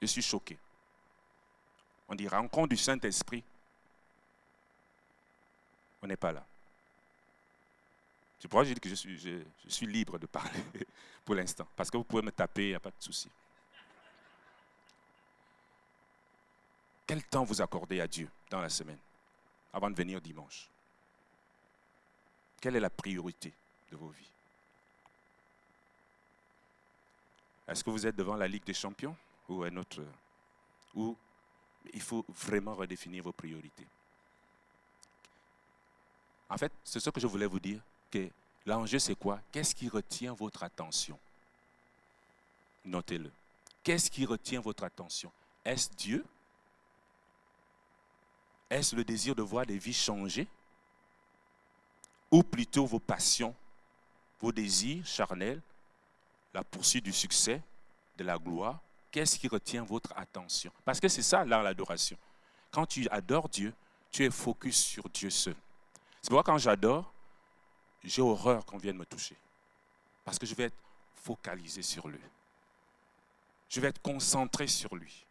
Je 0.00 0.06
suis 0.06 0.22
choqué 0.22 0.58
on 2.12 2.14
dit 2.14 2.28
rencontre 2.28 2.68
du 2.68 2.76
Saint-Esprit. 2.76 3.42
On 6.02 6.06
n'est 6.06 6.16
pas 6.16 6.30
là. 6.30 6.44
C'est 8.38 8.48
pourquoi 8.48 8.64
je 8.64 8.74
dis 8.74 8.80
que 8.80 8.88
je 8.90 8.94
suis, 8.94 9.18
je, 9.18 9.40
suis 9.66 9.86
libre 9.86 10.18
de 10.18 10.26
parler 10.26 10.62
pour 11.24 11.34
l'instant. 11.34 11.66
Parce 11.74 11.90
que 11.90 11.96
vous 11.96 12.04
pouvez 12.04 12.20
me 12.20 12.30
taper, 12.30 12.64
il 12.64 12.68
n'y 12.68 12.74
a 12.74 12.80
pas 12.80 12.90
de 12.90 13.02
souci. 13.02 13.30
Quel 17.06 17.24
temps 17.24 17.44
vous 17.44 17.62
accordez 17.62 17.98
à 18.02 18.06
Dieu 18.06 18.28
dans 18.50 18.60
la 18.60 18.68
semaine 18.68 18.98
avant 19.72 19.88
de 19.88 19.96
venir 19.96 20.20
dimanche? 20.20 20.68
Quelle 22.60 22.76
est 22.76 22.80
la 22.80 22.90
priorité 22.90 23.54
de 23.90 23.96
vos 23.96 24.10
vies? 24.10 24.31
Est-ce 27.72 27.82
que 27.82 27.88
vous 27.88 28.06
êtes 28.06 28.16
devant 28.16 28.36
la 28.36 28.46
Ligue 28.46 28.64
des 28.64 28.74
champions 28.74 29.16
ou 29.48 29.62
un 29.62 29.74
autre 29.78 30.04
Ou 30.94 31.16
il 31.94 32.02
faut 32.02 32.22
vraiment 32.28 32.74
redéfinir 32.74 33.24
vos 33.24 33.32
priorités? 33.32 33.86
En 36.50 36.58
fait, 36.58 36.70
c'est 36.84 37.00
ce 37.00 37.08
que 37.08 37.18
je 37.18 37.26
voulais 37.26 37.46
vous 37.46 37.58
dire, 37.58 37.80
que 38.10 38.28
l'enjeu 38.66 38.98
c'est 38.98 39.14
quoi? 39.14 39.40
Qu'est-ce 39.50 39.74
qui 39.74 39.88
retient 39.88 40.34
votre 40.34 40.62
attention? 40.62 41.18
Notez-le. 42.84 43.30
Qu'est-ce 43.82 44.10
qui 44.10 44.26
retient 44.26 44.60
votre 44.60 44.84
attention? 44.84 45.32
Est-ce 45.64 45.88
Dieu? 45.96 46.26
Est-ce 48.68 48.94
le 48.94 49.02
désir 49.02 49.34
de 49.34 49.40
voir 49.40 49.64
des 49.64 49.78
vies 49.78 49.94
changer? 49.94 50.46
Ou 52.30 52.42
plutôt 52.42 52.84
vos 52.84 53.00
passions, 53.00 53.54
vos 54.40 54.52
désirs 54.52 55.06
charnels, 55.06 55.62
la 56.54 56.64
poursuite 56.64 57.04
du 57.04 57.12
succès, 57.12 57.60
de 58.16 58.24
la 58.24 58.38
gloire 58.38 58.80
Qu'est-ce 59.12 59.38
qui 59.38 59.46
retient 59.46 59.84
votre 59.84 60.10
attention? 60.16 60.72
Parce 60.86 60.98
que 60.98 61.06
c'est 61.06 61.22
ça, 61.22 61.44
là, 61.44 61.62
l'adoration. 61.62 62.16
Quand 62.70 62.86
tu 62.86 63.06
adores 63.10 63.50
Dieu, 63.50 63.74
tu 64.10 64.24
es 64.24 64.30
focus 64.30 64.78
sur 64.78 65.06
Dieu 65.10 65.28
seul. 65.28 65.54
C'est 66.22 66.30
pourquoi 66.30 66.42
quand 66.42 66.56
j'adore, 66.56 67.12
j'ai 68.02 68.22
horreur 68.22 68.64
qu'on 68.64 68.78
vienne 68.78 68.96
me 68.96 69.04
toucher. 69.04 69.36
Parce 70.24 70.38
que 70.38 70.46
je 70.46 70.54
vais 70.54 70.64
être 70.64 70.76
focalisé 71.14 71.82
sur 71.82 72.08
lui. 72.08 72.18
Je 73.68 73.80
vais 73.80 73.88
être 73.88 74.00
concentré 74.00 74.66
sur 74.66 74.94
lui. 74.94 75.26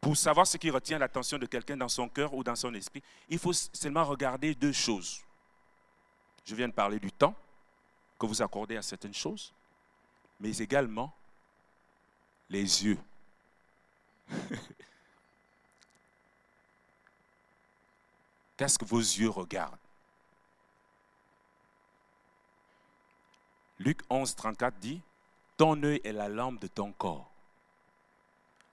Pour 0.00 0.16
savoir 0.16 0.46
ce 0.46 0.56
qui 0.56 0.70
retient 0.70 0.98
l'attention 0.98 1.38
de 1.38 1.46
quelqu'un 1.46 1.76
dans 1.76 1.88
son 1.88 2.08
cœur 2.08 2.32
ou 2.32 2.44
dans 2.44 2.54
son 2.54 2.72
esprit, 2.74 3.02
il 3.28 3.40
faut 3.40 3.52
seulement 3.52 4.04
regarder 4.04 4.54
deux 4.54 4.72
choses. 4.72 5.23
Je 6.44 6.54
viens 6.54 6.68
de 6.68 6.72
parler 6.72 6.98
du 6.98 7.10
temps 7.10 7.34
que 8.18 8.26
vous 8.26 8.42
accordez 8.42 8.76
à 8.76 8.82
certaines 8.82 9.14
choses 9.14 9.52
mais 10.40 10.56
également 10.58 11.12
les 12.50 12.84
yeux. 12.84 12.98
Qu'est-ce 18.56 18.78
que 18.78 18.84
vos 18.84 19.00
yeux 19.00 19.30
regardent? 19.30 19.78
Luc 23.78 24.02
11, 24.08 24.36
34 24.36 24.78
dit, 24.78 25.00
Ton 25.56 25.82
œil 25.82 26.00
est 26.04 26.12
la 26.12 26.28
lampe 26.28 26.60
de 26.60 26.68
ton 26.68 26.92
corps. 26.92 27.30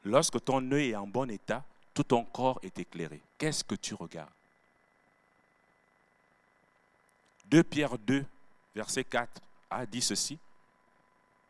Lorsque 0.03 0.43
ton 0.43 0.71
œil 0.71 0.91
est 0.91 0.95
en 0.95 1.07
bon 1.07 1.31
état, 1.31 1.63
tout 1.93 2.03
ton 2.03 2.25
corps 2.25 2.59
est 2.63 2.77
éclairé. 2.79 3.21
Qu'est-ce 3.37 3.63
que 3.63 3.75
tu 3.75 3.93
regardes? 3.93 4.29
2 7.51 7.63
Pierre 7.63 7.97
2, 7.97 8.25
verset 8.73 9.03
4 9.03 9.41
a 9.69 9.85
dit 9.85 10.01
ceci 10.01 10.39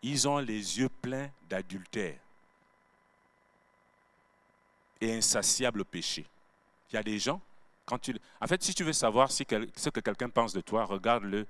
ils 0.01 0.27
ont 0.27 0.39
les 0.39 0.79
yeux 0.79 0.89
pleins 0.89 1.29
d'adultère 1.49 2.17
et 4.99 5.15
insatiable 5.15 5.85
péché. 5.85 6.25
Il 6.91 6.95
y 6.95 6.97
a 6.97 7.03
des 7.03 7.19
gens, 7.19 7.41
quand 7.85 7.99
tu... 7.99 8.15
En 8.39 8.47
fait, 8.47 8.61
si 8.63 8.73
tu 8.73 8.83
veux 8.83 8.93
savoir 8.93 9.31
ce 9.31 9.43
que 9.43 9.99
quelqu'un 9.99 10.29
pense 10.29 10.53
de 10.53 10.61
toi, 10.61 10.85
regarde-le 10.85 11.45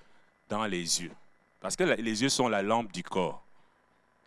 dans 0.50 0.66
les 0.66 1.02
yeux. 1.02 1.12
Parce 1.60 1.76
que 1.76 1.84
les 1.84 2.22
yeux 2.22 2.30
sont 2.30 2.48
la 2.48 2.62
lampe 2.62 2.92
du 2.92 3.04
corps. 3.04 3.44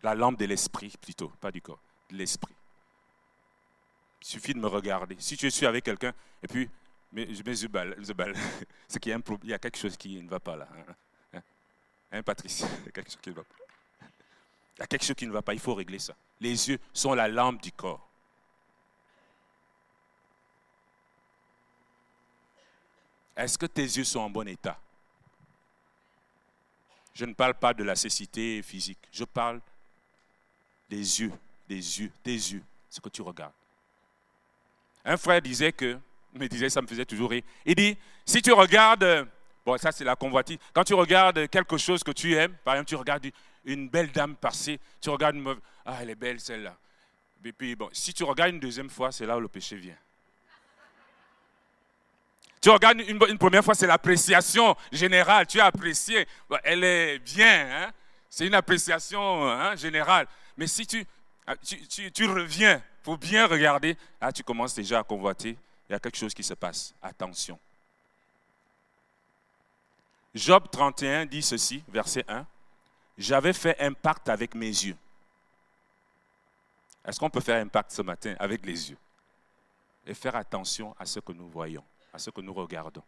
La 0.03 0.15
lampe 0.15 0.37
de 0.37 0.45
l'esprit, 0.45 0.93
plutôt, 1.01 1.29
pas 1.41 1.51
du 1.51 1.61
corps, 1.61 1.79
de 2.11 2.17
l'esprit. 2.17 2.53
Il 4.21 4.27
suffit 4.27 4.53
de 4.53 4.59
me 4.59 4.67
regarder. 4.67 5.15
Si 5.19 5.37
tu 5.37 5.49
suis 5.51 5.65
avec 5.65 5.83
quelqu'un, 5.83 6.13
et 6.43 6.47
puis, 6.47 6.69
mes, 7.11 7.25
mes 7.25 7.33
yeux 7.35 7.69
c'est 8.87 8.99
qu'il 8.99 9.11
y, 9.43 9.53
a 9.53 9.59
quelque 9.59 9.77
chose 9.77 9.95
qui 9.97 10.21
ne 10.21 10.29
va 10.29 10.39
pas 10.39 10.55
là. 10.55 10.67
Hein, 10.71 10.93
hein, 11.33 11.41
hein 12.11 12.23
Patrice? 12.23 12.65
Il 12.81 12.85
y 12.85 12.89
a 12.89 12.91
quelque 12.91 13.11
chose 13.11 13.19
qui 13.21 13.29
ne 13.29 13.35
va 13.35 13.43
pas. 13.43 13.55
Il 14.77 14.81
y 14.81 14.83
a 14.83 14.87
quelque 14.87 15.05
chose 15.05 15.15
qui 15.15 15.27
ne 15.27 15.31
va 15.31 15.41
pas, 15.41 15.53
il 15.53 15.59
faut 15.59 15.73
régler 15.73 15.99
ça. 15.99 16.13
Les 16.41 16.69
yeux 16.69 16.79
sont 16.93 17.13
la 17.13 17.29
lampe 17.29 17.61
du 17.61 17.71
corps. 17.71 18.05
Est-ce 23.37 23.57
que 23.57 23.65
tes 23.65 23.83
yeux 23.83 24.03
sont 24.03 24.19
en 24.19 24.29
bon 24.29 24.47
état? 24.47 24.79
Je 27.13 27.25
ne 27.25 27.33
parle 27.33 27.53
pas 27.53 27.73
de 27.73 27.83
la 27.83 27.95
cécité 27.95 28.61
physique, 28.61 28.99
je 29.11 29.23
parle 29.23 29.61
des 30.89 31.21
yeux, 31.21 31.31
des 31.67 31.99
yeux, 31.99 32.11
tes 32.21 32.33
yeux, 32.33 32.63
ce 32.89 32.99
que 32.99 33.09
tu 33.09 33.21
regardes. 33.21 33.53
Un 35.03 35.17
frère 35.17 35.41
disait 35.41 35.71
que, 35.71 35.97
me 36.35 36.47
disait, 36.47 36.69
ça 36.69 36.81
me 36.81 36.87
faisait 36.87 37.05
toujours 37.05 37.31
rire, 37.31 37.43
il 37.65 37.75
dit, 37.75 37.97
si 38.25 38.41
tu 38.41 38.51
regardes, 38.51 39.27
bon 39.65 39.77
ça 39.77 39.91
c'est 39.91 40.03
la 40.03 40.15
convoitise, 40.15 40.57
quand 40.73 40.83
tu 40.83 40.93
regardes 40.93 41.47
quelque 41.47 41.77
chose 41.77 42.03
que 42.03 42.11
tu 42.11 42.35
aimes, 42.35 42.55
par 42.63 42.75
exemple 42.75 42.89
tu 42.89 42.95
regardes 42.95 43.27
une 43.65 43.89
belle 43.89 44.11
dame 44.11 44.35
passer, 44.35 44.79
tu 45.01 45.09
regardes 45.09 45.35
une 45.35 45.55
ah, 45.85 45.97
elle 46.01 46.09
est 46.09 46.15
belle 46.15 46.39
celle-là. 46.39 46.75
Et 47.45 47.53
puis, 47.53 47.75
bon, 47.75 47.89
si 47.91 48.11
tu 48.11 48.23
regardes 48.23 48.51
une 48.51 48.59
deuxième 48.59 48.89
fois, 48.89 49.11
c'est 49.11 49.25
là 49.27 49.37
où 49.37 49.39
le 49.39 49.47
péché 49.47 49.75
vient. 49.75 49.97
Tu 52.59 52.71
regardes 52.71 52.99
une, 53.01 53.37
première 53.37 53.63
fois, 53.63 53.75
c'est 53.75 53.85
l'appréciation 53.85 54.75
générale. 54.91 55.45
Tu 55.45 55.59
as 55.59 55.65
apprécié. 55.65 56.27
Elle 56.63 56.83
est 56.83 57.19
bien. 57.19 57.67
Hein. 57.69 57.91
C'est 58.27 58.47
une 58.47 58.55
appréciation 58.55 59.47
hein, 59.47 59.75
générale. 59.75 60.25
Mais 60.57 60.65
si 60.65 60.87
tu, 60.87 61.05
ah, 61.45 61.55
tu, 61.57 62.11
tu, 62.11 62.25
reviens 62.25 62.81
pour 63.03 63.19
bien 63.19 63.45
regarder, 63.45 63.95
là, 64.19 64.31
tu 64.31 64.41
commences 64.41 64.73
déjà 64.73 64.99
à 64.99 65.03
convoiter. 65.03 65.55
Il 65.89 65.93
y 65.93 65.95
a 65.95 65.99
quelque 65.99 66.17
chose 66.17 66.33
qui 66.33 66.43
se 66.43 66.53
passe. 66.53 66.93
Attention. 67.01 67.59
Job 70.33 70.65
31 70.69 71.25
dit 71.25 71.41
ceci, 71.41 71.83
verset 71.87 72.25
1 72.27 72.45
j'avais 73.17 73.53
fait 73.53 73.79
un 73.79 73.93
pacte 73.93 74.29
avec 74.29 74.55
mes 74.55 74.67
yeux. 74.67 74.97
Est-ce 77.05 77.19
qu'on 77.19 77.29
peut 77.29 77.39
faire 77.39 77.61
un 77.63 77.67
pacte 77.67 77.91
ce 77.91 78.01
matin 78.01 78.35
avec 78.39 78.65
les 78.65 78.89
yeux? 78.89 78.97
Et 80.05 80.13
faire 80.13 80.35
attention 80.35 80.95
à 80.99 81.05
ce 81.05 81.19
que 81.19 81.31
nous 81.31 81.47
voyons, 81.47 81.83
à 82.13 82.19
ce 82.19 82.29
que 82.29 82.41
nous 82.41 82.53
regardons. 82.53 83.03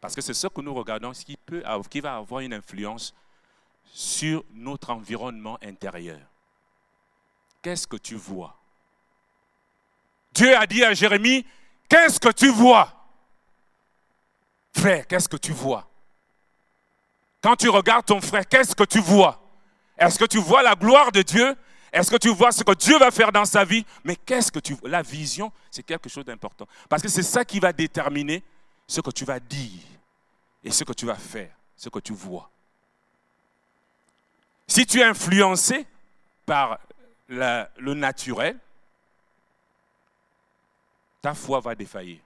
Parce 0.00 0.14
que 0.14 0.20
c'est 0.20 0.34
ce 0.34 0.46
que 0.46 0.60
nous 0.60 0.74
regardons 0.74 1.12
qui, 1.12 1.36
peut, 1.36 1.62
qui 1.90 2.00
va 2.00 2.16
avoir 2.16 2.40
une 2.40 2.54
influence 2.54 3.14
sur 3.84 4.44
notre 4.52 4.90
environnement 4.90 5.58
intérieur. 5.62 6.20
Qu'est-ce 7.60 7.86
que 7.86 7.96
tu 7.96 8.14
vois? 8.14 8.56
Dieu 10.32 10.56
a 10.56 10.66
dit 10.66 10.82
à 10.82 10.94
Jérémie, 10.94 11.44
qu'est-ce 11.90 12.18
que 12.18 12.30
tu 12.30 12.48
vois? 12.48 12.90
Frère, 14.74 15.06
qu'est-ce 15.06 15.28
que 15.28 15.36
tu 15.36 15.52
vois? 15.52 15.86
Quand 17.42 17.56
tu 17.56 17.68
regardes 17.68 18.06
ton 18.06 18.20
frère, 18.20 18.46
qu'est-ce 18.48 18.74
que 18.74 18.84
tu 18.84 19.00
vois? 19.00 19.42
Est-ce 19.98 20.18
que 20.18 20.24
tu 20.24 20.38
vois 20.38 20.62
la 20.62 20.74
gloire 20.74 21.12
de 21.12 21.20
Dieu? 21.22 21.54
Est-ce 21.92 22.10
que 22.10 22.16
tu 22.16 22.28
vois 22.28 22.52
ce 22.52 22.62
que 22.62 22.72
Dieu 22.74 22.98
va 22.98 23.10
faire 23.10 23.32
dans 23.32 23.44
sa 23.44 23.64
vie? 23.64 23.84
Mais 24.04 24.14
qu'est-ce 24.16 24.52
que 24.52 24.60
tu 24.60 24.74
vois? 24.74 24.88
La 24.88 25.02
vision, 25.02 25.52
c'est 25.70 25.82
quelque 25.82 26.08
chose 26.08 26.24
d'important. 26.24 26.66
Parce 26.88 27.02
que 27.02 27.08
c'est 27.08 27.22
ça 27.22 27.44
qui 27.44 27.58
va 27.58 27.72
déterminer 27.72 28.42
ce 28.86 29.00
que 29.00 29.10
tu 29.10 29.24
vas 29.24 29.40
dire 29.40 29.82
et 30.62 30.70
ce 30.70 30.84
que 30.84 30.92
tu 30.92 31.06
vas 31.06 31.16
faire, 31.16 31.50
ce 31.76 31.88
que 31.88 31.98
tu 31.98 32.12
vois. 32.12 32.48
Si 34.68 34.86
tu 34.86 35.00
es 35.00 35.04
influencé 35.04 35.84
par 36.46 36.78
le 37.28 37.94
naturel, 37.94 38.56
ta 41.20 41.34
foi 41.34 41.60
va 41.60 41.74
défaillir. 41.74 42.20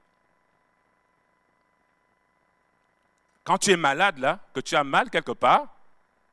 Quand 3.43 3.59
tu 3.59 3.71
es 3.73 3.77
malade 3.77 4.19
là, 4.19 4.41
que 4.55 4.61
tu 4.61 4.75
as 4.75 4.85
mal 4.85 5.11
quelque 5.11 5.33
part, 5.33 5.69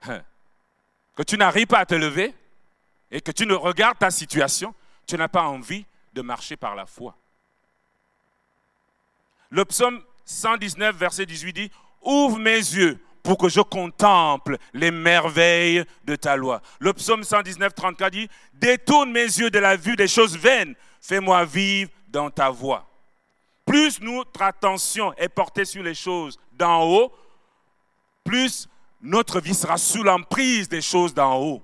hein, 0.03 0.21
que 1.15 1.23
tu 1.23 1.37
n'arrives 1.37 1.67
pas 1.67 1.79
à 1.79 1.85
te 1.85 1.95
lever 1.95 2.33
et 3.09 3.19
que 3.19 3.31
tu 3.31 3.45
ne 3.45 3.53
regardes 3.53 3.99
ta 3.99 4.11
situation, 4.11 4.73
tu 5.05 5.17
n'as 5.17 5.27
pas 5.27 5.43
envie 5.43 5.85
de 6.13 6.21
marcher 6.21 6.55
par 6.55 6.75
la 6.75 6.85
foi. 6.85 7.15
Le 9.49 9.65
psaume 9.65 10.01
119, 10.23 10.95
verset 10.95 11.25
18 11.25 11.53
dit, 11.53 11.71
Ouvre 12.01 12.39
mes 12.39 12.55
yeux 12.55 12.97
pour 13.21 13.37
que 13.37 13.49
je 13.49 13.59
contemple 13.59 14.57
les 14.73 14.89
merveilles 14.89 15.83
de 16.05 16.15
ta 16.15 16.35
loi. 16.35 16.61
Le 16.79 16.93
psaume 16.93 17.23
119, 17.23 17.75
34 17.75 18.11
dit, 18.11 18.29
Détourne 18.53 19.11
mes 19.11 19.25
yeux 19.25 19.51
de 19.51 19.59
la 19.59 19.75
vue 19.75 19.97
des 19.97 20.07
choses 20.07 20.37
vaines, 20.37 20.75
fais-moi 21.01 21.43
vivre 21.43 21.91
dans 22.11 22.29
ta 22.29 22.49
voie. 22.49 22.87
Plus 23.65 24.01
notre 24.01 24.41
attention 24.41 25.13
est 25.13 25.29
portée 25.29 25.65
sur 25.65 25.83
les 25.83 25.95
choses 25.95 26.39
d'en 26.53 26.83
haut, 26.83 27.13
plus 28.23 28.67
notre 29.01 29.39
vie 29.39 29.55
sera 29.55 29.77
sous 29.77 30.03
l'emprise 30.03 30.69
des 30.69 30.81
choses 30.81 31.13
d'en 31.13 31.37
haut. 31.39 31.63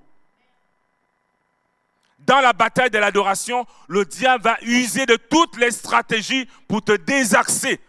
dans 2.18 2.40
la 2.40 2.52
bataille 2.52 2.90
de 2.90 2.98
l'adoration, 2.98 3.64
le 3.88 4.04
diable 4.04 4.44
va 4.44 4.58
user 4.60 5.06
de 5.06 5.16
toutes 5.16 5.56
les 5.56 5.70
stratégies 5.70 6.46
pour 6.68 6.82
te 6.82 6.92
désaxer 6.92 7.80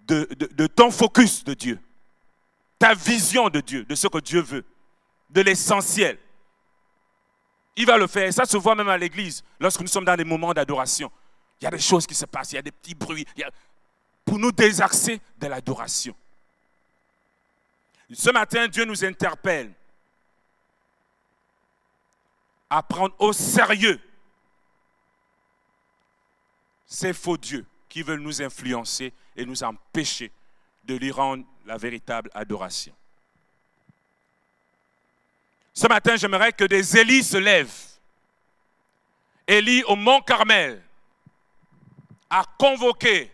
de, 0.00 0.28
de 0.52 0.66
ton 0.66 0.90
focus 0.90 1.42
de 1.42 1.54
Dieu, 1.54 1.80
ta 2.78 2.92
vision 2.92 3.48
de 3.48 3.60
Dieu, 3.60 3.84
de 3.84 3.94
ce 3.94 4.08
que 4.08 4.18
Dieu 4.18 4.42
veut, 4.42 4.64
de 5.30 5.40
l'essentiel. 5.40 6.18
Il 7.76 7.86
va 7.86 7.96
le 7.96 8.06
faire. 8.06 8.28
Et 8.28 8.32
ça 8.32 8.44
se 8.44 8.58
voit 8.58 8.74
même 8.74 8.90
à 8.90 8.98
l'église, 8.98 9.42
lorsque 9.58 9.80
nous 9.80 9.88
sommes 9.88 10.04
dans 10.04 10.16
des 10.16 10.24
moments 10.24 10.52
d'adoration. 10.52 11.10
Il 11.60 11.64
y 11.64 11.66
a 11.66 11.70
des 11.70 11.78
choses 11.78 12.06
qui 12.06 12.14
se 12.14 12.26
passent, 12.26 12.52
il 12.52 12.56
y 12.56 12.58
a 12.58 12.62
des 12.62 12.72
petits 12.72 12.94
bruits, 12.94 13.26
pour 14.24 14.38
nous 14.38 14.52
désaxer 14.52 15.20
de 15.38 15.46
l'adoration. 15.46 16.14
Ce 18.12 18.30
matin, 18.30 18.68
Dieu 18.68 18.84
nous 18.84 19.04
interpelle 19.04 19.72
à 22.68 22.82
prendre 22.82 23.14
au 23.18 23.32
sérieux 23.32 24.00
ces 26.86 27.12
faux 27.12 27.36
dieux 27.36 27.66
qui 27.88 28.02
veulent 28.02 28.20
nous 28.20 28.42
influencer 28.42 29.12
et 29.36 29.44
nous 29.44 29.62
empêcher 29.62 30.30
de 30.84 30.94
lui 30.94 31.10
rendre 31.10 31.44
la 31.64 31.76
véritable 31.76 32.30
adoration. 32.34 32.94
Ce 35.72 35.88
matin, 35.88 36.16
j'aimerais 36.16 36.52
que 36.52 36.64
des 36.64 36.96
Élis 36.96 37.24
se 37.24 37.36
lèvent. 37.36 37.74
Élie 39.46 39.82
au 39.84 39.96
mont 39.96 40.20
Carmel 40.20 40.83
a 42.34 42.44
convoqué 42.58 43.30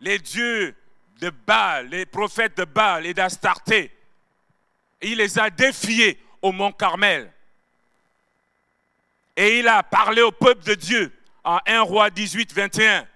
les 0.00 0.18
dieux 0.18 0.76
de 1.18 1.30
Baal, 1.30 1.88
les 1.88 2.04
prophètes 2.04 2.56
de 2.58 2.64
Baal 2.64 3.06
et 3.06 3.14
d'Astarté. 3.14 3.90
Il 5.00 5.16
les 5.16 5.38
a 5.38 5.48
défiés 5.48 6.22
au 6.42 6.52
mont 6.52 6.72
Carmel. 6.72 7.32
Et 9.34 9.60
il 9.60 9.68
a 9.68 9.82
parlé 9.82 10.20
au 10.20 10.30
peuple 10.30 10.62
de 10.64 10.74
Dieu 10.74 11.10
en 11.42 11.58
1 11.66 11.80
roi 11.80 12.10
18, 12.10 12.52
21. 12.52 13.06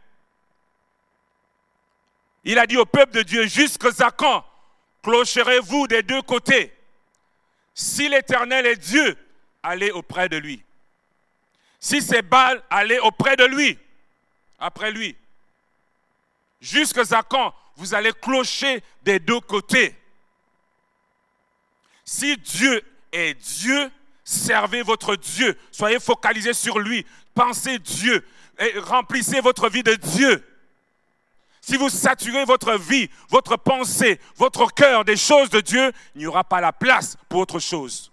Il 2.45 2.59
a 2.59 2.67
dit 2.67 2.79
au 2.79 2.87
peuple 2.87 3.13
de 3.13 3.23
Dieu, 3.23 3.47
jusqu'à 3.47 4.11
quand 4.11 4.47
clocherez-vous 5.03 5.89
des 5.89 6.03
deux 6.03 6.23
côtés 6.23 6.73
si 7.75 8.09
l'Éternel 8.09 8.65
est 8.65 8.77
Dieu, 8.77 9.15
allez 9.63 9.91
auprès 9.91 10.31
de 10.31 10.39
lui. 10.39 10.65
Si 11.79 12.01
c'est 12.01 12.23
Baal, 12.23 12.63
allez 12.71 12.99
auprès 13.01 13.37
de 13.37 13.45
lui, 13.45 13.79
après 14.59 14.91
lui. 14.91 15.17
Jusqu'à 16.61 17.23
quand 17.23 17.55
vous 17.77 17.95
allez 17.95 18.13
clocher 18.13 18.83
des 19.03 19.19
deux 19.19 19.41
côtés. 19.41 19.95
Si 22.05 22.37
Dieu 22.39 22.83
est 23.13 23.35
Dieu, 23.35 23.91
servez 24.25 24.83
votre 24.83 25.17
Dieu. 25.17 25.59
Soyez 25.71 26.01
focalisés 26.01 26.55
sur 26.55 26.79
lui. 26.79 27.05
Pensez 27.35 27.79
Dieu. 27.79 28.27
Et 28.59 28.79
remplissez 28.79 29.41
votre 29.41 29.69
vie 29.69 29.83
de 29.83 29.95
Dieu. 29.95 30.43
Si 31.61 31.77
vous 31.77 31.91
saturez 31.91 32.45
votre 32.45 32.79
vie, 32.79 33.11
votre 33.29 33.57
pensée, 33.57 34.21
votre 34.37 34.73
cœur 34.73 35.05
des 35.05 35.17
choses 35.17 35.51
de 35.51 35.61
Dieu, 35.61 35.93
il 36.15 36.21
n'y 36.21 36.27
aura 36.27 36.45
pas 36.45 36.61
la 36.61 36.73
place 36.73 37.19
pour 37.29 37.41
autre 37.41 37.59
chose. 37.59 38.13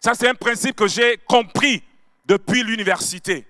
Ça, 0.00 0.14
c'est 0.14 0.28
un 0.28 0.34
principe 0.34 0.76
que 0.76 0.88
j'ai 0.88 1.16
compris 1.16 1.82
depuis 2.26 2.62
l'université. 2.62 3.46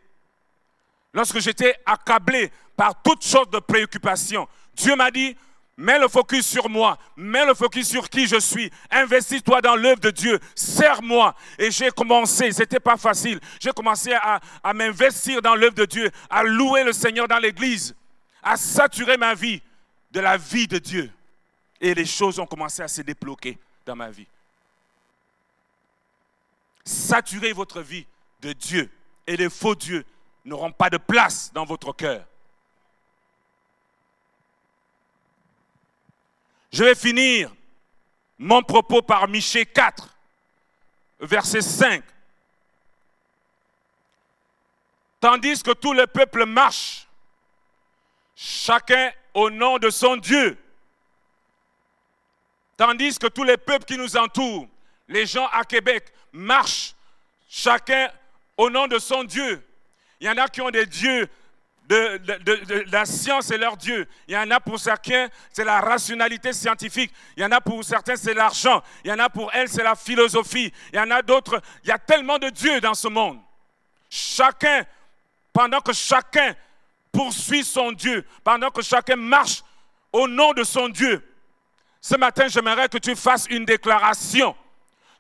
Lorsque 1.15 1.39
j'étais 1.39 1.77
accablé 1.87 2.51
par 2.77 3.01
toutes 3.01 3.23
sortes 3.23 3.53
de 3.53 3.61
préoccupations, 3.61 4.49
Dieu 4.75 4.97
m'a 4.97 5.13
dit, 5.13 5.37
mets 5.77 5.99
le 6.01 6.09
focus 6.09 6.45
sur 6.45 6.69
moi, 6.69 6.99
mets 7.17 7.47
le 7.47 7.55
focus 7.55 7.89
sur 7.89 8.11
qui 8.11 8.27
je 8.27 8.41
suis, 8.41 8.69
investis-toi 8.91 9.63
dans 9.63 9.77
l'œuvre 9.77 10.01
de 10.01 10.11
Dieu, 10.11 10.41
sers-moi. 10.57 11.37
Et 11.57 11.71
j'ai 11.71 11.91
commencé, 11.93 12.51
c'était 12.51 12.81
pas 12.81 12.97
facile, 12.97 13.39
j'ai 13.61 13.71
commencé 13.71 14.13
à, 14.13 14.41
à 14.63 14.75
m'investir 14.75 15.41
dans 15.41 15.55
l'œuvre 15.55 15.75
de 15.77 15.85
Dieu, 15.85 16.11
à 16.29 16.43
louer 16.43 16.83
le 16.83 16.93
Seigneur 16.93 17.29
dans 17.29 17.39
l'église, 17.39 17.95
à 18.43 18.57
saturer 18.57 19.17
ma 19.17 19.35
vie 19.35 19.63
de 20.11 20.19
la 20.19 20.37
vie 20.37 20.67
de 20.67 20.79
Dieu. 20.79 21.13
Et 21.81 21.95
les 21.95 22.07
choses 22.07 22.41
ont 22.41 22.47
commencé 22.47 22.83
à 22.83 22.89
se 22.89 23.03
débloquer 23.03 23.57
dans 23.87 23.95
ma 23.95 24.11
vie. 24.11 24.27
Saturez 26.85 27.53
votre 27.53 27.81
vie 27.83 28.05
de 28.41 28.53
Dieu 28.53 28.91
et 29.27 29.37
les 29.37 29.49
faux 29.49 29.75
dieux 29.77 30.05
n'auront 30.45 30.73
pas 30.73 30.91
de 30.91 30.99
place 30.99 31.53
dans 31.53 31.65
votre 31.65 31.93
cœur. 31.93 32.25
Je 36.73 36.83
vais 36.83 36.95
finir 36.95 37.55
mon 38.37 38.63
propos 38.63 39.01
par 39.01 39.29
Michée 39.29 39.65
4, 39.65 40.09
verset 41.21 41.63
5. 41.63 42.03
Tandis 45.21 45.63
que 45.63 45.71
tout 45.71 45.93
le 45.93 46.07
peuple 46.07 46.45
marche, 46.45 47.07
chacun 48.35 49.13
au 49.33 49.51
nom 49.51 49.79
de 49.79 49.89
son 49.89 50.17
Dieu. 50.17 50.59
Tandis 52.77 53.19
que 53.19 53.29
tous 53.29 53.45
les 53.45 53.57
peuples 53.57 53.85
qui 53.85 53.97
nous 53.97 54.17
entourent, 54.17 54.69
les 55.09 55.27
gens 55.27 55.47
à 55.53 55.65
Québec, 55.65 56.13
marchent 56.33 56.95
chacun 57.49 58.11
au 58.57 58.69
nom 58.69 58.87
de 58.87 58.99
son 58.99 59.25
Dieu. 59.25 59.65
Il 60.25 60.27
y 60.27 60.31
en 60.31 60.39
a 60.39 60.49
qui 60.49 60.63
ont 60.63 60.71
des 60.71 60.87
dieux 60.87 61.29
la 62.91 63.05
science 63.05 63.51
est 63.51 63.59
leur 63.59 63.77
Dieu. 63.77 64.09
Il 64.27 64.33
y 64.33 64.39
en 64.39 64.51
a 64.51 64.59
pour 64.59 64.81
certains, 64.81 65.29
c'est 65.53 65.65
la 65.65 65.83
rationalité 65.83 66.55
scientifique. 66.55 67.13
Il 67.37 67.43
y 67.43 67.45
en 67.47 67.53
a 67.53 67.61
pour 67.61 67.85
certains, 67.85 68.17
c'est 68.17 68.33
l'argent. 68.33 68.83
Il 69.05 69.11
y 69.11 69.13
en 69.13 69.19
a 69.19 69.29
pour 69.29 69.53
elles, 69.53 69.69
c'est 69.69 69.83
la 69.83 69.95
philosophie. 69.95 70.73
Il 70.95 70.97
y 70.97 70.99
en 70.99 71.11
a 71.11 71.21
d'autres. 71.21 71.61
Il 71.83 71.91
y 71.91 71.93
a 71.93 71.99
tellement 71.99 72.39
de 72.39 72.49
dieux 72.49 72.81
dans 72.81 72.95
ce 72.95 73.07
monde. 73.09 73.39
Chacun, 74.09 74.87
pendant 75.53 75.83
que 75.83 75.93
chacun 75.93 76.55
poursuit 77.13 77.63
son 77.63 77.93
Dieu, 77.93 78.25
pendant 78.43 78.71
que 78.71 78.81
chacun 78.81 79.17
marche 79.17 79.63
au 80.11 80.27
nom 80.27 80.55
de 80.55 80.65
son 80.65 80.89
Dieu, 80.89 81.23
ce 82.01 82.17
matin, 82.17 82.49
j'aimerais 82.49 82.89
que 82.89 82.97
tu 82.97 83.15
fasses 83.15 83.47
une 83.51 83.67
déclaration. 83.67 84.57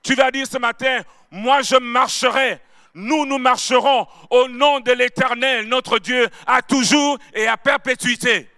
Tu 0.02 0.14
vas 0.14 0.30
dire 0.30 0.46
ce 0.46 0.56
matin, 0.56 1.02
moi 1.30 1.60
je 1.60 1.76
marcherai 1.76 2.58
nous, 2.94 3.26
nous 3.26 3.38
marcherons 3.38 4.06
au 4.30 4.48
nom 4.48 4.80
de 4.80 4.92
l'Éternel, 4.92 5.68
notre 5.68 5.98
Dieu, 5.98 6.28
à 6.46 6.62
toujours 6.62 7.18
et 7.34 7.46
à 7.48 7.56
perpétuité. 7.56 8.48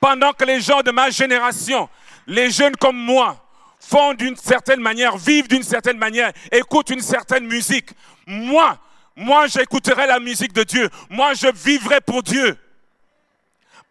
Pendant 0.00 0.32
que 0.32 0.44
les 0.44 0.60
gens 0.60 0.82
de 0.82 0.90
ma 0.90 1.10
génération, 1.10 1.88
les 2.26 2.50
jeunes 2.50 2.76
comme 2.76 2.96
moi, 2.96 3.40
font 3.80 4.14
d'une 4.14 4.36
certaine 4.36 4.80
manière, 4.80 5.16
vivent 5.16 5.48
d'une 5.48 5.62
certaine 5.62 5.98
manière, 5.98 6.32
écoutent 6.52 6.90
une 6.90 7.00
certaine 7.00 7.46
musique, 7.46 7.90
moi, 8.26 8.78
moi 9.16 9.46
j'écouterai 9.46 10.06
la 10.06 10.20
musique 10.20 10.52
de 10.52 10.62
Dieu. 10.62 10.88
Moi 11.10 11.34
je 11.34 11.48
vivrai 11.54 12.00
pour 12.00 12.22
Dieu 12.22 12.58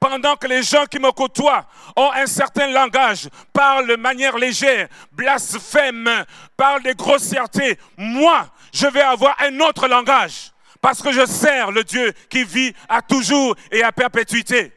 pendant 0.03 0.35
que 0.35 0.47
les 0.47 0.63
gens 0.63 0.85
qui 0.85 0.99
me 0.99 1.13
côtoient 1.13 1.65
ont 1.95 2.11
un 2.11 2.25
certain 2.25 2.67
langage, 2.67 3.29
parlent 3.53 3.87
de 3.87 3.95
manière 3.95 4.37
légère, 4.37 4.89
blasphèment, 5.13 6.25
parlent 6.57 6.83
de 6.83 6.91
grossièreté, 6.91 7.79
moi, 7.95 8.47
je 8.73 8.87
vais 8.87 9.01
avoir 9.01 9.39
un 9.41 9.59
autre 9.59 9.87
langage 9.87 10.51
parce 10.81 11.01
que 11.01 11.11
je 11.13 11.25
sers 11.25 11.71
le 11.71 11.83
Dieu 11.83 12.11
qui 12.29 12.43
vit 12.43 12.73
à 12.89 13.01
toujours 13.01 13.55
et 13.71 13.83
à 13.83 13.91
perpétuité. 13.91 14.73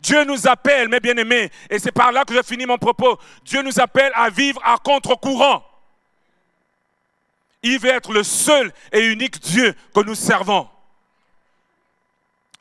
Dieu 0.00 0.24
nous 0.24 0.46
appelle, 0.46 0.88
mes 0.88 1.00
bien-aimés, 1.00 1.50
et 1.70 1.78
c'est 1.78 1.92
par 1.92 2.12
là 2.12 2.24
que 2.24 2.34
je 2.34 2.42
finis 2.42 2.66
mon 2.66 2.76
propos. 2.76 3.18
Dieu 3.44 3.62
nous 3.62 3.80
appelle 3.80 4.12
à 4.14 4.28
vivre 4.28 4.60
à 4.62 4.76
contre-courant. 4.76 5.64
Il 7.62 7.78
veut 7.78 7.90
être 7.90 8.12
le 8.12 8.22
seul 8.22 8.72
et 8.92 9.06
unique 9.06 9.40
Dieu 9.40 9.74
que 9.94 10.00
nous 10.00 10.14
servons. 10.14 10.68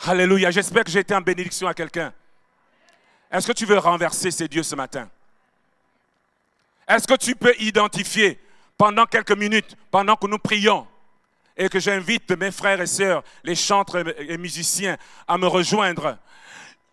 Alléluia. 0.05 0.51
J'espère 0.51 0.83
que 0.83 0.91
j'ai 0.91 0.99
été 0.99 1.13
en 1.13 1.21
bénédiction 1.21 1.67
à 1.67 1.73
quelqu'un. 1.73 2.13
Est-ce 3.31 3.47
que 3.47 3.53
tu 3.53 3.65
veux 3.65 3.77
renverser 3.77 4.31
ces 4.31 4.47
dieux 4.47 4.63
ce 4.63 4.75
matin? 4.75 5.09
Est-ce 6.87 7.07
que 7.07 7.15
tu 7.15 7.35
peux 7.35 7.53
identifier 7.59 8.39
pendant 8.77 9.05
quelques 9.05 9.37
minutes, 9.37 9.75
pendant 9.91 10.15
que 10.15 10.27
nous 10.27 10.39
prions, 10.39 10.87
et 11.57 11.69
que 11.69 11.79
j'invite 11.79 12.31
mes 12.31 12.51
frères 12.51 12.81
et 12.81 12.87
sœurs, 12.87 13.23
les 13.43 13.55
chantres 13.55 14.03
et 14.19 14.37
musiciens, 14.37 14.97
à 15.27 15.37
me 15.37 15.47
rejoindre, 15.47 16.17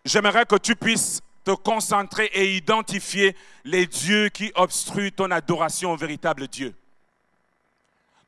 j'aimerais 0.05 0.45
que 0.45 0.55
tu 0.55 0.75
puisses 0.75 1.21
te 1.43 1.51
concentrer 1.51 2.29
et 2.33 2.55
identifier 2.55 3.35
les 3.65 3.85
dieux 3.85 4.29
qui 4.29 4.51
obstruent 4.55 5.11
ton 5.11 5.29
adoration 5.31 5.91
au 5.91 5.97
véritable 5.97 6.47
Dieu. 6.47 6.73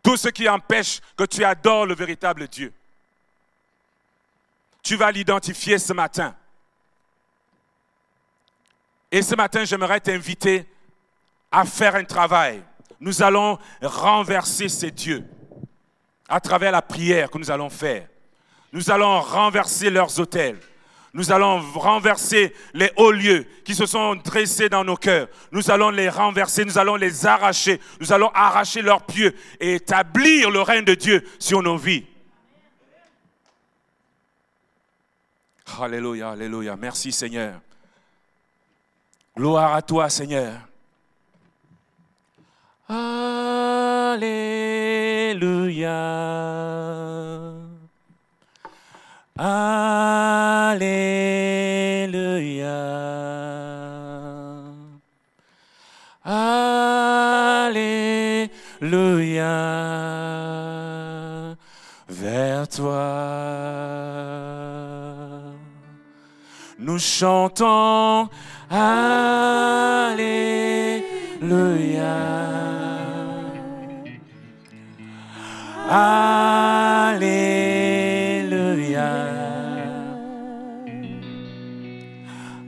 Tout 0.04 0.18
ce 0.18 0.28
qui 0.28 0.48
empêche 0.50 1.00
que 1.16 1.24
tu 1.24 1.44
adores 1.44 1.86
le 1.86 1.96
véritable 1.96 2.48
Dieu. 2.48 2.74
Tu 4.84 4.98
vas 4.98 5.12
l'identifier 5.12 5.80
ce 5.80 5.94
matin. 5.94 6.36
Et 9.10 9.22
ce 9.22 9.34
matin, 9.34 9.64
j'aimerais 9.64 10.02
t'inviter 10.02 10.68
à 11.52 11.66
faire 11.66 11.96
un 11.96 12.04
travail. 12.04 12.62
Nous 13.06 13.22
allons 13.22 13.60
renverser 13.84 14.68
ces 14.68 14.90
dieux 14.90 15.24
à 16.28 16.40
travers 16.40 16.72
la 16.72 16.82
prière 16.82 17.30
que 17.30 17.38
nous 17.38 17.52
allons 17.52 17.70
faire. 17.70 18.08
Nous 18.74 18.90
allons 18.90 19.22
renverser 19.22 19.92
leurs 19.92 20.20
hôtels. 20.20 20.58
Nous 21.14 21.32
allons 21.32 21.60
renverser 21.76 22.52
les 22.74 22.92
hauts 22.98 23.12
lieux 23.12 23.46
qui 23.64 23.76
se 23.76 23.86
sont 23.86 24.16
dressés 24.16 24.70
dans 24.70 24.84
nos 24.84 24.98
cœurs. 24.98 25.28
Nous 25.52 25.70
allons 25.70 25.92
les 25.92 26.10
renverser, 26.10 26.66
nous 26.66 26.80
allons 26.80 26.96
les 26.96 27.28
arracher, 27.28 27.80
nous 28.02 28.12
allons 28.12 28.32
arracher 28.34 28.82
leurs 28.82 29.06
pieux 29.06 29.36
et 29.60 29.76
établir 29.76 30.50
le 30.50 30.62
règne 30.62 30.84
de 30.84 30.96
Dieu 30.96 31.24
sur 31.38 31.62
nos 31.62 31.78
vies. 31.78 32.08
Alléluia, 35.80 36.32
alléluia. 36.32 36.76
Merci 36.76 37.12
Seigneur. 37.12 37.62
Gloire 39.38 39.76
à 39.76 39.84
toi 39.84 40.10
Seigneur. 40.10 40.54
Alléluia. 42.88 44.26
Alléluia. 49.38 50.76
Alléluia. 56.24 56.86
Vers 62.08 62.68
toi. 62.68 63.26
Nous 66.78 67.00
chantons 67.00 68.30
Alléluia. 68.70 69.16
Alléluia. 71.46 72.16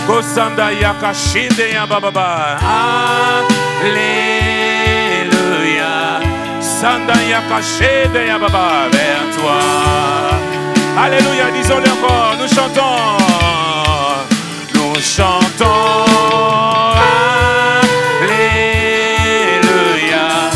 Kosanda 0.06 0.70
yaka 0.72 1.14
Sanda 6.80 7.12
Yakashede 7.12 8.26
Yababa 8.26 8.88
vers 8.90 9.36
toi. 9.36 9.60
Alléluia, 10.98 11.50
disons-le 11.54 11.90
encore, 11.90 12.36
nous 12.40 12.48
chantons. 12.48 13.18
Nous 14.74 14.94
chantons. 15.02 16.06
Alléluia. 18.22 18.69